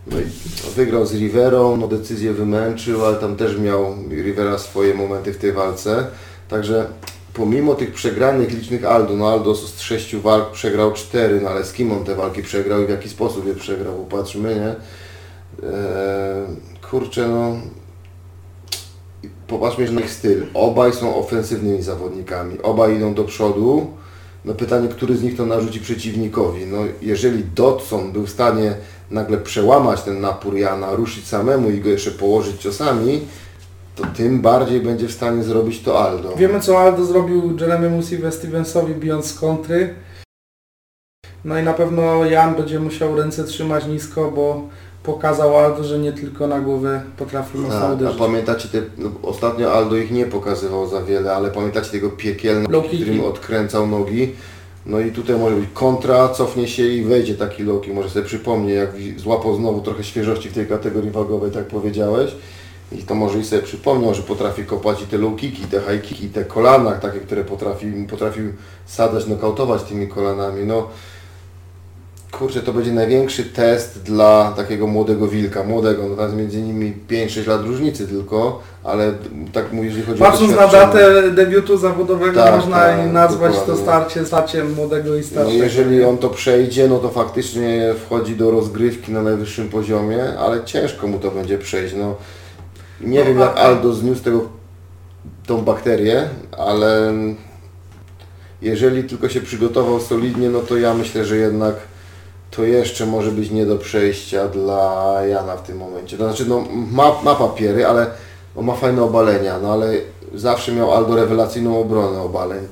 [0.06, 0.24] no i
[0.76, 5.52] wygrał z Riverą, no decyzję wymęczył, ale tam też miał Rivera swoje momenty w tej
[5.52, 6.06] walce.
[6.48, 6.86] Także
[7.36, 11.72] pomimo tych przegranych licznych Aldo, no Aldo z sześciu walk przegrał cztery, no ale z
[11.72, 14.68] kim on te walki przegrał i w jaki sposób je przegrał, popatrzmy, nie?
[14.68, 16.46] Eee,
[16.90, 17.56] kurczę, no
[19.46, 20.46] popatrzmy na ich styl.
[20.54, 23.86] Obaj są ofensywnymi zawodnikami, obaj idą do przodu.
[24.44, 26.66] No pytanie, który z nich to narzuci przeciwnikowi.
[26.66, 28.74] No jeżeli Dodson był w stanie
[29.10, 33.20] nagle przełamać ten napór Jana, ruszyć samemu i go jeszcze położyć ciosami,
[33.96, 36.36] to tym bardziej będzie w stanie zrobić to Aldo.
[36.36, 39.94] Wiemy co Aldo zrobił Jeremy Musive Stevensowi bijąc z kontry.
[41.44, 44.68] No i na pewno Jan będzie musiał ręce trzymać nisko, bo
[45.02, 48.18] pokazał Aldo, że nie tylko na głowę potrafi mocno A, a uderzyć.
[48.18, 53.24] pamiętacie, te, no, ostatnio Aldo ich nie pokazywał za wiele, ale pamiętacie tego piekielnego, którym
[53.24, 54.32] odkręcał nogi?
[54.86, 57.94] No i tutaj może być kontra, cofnie się i wejdzie taki low kick.
[57.94, 62.34] Może sobie przypomnie, jak złapał znowu trochę świeżości w tej kategorii wagowej, tak powiedziałeś.
[62.92, 66.02] I to może i sobie przypomniał, że potrafi kopać i te low kicki, te high
[66.02, 68.52] kicki, te kolana takie, które potrafi, potrafił
[68.86, 70.64] sadzać, nokautować tymi kolanami.
[70.66, 70.88] No,
[72.32, 77.46] kurczę, to będzie największy test dla takiego młodego wilka, młodego, no tam między nimi 5-6
[77.48, 79.12] lat różnicy tylko, ale
[79.52, 81.04] tak mówię, jeżeli chodzi Patrząc o na doświadczenie.
[81.04, 83.82] datę debiutu zawodowego, Tak, można tak, nazwać to dokładnie.
[83.84, 85.64] starcie starciem młodego i No starszego.
[85.64, 91.06] jeżeli on to przejdzie, no to faktycznie wchodzi do rozgrywki na najwyższym poziomie, ale ciężko
[91.06, 91.94] mu to będzie przejść.
[91.98, 92.14] No,
[93.00, 94.40] nie No, wiem jak Aldo zniósł tego,
[95.46, 96.28] tą bakterię,
[96.58, 97.12] ale
[98.62, 101.74] jeżeli tylko się przygotował solidnie, no to ja myślę, że jednak
[102.50, 106.16] to jeszcze może być nie do przejścia dla Jana w tym momencie.
[106.16, 108.06] To znaczy, no, ma, ma papiery, ale
[108.56, 109.94] no, ma fajne obalenia, no ale
[110.34, 112.66] zawsze miał Aldo rewelacyjną obronę obaleń.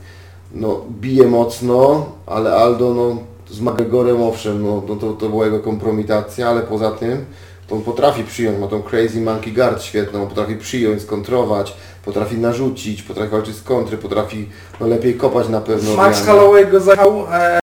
[0.54, 3.16] No, bije mocno, ale Aldo no,
[3.50, 7.24] z McGregorem owszem, no, no to, to była jego kompromitacja, ale poza tym
[7.70, 13.02] on potrafi przyjąć, ma tą crazy monkey guard świetną, on potrafi przyjąć, skontrować, potrafi narzucić,
[13.02, 14.48] potrafi walczyć z kontry, potrafi
[14.80, 15.96] no, lepiej kopać na pewno.
[15.96, 16.26] Max.
[16.26, 17.63] Holloway go zajechał e,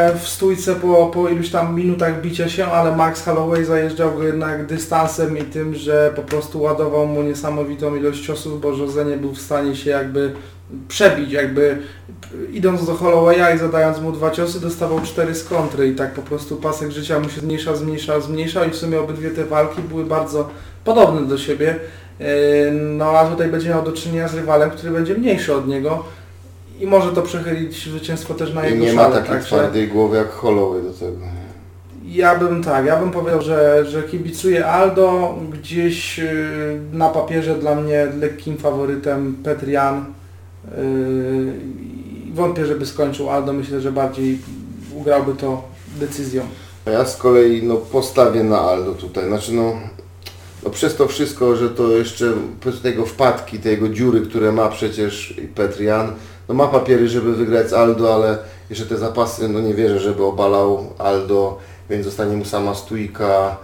[0.00, 4.66] w stójce po, po iluś tam minutach bicia się, ale Max Holloway zajeżdżał go jednak
[4.66, 9.32] dystansem i tym, że po prostu ładował mu niesamowitą ilość ciosów, bo Jose nie był
[9.32, 10.32] w stanie się jakby
[10.88, 11.78] przebić, jakby
[12.52, 16.22] idąc do Hollowaya i zadając mu dwa ciosy dostawał cztery z kontry i tak po
[16.22, 20.04] prostu pasek życia mu się zmniejszał, zmniejszał, zmniejszał i w sumie obydwie te walki były
[20.04, 20.50] bardzo
[20.84, 21.76] podobne do siebie.
[22.20, 26.04] E, No a tutaj będzie miał do czynienia z rywalem, który będzie mniejszy od niego
[26.82, 29.14] i może to przechylić zwycięstwo też na I jego nie ma szale.
[29.14, 31.16] takiej Także twardej głowy jak Holloway do tego.
[32.06, 36.24] ja bym tak, ja bym powiedział, że, że kibicuję Aldo, gdzieś yy,
[36.92, 40.04] na papierze dla mnie lekkim faworytem Petrian.
[42.28, 44.38] I wątpię, żeby skończył Aldo, myślę, że bardziej
[44.94, 45.62] ugrałby to
[46.00, 46.42] decyzją.
[46.86, 49.26] A ja z kolei no, postawię na Aldo tutaj.
[49.28, 49.74] Znaczy no,
[50.64, 54.68] no przez to wszystko, że to jeszcze przez tego wpadki, tej jego dziury, które ma
[54.68, 56.12] przecież Petrian,
[56.48, 58.38] no ma papiery, żeby wygrać z Aldo, ale
[58.70, 61.58] jeszcze te zapasy, no nie wierzę, żeby obalał Aldo,
[61.90, 63.56] więc zostanie mu sama stójka.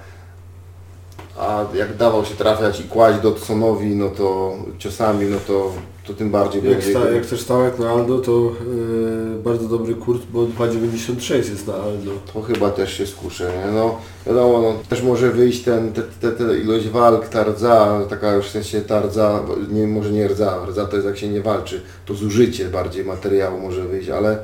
[1.38, 5.72] A jak dawał się trafiać i kłaść Dodsonowi, no to ciosami, no to,
[6.08, 6.90] to tym bardziej Jak, będzie.
[6.90, 11.74] sta, jak chcesz stawiać na Aldo, to yy, bardzo dobry kurt, bo 2,96 jest na
[11.74, 12.10] Aldo.
[12.34, 13.72] To chyba też się skuszę, nie?
[13.72, 18.32] No wiadomo, no, też może wyjść ten, te, te, te ilość walk, ta rdza, taka
[18.34, 21.40] już w sensie ta rdza, nie, może nie rdza, rdza to jest jak się nie
[21.40, 24.38] walczy, to zużycie bardziej materiału może wyjść, ale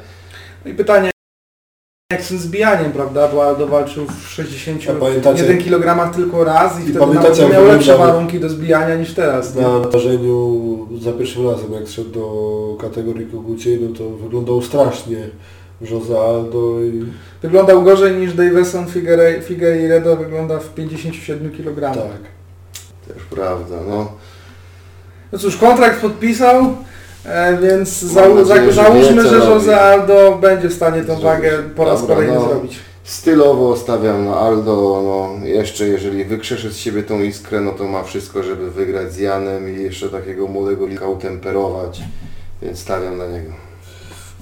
[0.64, 1.10] No i pytanie,
[2.14, 6.78] jak z tym zbijaniem, prawda, bo Aldo walczył w 61 A pamiętacie- kg tylko raz
[6.80, 9.54] i, I wtedy nawet miał lepsze warunki do zbijania niż teraz.
[9.54, 9.62] Nie?
[9.62, 15.16] Na ważeniu za pierwszym razem, jak szedł do kategorii koguciej, no to wyglądał strasznie.
[15.80, 17.04] Jose Aldo i
[17.42, 21.80] Wyglądał gorzej niż Davison Figueire- Figueiredo wygląda w 57 kg.
[21.94, 22.20] tak.
[23.14, 24.12] też prawda, no.
[25.32, 26.76] No cóż, kontrakt podpisał,
[27.24, 29.50] e, więc zał, nadzieję, że załóżmy, wie, że robi.
[29.50, 31.24] Jose Aldo będzie w stanie tą Zrobić.
[31.24, 32.48] wagę po raz Dobra, kolejny no.
[32.48, 32.78] zrobić.
[33.04, 38.02] Stylowo stawiam na Aldo, no jeszcze jeżeli wykrzeszy z siebie tą iskrę, no to ma
[38.02, 42.02] wszystko, żeby wygrać z Janem i jeszcze takiego młodego wilka utemperować,
[42.62, 43.52] więc stawiam na niego.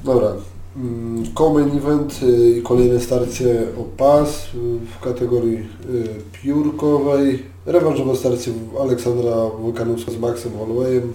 [0.05, 0.29] Dobra.
[0.77, 4.59] Mm, Co-main event y, i kolejne starcie o pas y,
[4.99, 7.43] w kategorii y, piórkowej.
[7.67, 8.51] Rewanżowe starcie
[8.81, 11.13] Aleksandra Wulkanowska z Maxem Hollowayem.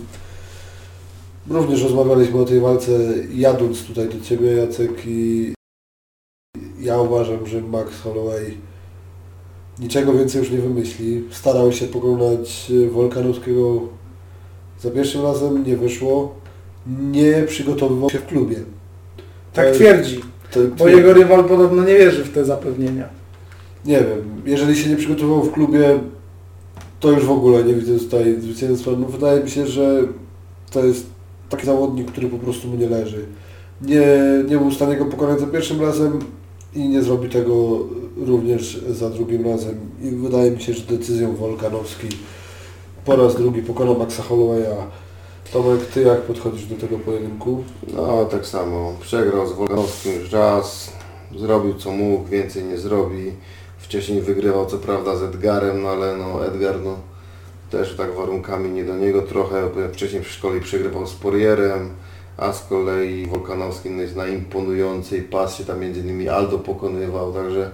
[1.49, 2.91] Również rozmawialiśmy o tej walce
[3.33, 5.53] jadąc tutaj do Ciebie Jacek i
[6.79, 8.57] ja uważam, że Max Holloway
[9.79, 11.23] niczego więcej już nie wymyśli.
[11.31, 13.81] Starał się pokonać Wolkanowskiego
[14.81, 16.35] za pierwszym razem, nie wyszło.
[17.11, 18.55] Nie przygotowywał się w klubie.
[19.53, 20.19] Tak To- twierdzi,
[20.51, 23.09] to- bo jego rywal podobno nie wierzy w te zapewnienia.
[23.85, 25.99] Nie wiem, jeżeli się nie przygotował w klubie,
[26.99, 28.91] to już w ogóle nie widzę tutaj zwycięstwa.
[28.99, 30.03] No wydaje mi się, że
[30.71, 31.05] to jest
[31.49, 33.25] taki zawodnik, który po prostu mu nie leży.
[33.81, 34.07] Nie,
[34.49, 36.19] nie był w stanie go pokonać za pierwszym razem
[36.75, 37.79] i nie zrobi tego
[38.17, 39.75] również za drugim razem.
[40.01, 42.07] I wydaje mi się, że decyzją Wolkanowski
[43.05, 44.87] po raz drugi pokona Maxa Hollowaya.
[45.53, 47.63] Tomek, Ty jak podchodzisz do tego pojedynku?
[47.93, 50.91] No tak samo, przegrał z Wolganowskim już raz,
[51.35, 53.31] zrobił co mógł, więcej nie zrobi.
[53.77, 56.95] Wcześniej wygrywał co prawda z Edgarem, no ale no Edgar no
[57.69, 61.89] też tak warunkami nie do niego trochę, bo wcześniej w szkole przegrywał z Porierem,
[62.37, 67.71] a z kolei Wolkanowski no, jest na imponującej pasie, tam między innymi Aldo pokonywał, także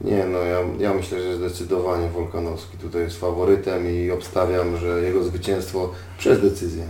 [0.00, 5.24] Nie, no ja, ja myślę, że zdecydowanie Wolkanowski tutaj jest faworytem i obstawiam, że jego
[5.24, 6.84] zwycięstwo przez decyzję.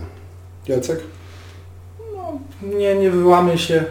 [0.67, 0.99] Jacek?
[2.15, 2.39] No,
[2.77, 3.85] nie, nie wyłamy się,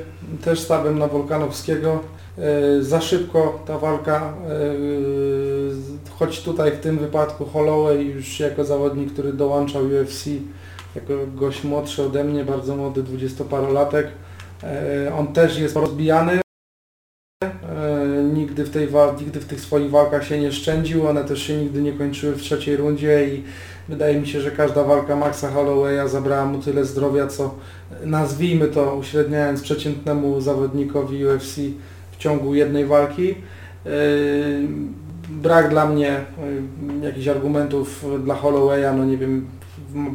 [0.44, 2.00] też stawiam na Wolkanowskiego.
[2.38, 4.74] E, za szybko ta walka, e,
[6.18, 10.26] choć tutaj w tym wypadku Holloway już jako zawodnik, który dołączał UFC,
[10.94, 14.08] jako gość młodszy ode mnie, bardzo młody, dwudziestoparolatek,
[14.62, 16.40] e, on też jest rozbijany.
[18.34, 18.88] Nigdy w, tej,
[19.20, 22.42] nigdy w tych swoich walkach się nie szczędził, one też się nigdy nie kończyły w
[22.42, 23.42] trzeciej rundzie i
[23.88, 27.54] wydaje mi się, że każda walka Maxa Hollowaya zabrała mu tyle zdrowia, co
[28.04, 31.58] nazwijmy to uśredniając przeciętnemu zawodnikowi UFC
[32.24, 33.26] ciągu jednej walki.
[33.28, 33.92] Yy,
[35.28, 36.20] Brak dla mnie
[37.00, 39.46] yy, jakichś argumentów dla Hollowaya, no nie wiem,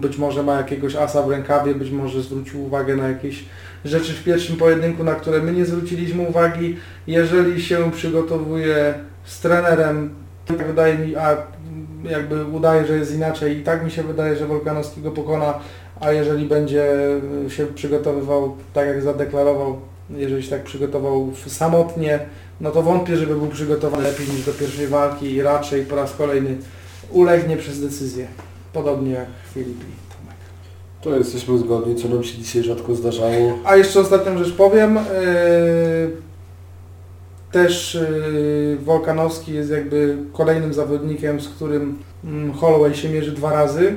[0.02, 3.46] być może ma jakiegoś asa w rękawie, być może zwrócił uwagę na jakieś
[3.86, 6.78] rzeczy w pierwszym pojedynku, na które my nie zwróciliśmy uwagi.
[7.08, 10.10] Jeżeli się przygotowuje z trenerem,
[10.46, 11.38] tak wydaje mi, a
[12.04, 15.54] jakby udaje, że jest inaczej i tak mi się wydaje, że Wolkanowski go pokona,
[16.00, 16.86] a jeżeli będzie
[17.48, 19.80] się przygotowywał tak jak zadeklarował,
[20.18, 22.20] jeżeli się tak przygotował samotnie,
[22.62, 26.14] no to wątpię, żeby był przygotowany lepiej niż do pierwszej walki i raczej po raz
[26.16, 26.58] kolejny
[27.12, 28.28] ulegnie przez decyzję.
[28.74, 30.38] Podobnie jak Filip i Tomek.
[31.02, 33.60] To jesteśmy zgodni, co nam się dzisiaj rzadko zdarzało.
[33.66, 34.96] A jeszcze ostatnią rzecz powiem.
[34.96, 36.12] Yy,
[37.52, 43.96] też yy, Wolkanowski jest jakby kolejnym zawodnikiem, z którym mm, Holloway się mierzy dwa razy.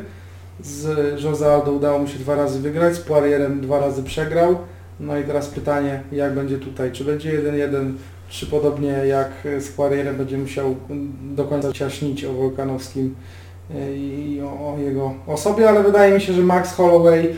[0.61, 4.57] Z Jose Aldo udało mu się dwa razy wygrać, z Poirierem dwa razy przegrał.
[5.03, 6.93] No i teraz pytanie, jak będzie tutaj?
[6.93, 7.93] Czy będzie 1-1,
[8.29, 9.31] czy podobnie jak
[9.61, 10.77] z Poirierem będzie musiał
[11.23, 13.15] do końca ciaśnić o Wolkanowskim
[13.71, 17.37] yy, i o, o jego osobie, ale wydaje mi się, że Max Holloway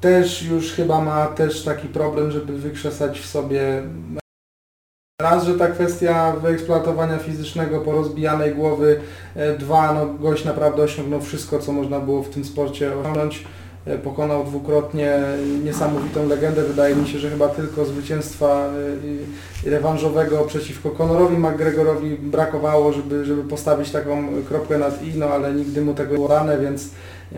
[0.00, 3.82] też już chyba ma też taki problem, żeby wykrzesać w sobie
[5.20, 9.00] raz, że ta kwestia wyeksploatowania fizycznego, porozbijanej głowy,
[9.36, 13.44] e, dwa, no gość naprawdę osiągnął wszystko, co można było w tym sporcie osiągnąć.
[13.86, 15.18] E, Pokonał dwukrotnie
[15.64, 16.62] niesamowitą legendę.
[16.62, 18.70] Wydaje mi się, że chyba tylko zwycięstwa
[19.64, 25.54] e, rewanżowego przeciwko Conorowi McGregorowi brakowało, żeby, żeby postawić taką kropkę nad i, no ale
[25.54, 26.88] nigdy mu tego nie dane, więc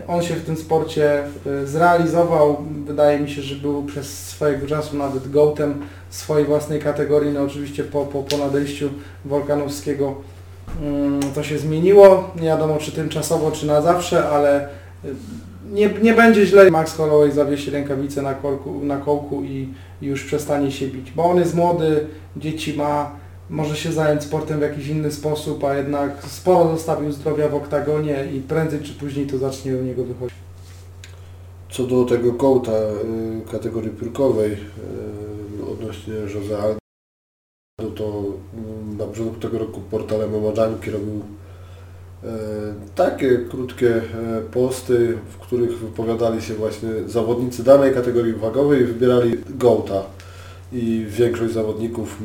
[0.07, 2.57] on się w tym sporcie e, zrealizował.
[2.85, 7.33] Wydaje mi się, że był przez swojego czasu nawet gołtem swojej własnej kategorii.
[7.33, 8.89] No oczywiście po, po, po nadejściu
[9.25, 10.15] Wolkanowskiego
[10.81, 12.31] mm, to się zmieniło.
[12.35, 14.69] Nie wiadomo czy tymczasowo, czy na zawsze, ale
[15.73, 16.71] nie, nie będzie źle.
[16.71, 21.11] Max Holloway zawiesi rękawice na, korku, na kołku i już przestanie się bić.
[21.11, 23.11] Bo on jest młody, dzieci ma,
[23.49, 28.25] może się zająć sportem w jakiś inny sposób, a jednak sporo zostawił zdrowia w oktagonie
[28.33, 30.37] i prędzej czy później to zacznie do niego wychodzić.
[31.69, 34.57] Co do tego kołta y, kategorii piórkowej y,
[35.71, 38.23] odnośnie Jose Aldo, to
[38.93, 41.21] y, na początku tego roku portal MMA Junkie robił
[42.95, 44.01] takie krótkie y,
[44.51, 50.03] posty, w których wypowiadali się właśnie zawodnicy danej kategorii wagowej i wybierali gołta.
[50.73, 52.17] I większość zawodników,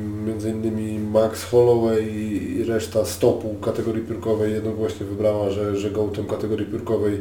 [0.50, 7.20] innymi Max Holloway i reszta stopu kategorii piórkowej jednogłośnie wybrała, że, że gołtem kategorii piórkowej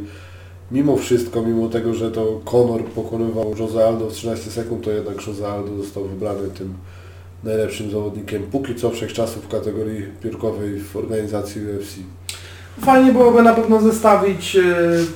[0.71, 5.27] mimo wszystko, mimo tego, że to Conor pokonywał Jose Aldo w 13 sekund, to jednak
[5.27, 6.73] Jose Aldo został wybrany tym
[7.43, 11.95] najlepszym zawodnikiem póki co wszechczasów w kategorii piórkowej w organizacji UFC.
[12.81, 14.61] Fajnie byłoby na pewno zestawić e,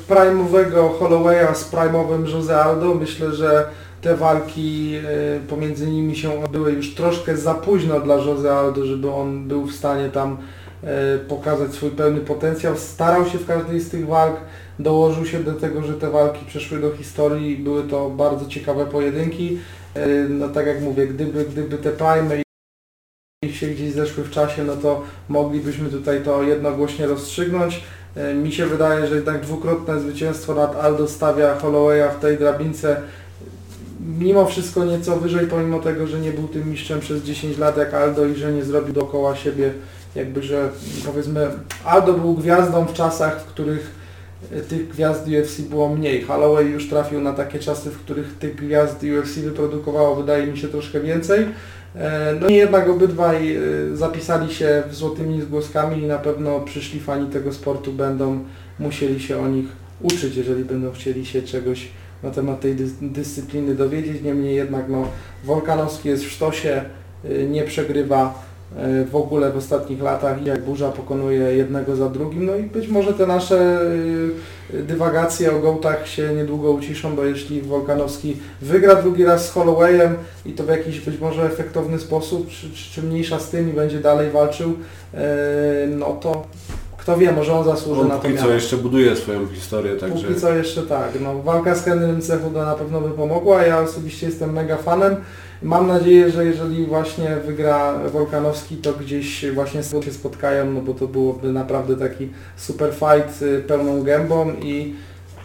[0.10, 2.94] prime'owego Hollowaya z prime'owym Jose Aldo.
[2.94, 3.66] Myślę, że
[4.02, 9.12] te walki e, pomiędzy nimi się odbyły już troszkę za późno dla Jose Aldo, żeby
[9.12, 10.38] on był w stanie tam
[10.84, 12.78] e, pokazać swój pełny potencjał.
[12.78, 14.36] Starał się w każdej z tych walk,
[14.80, 17.58] dołożył się do tego, że te walki przeszły do historii.
[17.58, 19.58] Były to bardzo ciekawe pojedynki.
[20.30, 22.51] No tak jak mówię, gdyby, gdyby te prime i
[23.50, 27.84] się gdzieś zeszły w czasie, no to moglibyśmy tutaj to jednogłośnie rozstrzygnąć.
[28.16, 33.02] E, Mi się wydaje, że jednak dwukrotne zwycięstwo nad Aldo stawia Hollowaya w tej drabince
[34.20, 37.94] mimo wszystko nieco wyżej, pomimo tego, że nie był tym mistrzem przez 10 lat jak
[37.94, 39.74] Aldo i że nie zrobił dookoła siebie
[40.16, 40.70] jakby, że
[41.06, 41.48] powiedzmy
[41.86, 43.92] Aldo był gwiazdą w czasach, w których
[44.52, 46.22] e, tych gwiazd UFC było mniej.
[46.22, 50.68] Holloway już trafił na takie czasy, w których tych gwiazd UFC wyprodukowało wydaje mi się
[50.68, 51.46] troszkę więcej.
[51.96, 53.62] E, No i jednak obydwaj e,
[53.94, 58.40] zapisali się złotymi zgłoskami i na pewno przyszli fani tego sportu będą
[58.80, 59.66] musieli się o nich
[60.02, 61.88] uczyć, jeżeli będą chcieli się czegoś
[62.24, 64.22] na temat tej dys dyscypliny dowiedzieć.
[64.22, 65.08] Niemniej jednak no,
[65.44, 66.84] Wolkanowski jest w sztosie,
[67.26, 68.51] y, nie przegrywa e,
[69.12, 72.46] w ogóle w ostatnich latach i jak Burza pokonuje jednego za drugim.
[72.46, 73.82] No i być może te nasze
[74.74, 80.16] e, dywagacje o gołtach się niedługo uciszą, bo jeśli Wolkanowski wygra drugi raz z Hollowayem
[80.46, 84.00] i to w jakiś być może efektowny sposób, czy, czy, mniejsza z tym i będzie
[84.00, 84.74] dalej walczył,
[85.14, 86.48] e, no to
[86.98, 90.28] kto wie, może on zasłuży On na to póki co jeszcze buduje swoją historię, także...
[90.28, 91.10] Póki co jeszcze tak.
[91.22, 93.64] No, walka z Henrym Cechuda na pewno by pomogła.
[93.64, 95.16] Ja osobiście jestem mega fanem.
[95.64, 100.94] Mam nadzieję, że jeżeli właśnie wygra Wolkanowski, to gdzieś właśnie z się spotkają, no bo
[100.94, 104.94] to byłoby naprawdę taki super fight y, pełną gębą i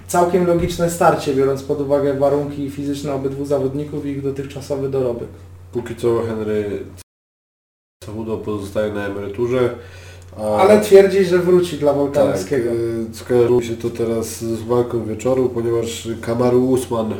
[0.06, 5.28] całkiem logiczne starcie, biorąc pod uwagę warunki fizyczne obydwu zawodników i ich dotychczasowy dorobek.
[5.72, 6.84] Póki co Henry
[8.04, 9.70] Cechudo pozostaje na emeryturze.
[10.38, 10.42] A...
[10.42, 12.70] Ale twierdzi, że wróci dla tak, Wolkanowskiego.
[12.70, 17.14] y, skojarzyło mi się to teraz z walką wieczoru, ponieważ Kamaru Usman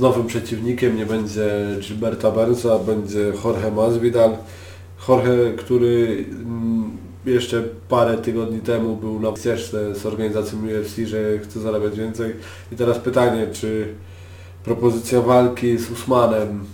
[0.00, 4.36] nowym przeciwnikiem nie będzie Gilberta Burnsa, będzie Jorge Masvidal.
[5.08, 6.96] Jorge, który mm,
[7.26, 12.34] jeszcze parę tygodni temu był na ścieżce z organizacją UFC, że chce zarabiać więcej.
[12.72, 13.94] I teraz pytanie, czy
[14.64, 16.64] propozycja walki z Usmanem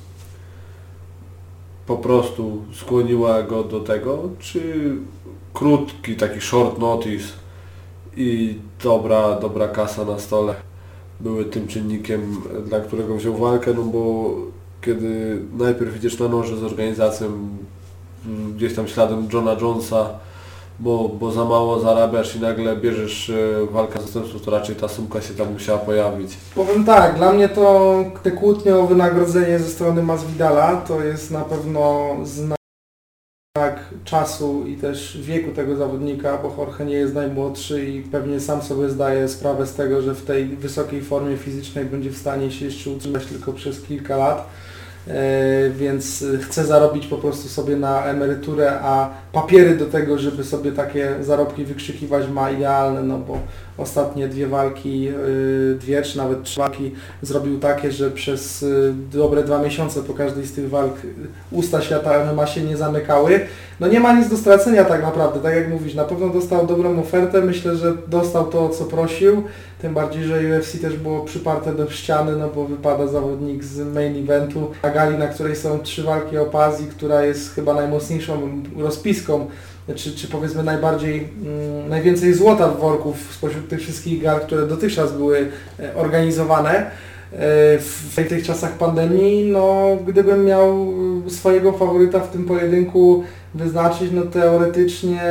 [1.86, 4.92] po prostu skłoniła go do tego, czy
[5.54, 7.28] krótki taki short notice
[8.16, 10.71] i dobra, dobra kasa na stole
[11.22, 14.30] były tym czynnikiem, dla którego wziął walkę, no bo
[14.82, 17.26] kiedy najpierw idziesz na noże z organizacją
[18.26, 20.10] mm, gdzieś tam śladem Johna Jonesa,
[20.80, 25.20] bo, bo za mało zarabiasz i nagle bierzesz e, walkę zastępstwo, to raczej ta sumka
[25.20, 26.36] się tam musiała pojawić.
[26.54, 31.40] Powiem tak, dla mnie to te kłótnie o wynagrodzenie ze strony Masvidala to jest na
[31.40, 32.61] pewno znak
[34.04, 38.90] czasu i też wieku tego zawodnika, bo Jorge nie jest najmłodszy i pewnie sam sobie
[38.90, 42.90] zdaje sprawę z tego, że w tej wysokiej formie fizycznej będzie w stanie się jeszcze
[42.90, 44.48] utrzymać tylko przez kilka lat.
[45.08, 50.72] E, więc chce zarobić po prostu sobie na emeryturę, a papiery do tego, żeby sobie
[50.72, 53.38] takie zarobki wykrzykiwać ma idealne, no bo
[53.78, 56.92] ostatnie dwie walki, y, dwie czy nawet trzy walki
[57.22, 60.94] zrobił takie, że przez y, dobre dwa miesiące po każdej z tych walk
[61.50, 63.40] usta świata MMA się nie zamykały.
[63.80, 67.00] No nie ma nic do stracenia tak naprawdę, tak jak mówisz, na pewno dostał dobrą
[67.00, 69.42] ofertę, myślę, że dostał to, o co prosił,
[69.82, 74.24] tym bardziej, że UFC też było przyparte do ściany, no bo wypada zawodnik z main
[74.24, 79.46] eventu, na gali, na której są trzy walki o Pazji, która jest chyba najmocniejszą rozpiską
[79.94, 85.12] czy, czy powiedzmy najbardziej, mm, najwięcej złota w worków spośród tych wszystkich gal, które dotychczas
[85.12, 85.48] były
[85.80, 86.90] e, organizowane e,
[87.78, 90.92] w tych czasach pandemii, no gdybym miał
[91.26, 95.22] e, swojego faworyta w tym pojedynku wyznaczyć, no teoretycznie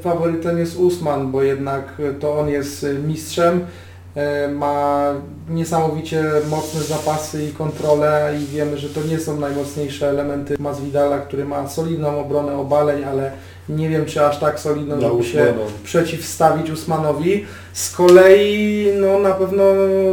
[0.00, 3.60] faworytem jest Usman, bo jednak to on jest mistrzem,
[4.54, 5.12] ma
[5.48, 11.44] niesamowicie mocne zapasy i kontrolę i wiemy, że to nie są najmocniejsze elementy Masvidala, który
[11.44, 13.32] ma solidną obronę obaleń, ale
[13.68, 17.44] nie wiem czy aż tak solidną, żeby się przeciwstawić Usmanowi.
[17.72, 19.64] Z kolei no na pewno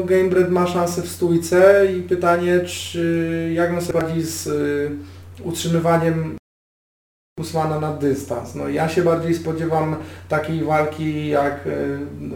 [0.05, 4.91] Gamebred ma szansę w stójce i pytanie czy jak on sobie radzi z y,
[5.43, 6.37] utrzymywaniem
[7.39, 8.55] Usmana na dystans.
[8.55, 9.95] No ja się bardziej spodziewam
[10.29, 12.35] takiej walki jak, y, no,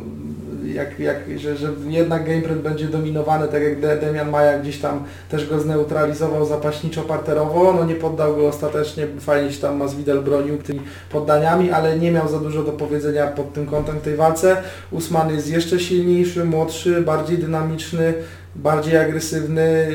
[0.78, 5.04] jak, jak że, że jednak Gamepred będzie dominowany, tak jak De- Demian Maja gdzieś tam
[5.30, 10.82] też go zneutralizował zapaśniczo-parterowo, no nie poddał go ostatecznie, fajnie się tam Masvidal bronił tymi
[11.12, 14.58] poddaniami, ale nie miał za dużo do powiedzenia pod tym kątem w tej walce.
[14.92, 18.14] Usman jest jeszcze silniejszy, młodszy, bardziej dynamiczny,
[18.56, 19.88] bardziej agresywny,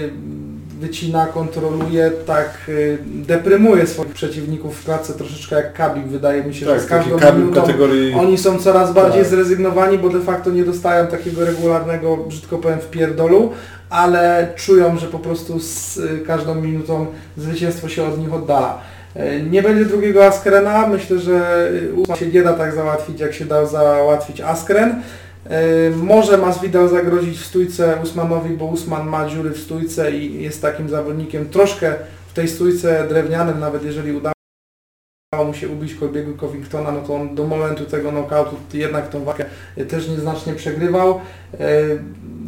[0.86, 6.06] wycina, kontroluje, tak y, deprymuje swoich przeciwników w klatce troszeczkę jak Khabib.
[6.06, 8.14] Wydaje mi się, że Tak, z taki każdą minutą kategorii...
[8.14, 9.30] oni są coraz bardziej Tak.
[9.30, 13.50] zrezygnowani, bo de facto nie dostają takiego regularnego, brzydko powiem, wpierdolu,
[13.90, 17.06] ale czują, że po prostu z y, każdą minutą
[17.36, 18.78] zwycięstwo się od nich oddala.
[19.16, 21.68] Y, Nie będzie drugiego Askrena, myślę, że
[22.18, 25.02] się nie da tak załatwić, jak się dał załatwić Askren.
[25.46, 30.62] Y, Może Masvidal zagrozić w stójce Usmanowi, bo Usman ma dziury w stójce i jest
[30.62, 31.94] takim zawodnikiem troszkę
[32.26, 34.32] w tej stójce drewnianym, nawet jeżeli uda
[35.32, 39.24] udało mu się ubić Colbiego Covingtona, no to on do momentu tego knockoutu jednak tą
[39.24, 39.44] walkę
[39.88, 41.20] też nieznacznie przegrywał.
[41.60, 41.68] E,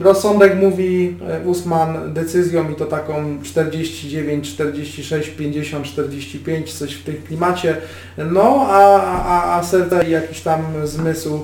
[0.01, 7.23] Rozsądek mówi e, Usman decyzją i to taką 49, 46, 50, 45, coś w tym
[7.27, 7.77] klimacie.
[8.19, 11.41] No a, a, a serce i jakiś tam zmysł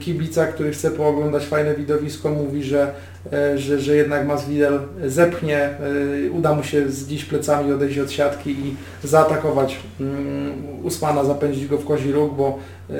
[0.00, 2.92] kibica, który chce pooglądać fajne widowisko, mówi, że,
[3.32, 8.10] e, że, że jednak Masvidal zepchnie, e, uda mu się z dziś plecami odejść od
[8.10, 10.52] siatki i zaatakować mm,
[10.82, 12.58] Usmana, zapędzić go w kozi róg, bo
[12.90, 12.94] e,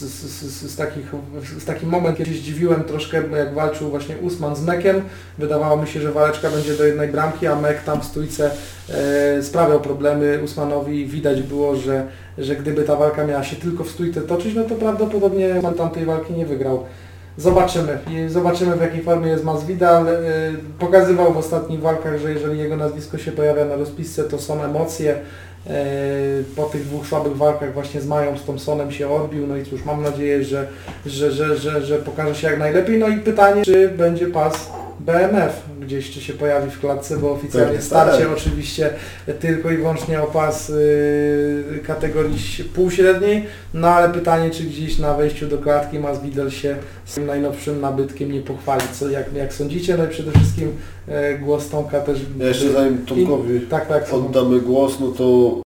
[0.00, 1.12] z, z, z, takich,
[1.58, 5.02] z taki moment, kiedy się zdziwiłem troszkę, jak walczył właśnie Usman z Mekiem,
[5.38, 8.50] wydawało mi się, że waleczka będzie do jednej bramki, a Mek tam w stójce
[8.90, 12.06] e, sprawiał problemy Usmanowi i widać było, że,
[12.38, 16.04] że gdyby ta walka miała się tylko w stójce toczyć, no to prawdopodobnie Usman tamtej
[16.04, 16.84] walki nie wygrał.
[17.36, 17.98] Zobaczymy.
[18.28, 20.08] Zobaczymy w jakiej formie jest Masvidal.
[20.08, 20.12] E,
[20.78, 25.14] Pokazywał w ostatnich walkach, że jeżeli jego nazwisko się pojawia na rozpisce, to są emocje.
[25.66, 25.74] E,
[26.56, 29.46] Po tych dwóch słabych walkach właśnie z Mają, z Thompsonem się odbił.
[29.46, 30.66] No i cóż, mam nadzieję, że,
[31.06, 32.98] że, że, że, że pokaże się jak najlepiej.
[32.98, 37.80] No i pytanie, czy będzie pas BMF gdzieś, czy się pojawi w klatce, bo oficjalnie
[37.82, 38.32] starcie tak.
[38.36, 38.90] oczywiście
[39.40, 42.36] tylko i wyłącznie o pas y, kategorii
[42.74, 47.80] półśredniej, no ale pytanie, czy gdzieś na wejściu do klatki Masvidal się z tym najnowszym
[47.80, 48.82] nabytkiem nie pochwali.
[48.92, 49.96] Co, jak, jak sądzicie?
[49.96, 50.72] No i przede wszystkim
[51.08, 52.18] e, głos Tomka też...
[52.38, 54.08] Ja jeszcze zanim Tomkowi Tak, tak.
[54.08, 55.60] co- oddamy głos, no to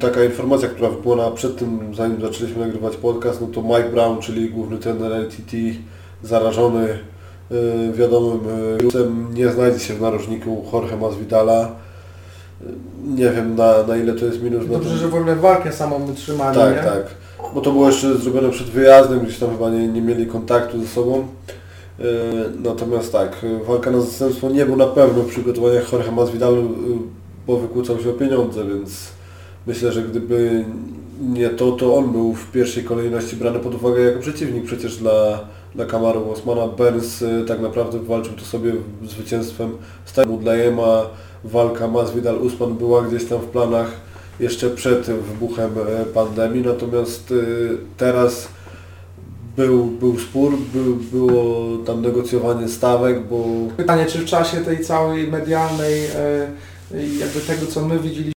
[0.00, 4.50] taka informacja, która wypłynęła przed tym, zanim zaczęliśmy nagrywać podcast, no to Mike Brown, czyli
[4.50, 5.52] główny trener LTT,
[6.22, 6.98] zarażony
[7.92, 8.40] wiadomym
[8.74, 11.68] y, wirusem, nie znajdzie się w narożniku Jorge Masvidala.
[12.62, 12.64] Y,
[13.16, 14.66] Nie wiem na, na ile to jest minus.
[14.68, 16.82] Dobrze, że w ogóle walkę samą wytrzymali, tak, nie?
[16.82, 17.04] tak.
[17.54, 20.86] Bo to było jeszcze zrobione przed wyjazdem, gdzieś tam chyba nie, nie mieli kontaktu ze
[20.86, 21.26] sobą.
[22.00, 22.04] E,
[22.64, 23.36] Natomiast tak,
[23.68, 26.54] walka na zastępstwo nie był na pewno w przygotowaniach Jorge Masvidal,
[27.46, 28.90] bo wykłócał się o pieniądze, więc
[29.66, 30.64] myślę, że gdyby
[31.28, 35.40] nie to, to on był w pierwszej kolejności brany pod uwagę jako przeciwnik przecież dla,
[35.74, 36.66] dla Kamaru Osmana.
[36.66, 38.72] Burns e, tak naprawdę walczył to sobie
[39.04, 39.70] zwycięstwem
[40.04, 41.06] Stanu Dlejema.
[41.44, 43.90] Walka Masvidal-Usman była gdzieś tam w planach
[44.40, 47.34] jeszcze przed wybuchem e, pandemii, natomiast e,
[47.96, 48.48] teraz
[49.56, 53.44] był, był spór, był, było tam negocjowanie stawek, bo
[53.76, 56.50] Pytanie, czy w czasie tej całej medialnej, e,
[57.20, 58.37] jakby tego, co my widzieliśmy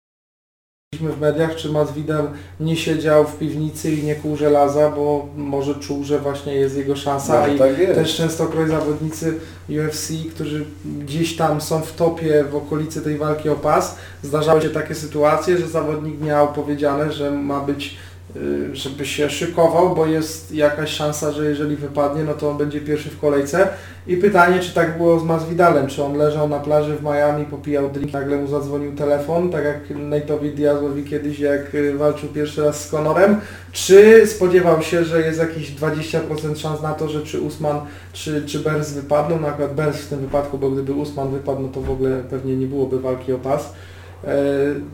[1.06, 2.30] w mediach, czy Masvidal
[2.60, 6.96] nie siedział w piwnicy i nie kuł żelaza, bo może czuł, że właśnie jest jego
[6.96, 9.34] szansa no, i tak też częstokroć zawodnicy
[9.68, 14.70] UFC, którzy gdzieś tam są w topie w okolicy tej walki o pas, zdarzały się
[14.70, 17.96] takie sytuacje, że zawodnik miał powiedziane, że ma być,
[18.72, 23.10] żeby się szykował, bo jest jakaś szansa, że jeżeli wypadnie, no to on będzie pierwszy
[23.10, 23.68] w kolejce.
[24.06, 27.90] I pytanie, czy tak było z Masvidalem, czy on leżał na plaży w Miami, popijał
[27.90, 32.84] drink, nagle mu zadzwonił telefon, tak jak Nate'owi Diazowi kiedyś, jak y, walczył pierwszy raz
[32.84, 33.40] z Conorem,
[33.72, 37.80] czy spodziewał się, że jest jakieś 20% szans na to, że czy Usman,
[38.12, 41.68] czy, czy Burns wypadną, no akurat Burns w tym wypadku, bo gdyby Usman wypadł, no
[41.68, 43.72] to w ogóle pewnie nie byłoby walki o pas.
[44.24, 44.34] E,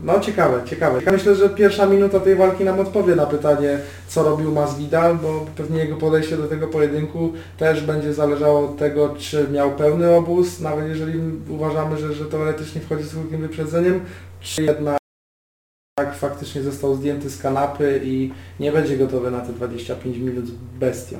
[0.03, 1.01] No ciekawe, ciekawe.
[1.05, 5.45] Ja myślę, że pierwsza minuta tej walki nam odpowie na pytanie, co robił Masvidal, bo
[5.55, 10.59] pewnie jego podejście do tego pojedynku też będzie zależało od tego, czy miał pełny obóz,
[10.59, 11.19] nawet jeżeli
[11.49, 13.99] uważamy, że, że teoretycznie wchodzi z krótkim wyprzedzeniem,
[14.41, 14.97] czy jednak
[16.13, 21.17] faktycznie został zdjęty z kanapy i nie będzie gotowy na te 25 minut z bestią.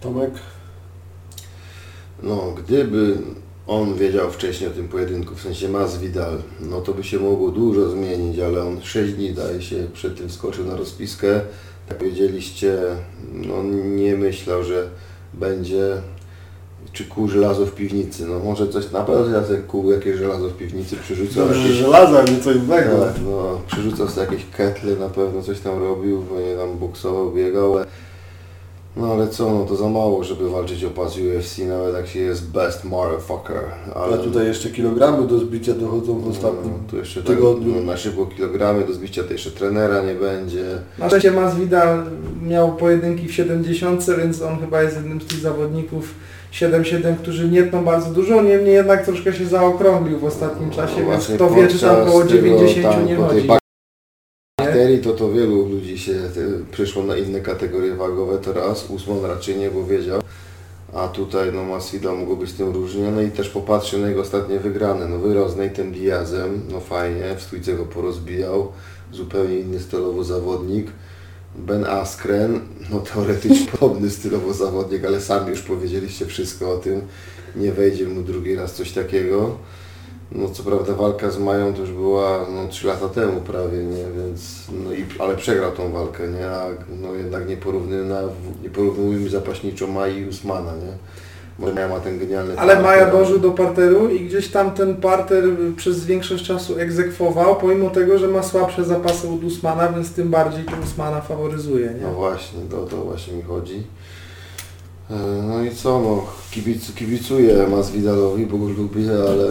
[0.00, 0.30] Tomek,
[2.22, 3.16] No, gdyby
[3.66, 7.88] on wiedział wcześniej o tym pojedynku, w sensie Masvidal, no to by się mogło dużo
[7.90, 11.40] zmienić, ale on 6 dni daje się przed tym skoczył na rozpiskę.
[11.88, 12.78] Jak powiedzieliście,
[13.32, 13.62] no
[13.96, 14.88] nie myślał, że
[15.34, 15.96] będzie
[16.92, 18.26] czy kół żelazo w piwnicy.
[18.26, 21.44] No może coś, na pewno Jacek kół jakieś żelazo w piwnicy przyrzucał.
[21.46, 22.98] dobrze, jakieś- żelaza, nie co innego.
[23.06, 27.30] tak, no, przerzucał sobie jakieś ketle, na pewno coś tam robił, bo nie tam boksował,
[27.32, 27.74] biegał,
[28.96, 32.20] no ale co, no to za mało, żeby walczyć o pas UFC, nawet jak się
[32.20, 33.62] jest best motherfucker.
[33.94, 37.72] Ale tutaj jeszcze kilogramy do zbicia dochodzą w ostatnim no, tu jeszcze tygodniu.
[37.72, 40.64] Tak, no, na szybko kilogramy do zbicia, to jeszcze trenera nie będzie.
[40.98, 42.04] Na szczęście Masvidal
[42.42, 46.14] miał pojedynki w 70, więc on chyba jest jednym z tych zawodników
[46.52, 51.06] 7-7, którzy nie tną bardzo dużo, niemniej jednak troszkę się zaokrąglił w ostatnim czasie, więc
[51.06, 53.61] Właśnie kto wie, czy tam około tego, 90 tam, nie chodzi.
[54.92, 56.40] Bakterii to to wielu ludzi się te,
[56.72, 60.22] przyszło na inne kategorie wagowe, to raz, Usman raczej nie, bo wiedział.
[60.94, 64.58] A tutaj no Masvidal mógł być tym różnie, no i też popatrzę na jego ostatnie
[64.58, 65.08] wygrane.
[65.08, 68.72] No wygrał z Nate'em Diazem, no fajnie, w stójce go porozbijał,
[69.12, 70.86] zupełnie inny stylowo zawodnik.
[71.56, 72.60] Ben Askren,
[72.90, 77.00] no teoretycznie podobny stylowo zawodnik, ale sami już powiedzieliście wszystko o tym.
[77.56, 79.56] Nie wejdzie mu drugi raz coś takiego.
[80.34, 84.04] No co prawda walka z Mają to już była no, 3 lata temu prawie, nie,
[84.16, 86.66] więc no i, ale przegrał tą walkę, nie, a
[87.02, 88.14] no jednak nie porównujmy,
[88.62, 90.92] nie porównujmy zapaśniczo Mai i Usmana, nie.
[91.58, 94.96] Może Maja ma ten genialny Ale parter, Maja dążył do parteru i gdzieś tam ten
[94.96, 95.44] parter
[95.76, 100.64] przez większość czasu egzekwował, pomimo tego, że ma słabsze zapasy od Usmana, więc tym bardziej
[100.64, 102.14] to Usmana faworyzuje, No nie?
[102.14, 103.82] właśnie, to, to właśnie mi chodzi.
[105.10, 105.14] E,
[105.48, 109.48] No i co, no kibic, kibicuję Masvidalowi, bo go lubię, ale,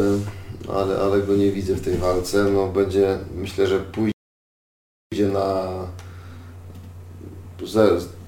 [0.70, 2.44] ale, ale go nie widzę w tej walce.
[2.44, 5.68] No będzie, myślę, że pójdzie na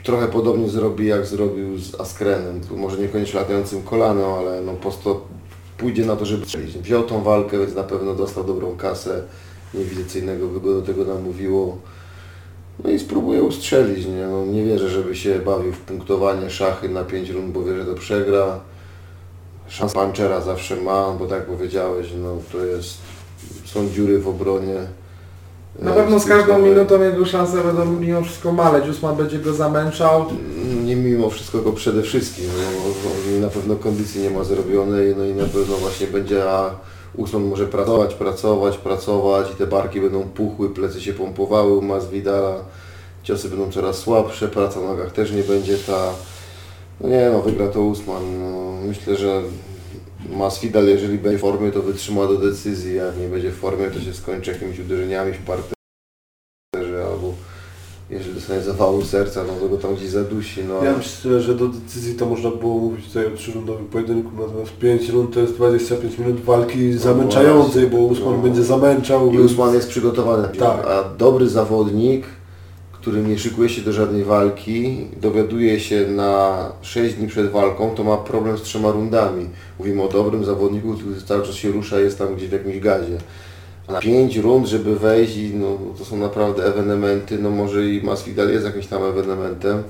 [0.04, 5.22] trochę podobnie zrobi jak zrobił z Askrenem, może niekoniecznie latającym kolanem, ale no po prostu
[5.78, 6.78] pójdzie na to, żeby strzelić.
[6.78, 9.24] Wziął tą walkę, więc na pewno dostał dobrą kasę,
[9.74, 11.78] nie widzę co innego by go do tego namówiło.
[12.84, 14.28] No i spróbuję ustrzelić, nie?
[14.28, 17.86] No, nie wierzę, żeby się bawił w punktowanie szachy na 5 rund, bo wie, że
[17.86, 18.60] to przegra.
[19.68, 22.98] Szans punchera zawsze ma, bo tak powiedziałeś, no to jest,
[23.66, 24.76] są dziury w obronie.
[25.80, 28.90] Na pewno z każdą minutą jego szanse będą mimo wszystko maleć.
[28.90, 30.26] Usman będzie go zamęczał.
[30.86, 32.46] Nie mimo wszystko go przede wszystkim,
[33.36, 36.76] no, na pewno kondycji nie ma zrobionej, no i na pewno właśnie będzie, a
[37.16, 42.56] Usman może pracować, pracować, pracować i te barki będą puchły, plecy się pompowały u Masvidala,
[43.24, 46.14] ciosy będą coraz słabsze, praca na nogach też nie będzie ta,
[47.02, 49.42] no nie no, wygra to Usman, no, myślę, że
[50.30, 54.00] Masvidal jeżeli będzie w formie to wytrzyma do decyzji, jak nie będzie w formie to
[54.00, 57.34] się skończy jakimiś uderzeniami w parterze albo
[58.10, 60.84] jeżeli dostanie zawału serca, no to go tam gdzieś zadusi, no.
[60.84, 65.10] Ja myślę, że do decyzji to można było mówić tutaj o trzyrundowym pojedynku, natomiast 5
[65.10, 68.42] rund to jest 25 minut walki zamęczającej, bo Usman No.
[68.42, 69.32] będzie zamęczał.
[69.32, 70.48] I Usman jest przygotowany.
[70.60, 70.88] Tak.
[70.88, 72.26] A dobry zawodnik,
[73.04, 78.04] który nie szykuje się do żadnej walki, dowiaduje się na 6 dni przed walką, to
[78.04, 79.50] ma problem z trzema rundami.
[79.80, 83.18] Mówimy o dobrym zawodniku, który cały czas się rusza, jest tam gdzieś w jakimś gazie.
[83.88, 88.50] A na 5 rund, żeby wejść, no, to są naprawdę ewenementy, no może i Masvidal
[88.50, 89.84] jest jakimś tam ewenementem,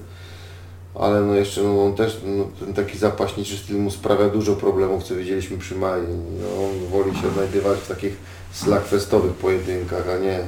[0.96, 5.04] ale no jeszcze no, on też, no, ten taki zapaśniczy styl mu sprawia dużo problemów,
[5.04, 6.02] co widzieliśmy przy Mai.
[6.42, 8.18] No, on woli się odnajdywać w takich
[8.52, 10.40] slagfestowych pojedynkach, a nie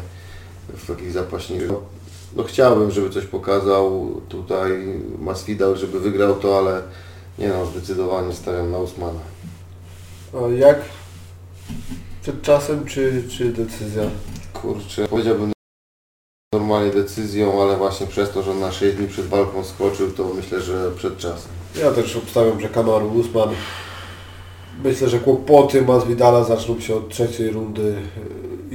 [0.73, 1.71] w takich zapaśniczych.
[2.35, 4.71] No, chciałbym, żeby coś pokazał tutaj
[5.19, 6.81] Masvidal, żeby wygrał to, ale
[7.39, 9.19] nie no, zdecydowanie stawiam na Usmana.
[10.33, 10.81] A jak?
[12.21, 14.03] Przed czasem czy, czy decyzja?
[14.53, 15.51] Kurczę, powiedziałbym
[16.53, 20.61] normalnie decyzją, ale właśnie przez to, że na 6 dni przed walką skoczył, to myślę,
[20.61, 21.51] że przed czasem.
[21.79, 23.49] Ja też obstawiam, że Kamaru Usman.
[24.83, 27.95] Myślę, że kłopoty Masvidala zaczną się od trzeciej rundy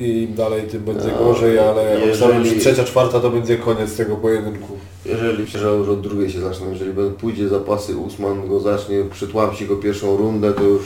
[0.01, 4.17] im dalej tym będzie No, gorzej, ale jeżeli- że trzecia, czwarta to będzie koniec tego
[4.17, 4.77] pojedynku.
[5.07, 9.77] Jeżeli myślę, już od drugiej się zaczną, jeżeli pójdzie zapasy, Usman go zacznie, przytłamsi go
[9.77, 10.83] pierwszą rundę, to już,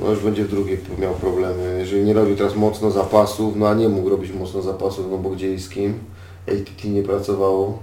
[0.00, 1.76] no już będzie w drugiej miał problemy.
[1.78, 5.30] Jeżeli nie robi teraz mocno zapasów, no a nie mógł robić mocno zapasów, no bo
[5.30, 5.94] gdzie i z kim,
[6.48, 7.78] ATT nie pracowało.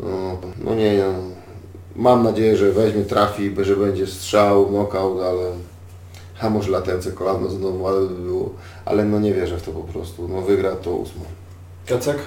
[0.00, 1.04] No, no nie, nie.
[1.96, 5.50] Mam nadzieję, że weźmie, trafi, że będzie strzał, knockout, ale...
[6.40, 8.50] A może latające kolano znowu, ale by było.
[8.84, 10.28] Ale no nie wierzę w to po prostu.
[10.28, 11.26] No wygra to Usman.
[11.86, 12.18] Kacek?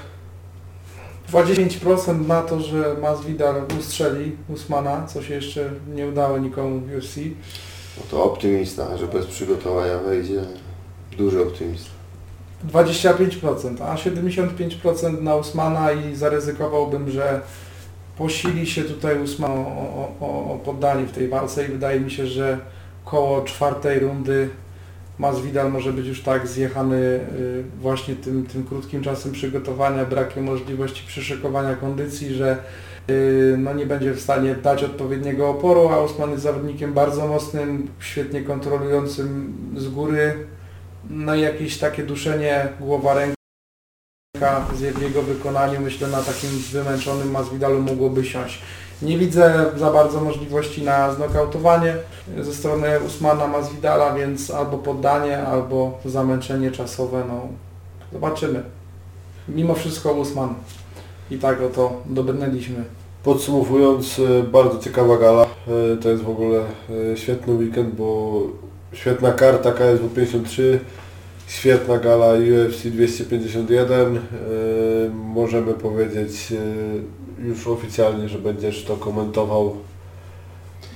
[1.32, 7.18] 25% na to, że Masvidal ustrzeli Usmana, co się jeszcze nie udało nikomu w UFC.
[7.98, 10.44] No to optymista, że bez przygotowania wejdzie.
[11.18, 11.90] Duży optymista.
[12.74, 17.42] 25%, a 75% na Usmana i zaryzykowałbym, że
[18.18, 22.12] posili się tutaj Usman o, o, o, o poddanie w tej walce i wydaje mi
[22.12, 22.60] się, że
[23.06, 24.49] koło czwartej rundy
[25.22, 31.07] Masvidal może być już tak zjechany y, właśnie tym, tym krótkim czasem przygotowania, brakiem możliwości
[31.07, 32.57] przyszykowania kondycji, że
[33.10, 37.88] y, no nie będzie w stanie dać odpowiedniego oporu, a Usman jest zawodnikiem bardzo mocnym,
[37.99, 40.48] świetnie kontrolującym z góry,
[41.10, 47.82] no i jakieś takie duszenie głowa ręka z jego wykonaniu myślę na takim wymęczonym Masvidalu
[47.82, 48.61] mogłoby siąść.
[49.02, 51.95] Nie widzę za bardzo możliwości na znokautowanie
[52.41, 57.48] ze strony Usmana Masvidala, więc albo poddanie, albo zamęczenie czasowe, no
[58.14, 58.64] zobaczymy.
[59.49, 60.53] Mimo wszystko Usman.
[61.32, 62.84] I tak oto dobrnęliśmy.
[63.23, 65.44] Podsumowując, e, bardzo ciekawa gala.
[65.44, 66.60] E, To jest w ogóle
[67.14, 68.41] e, świetny weekend, bo
[68.94, 70.80] świetna karta KSW 53,
[71.48, 74.18] świetna gala UFC 251.
[74.18, 74.19] E,
[75.14, 76.53] Możemy powiedzieć
[77.44, 79.76] już oficjalnie, że będziesz to komentował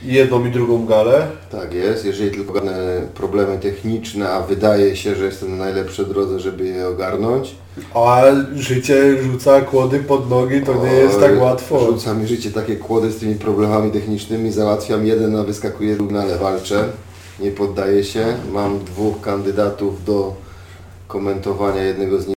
[0.03, 1.27] jedną i drugą galę.
[1.51, 2.61] Tak jest, jeżeli tylko
[3.13, 7.55] problemy techniczne, a wydaje się, że jestem na najlepszej drodze, żeby je ogarnąć.
[7.93, 8.23] A
[8.55, 11.79] życie rzuca kłody pod nogi, to nie jest tak łatwo.
[11.79, 16.37] Rzuca mi życie takie kłody z tymi problemami technicznymi, załatwiam jeden, a wyskakuje drugi, ale
[16.37, 16.89] walczę.
[17.39, 18.25] Nie poddaję się.
[18.51, 20.33] Mam dwóch kandydatów do
[21.07, 22.34] komentowania, jednego z nich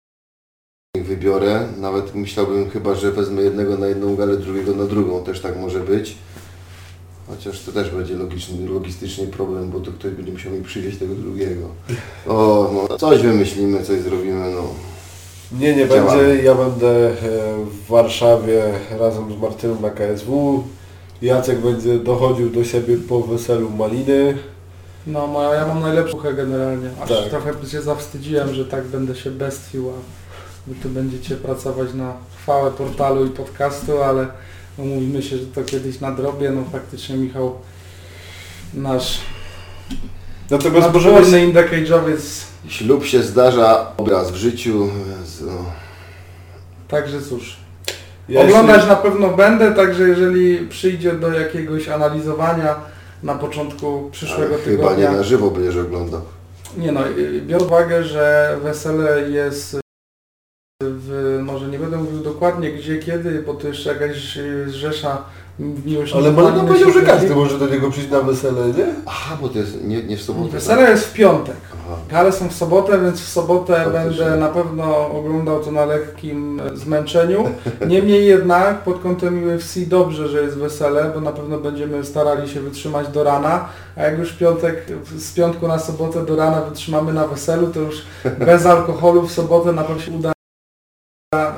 [1.02, 1.68] wybiorę.
[1.78, 5.81] Nawet myślałbym chyba, że wezmę jednego na jedną galę, drugiego na drugą, też tak może
[5.81, 6.16] być.
[7.28, 11.14] Chociaż to też będzie logiczny, logistycznie problem, bo to ktoś będzie musiał mi przywieźć tego
[11.14, 11.68] drugiego.
[12.28, 14.62] O, no, coś wymyślimy, coś zrobimy, no.
[15.60, 16.23] Nie, nie Działamy.
[16.23, 16.43] będzie.
[16.43, 17.12] Ja będę e,
[17.64, 18.62] w Warszawie
[18.98, 20.64] razem z Martyną na KSW.
[21.23, 24.39] Jacek będzie dochodził do siebie po weselu Maliny.
[25.06, 26.90] No moja, ja mam najlepszą generalnie.
[27.02, 27.28] Aż Tak.
[27.31, 29.93] trochę się zawstydziłem, że tak będę się bestwił, a
[30.66, 32.12] Wy tu będziecie pracować na
[32.43, 34.26] chwałę portalu i podcastu, ale
[34.78, 36.51] umówimy się, że to kiedyś nadrobię.
[36.51, 37.55] No faktycznie Michał,
[38.74, 39.20] nasz
[40.51, 41.14] Natomiast możemy...
[41.20, 44.88] nadworny indecage'owiec, Ślub się zdarza obraz w życiu.
[45.40, 45.52] No.
[46.88, 47.56] także cóż.
[48.28, 52.74] Ja Oglądać jeśli- na pewno będę, także jeżeli przyjdzie do jakiegoś analizowania
[53.22, 55.10] na początku przyszłego Ale chyba tygodnia.
[55.10, 56.20] nie na żywo będziesz oglądał.
[56.76, 59.76] Nie no, y, biorę uwagę, że wesele jest
[62.47, 65.23] dokładnie gdzie, kiedy, bo to jeszcze jakaś y, rzesza
[65.59, 66.39] miłośników.
[66.39, 68.86] Ale anime powiedział, się że każdy może do niego przyjść na wesele, nie?
[69.06, 70.51] Aha, bo to jest nie, nie w sobotę.
[70.51, 71.56] Wesele jest w piątek.
[71.73, 71.97] Aha.
[72.10, 74.01] Gale są w sobotę, więc w sobotę Faktycznie.
[74.01, 77.44] będę na pewno oglądał to na lekkim e, zmęczeniu.
[77.89, 82.60] Niemniej jednak pod kątem UFC dobrze, że jest wesele, bo na pewno będziemy starali się
[82.60, 84.86] wytrzymać do rana, a jak już w piątek,
[85.18, 88.02] z piątku na sobotę do rana wytrzymamy na weselu, to już
[88.39, 90.35] bez alkoholu w sobotę na pewno się uda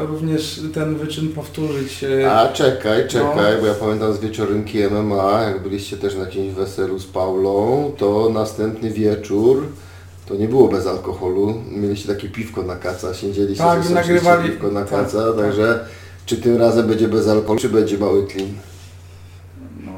[0.01, 2.05] również ten wyczyn powtórzyć.
[2.05, 3.61] e, A czekaj, czekaj, No.
[3.61, 8.31] bo ja pamiętam z wieczorynki MMA, jak byliście też na jakimś weselu z Paulą, to
[8.35, 9.67] następny wieczór
[10.29, 11.55] to nie było bez alkoholu.
[11.71, 15.37] Mieliście takie piwko na kaca, siedzieliście Tak, sobie nagrywali- piwko na tak, kaca, tak.
[15.45, 15.81] także
[16.27, 18.49] czy tym razem będzie bez alkoholu, czy będzie mały clean?
[19.85, 19.93] No,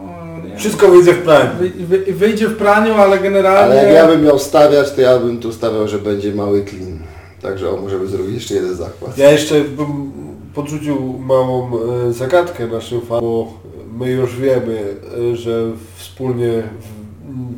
[0.49, 0.57] nie.
[0.57, 1.51] Wszystko wyjdzie w prime.
[1.61, 3.77] Wy, wy, wyjdzie w praniu, ale Ale generalnie...
[3.77, 6.99] jak ja bym miał stawiać, to ja bym tu stawiał, że będzie mały clean.
[7.43, 9.19] Także o, możemy zrobić jeszcze jeden zakład.
[9.19, 10.13] Ja jeszcze bym
[10.55, 11.71] podrzucił małą
[12.09, 13.53] e, zagadkę naszym fanom, bo
[13.99, 14.95] my już wiemy,
[15.33, 16.63] e, że wspólnie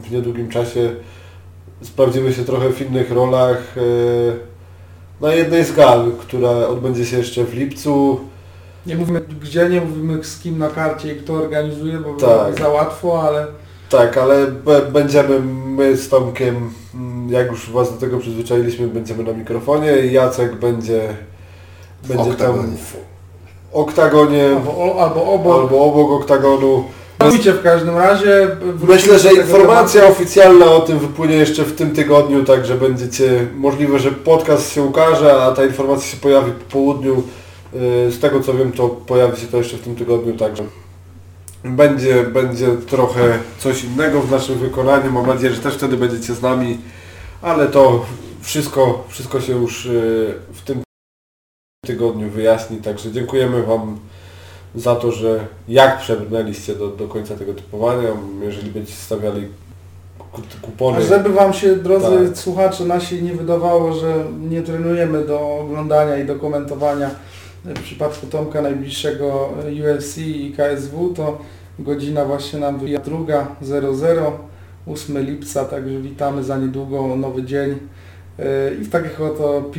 [0.02, 0.90] w, w niedługim czasie
[1.82, 3.80] sprawdzimy się trochę w innych rolach e,
[5.20, 8.20] na jednej z gal, która odbędzie się jeszcze w lipcu.
[8.86, 12.58] Nie mówimy gdzie, nie mówimy z kim na karcie i kto organizuje, bo Tak.
[12.58, 13.46] za łatwo, ale
[13.90, 14.46] Tak, ale
[14.92, 20.12] będziemy my z Tomkiem, mm, jak już Was do tego przyzwyczailiśmy, będziemy na mikrofonie i
[20.12, 21.00] Jacek będzie,
[22.08, 22.96] będzie tam w
[23.72, 25.60] oktagonie albo, albo obok.
[25.60, 26.84] albo obok oktagonu.
[27.24, 28.48] Mówicie w każdym razie.
[28.88, 30.22] Myślę, że informacja tematu.
[30.22, 35.42] oficjalna o tym wypłynie jeszcze w tym tygodniu, także będziecie, możliwe, że podcast się ukaże,
[35.42, 37.22] a ta informacja się pojawi po południu.
[37.72, 40.64] Yy, Z tego co wiem, to pojawi się to jeszcze w tym tygodniu, także
[41.64, 45.12] będzie, będzie trochę coś innego w naszym wykonaniu.
[45.12, 46.78] Mam nadzieję, że też wtedy będziecie z nami,
[47.42, 48.06] ale to
[48.40, 50.82] wszystko, wszystko się już yy, w tym
[51.86, 53.98] tygodniu wyjaśni, także dziękujemy Wam
[54.74, 58.08] za to, że jak przebrnęliście do, do końca tego typowania,
[58.42, 59.48] jeżeli będziecie stawiali
[60.32, 60.98] ku- kupony.
[60.98, 62.38] A żeby Wam się, drodzy Tak.
[62.38, 67.10] słuchacze nasi, nie wydawało, że nie trenujemy do oglądania i do komentowania
[67.64, 69.48] w przypadku Tomka najbliższego
[69.82, 71.38] UFC i KSW, to
[71.78, 74.38] godzina właśnie nam wyjdzie druga 00,
[74.86, 77.78] 8 lipca, także witamy za niedługo, nowy dzień
[78.38, 79.70] Yy, i w takich oto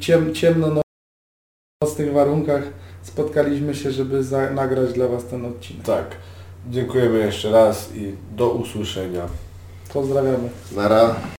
[0.00, 2.62] ciem, ciemno-nocnych warunkach
[3.02, 5.86] spotkaliśmy się, żeby za, nagrać dla Was ten odcinek.
[5.86, 6.16] Tak.
[6.70, 9.26] Dziękujemy jeszcze raz i do usłyszenia.
[9.92, 10.48] Pozdrawiamy.
[10.76, 11.16] Nara.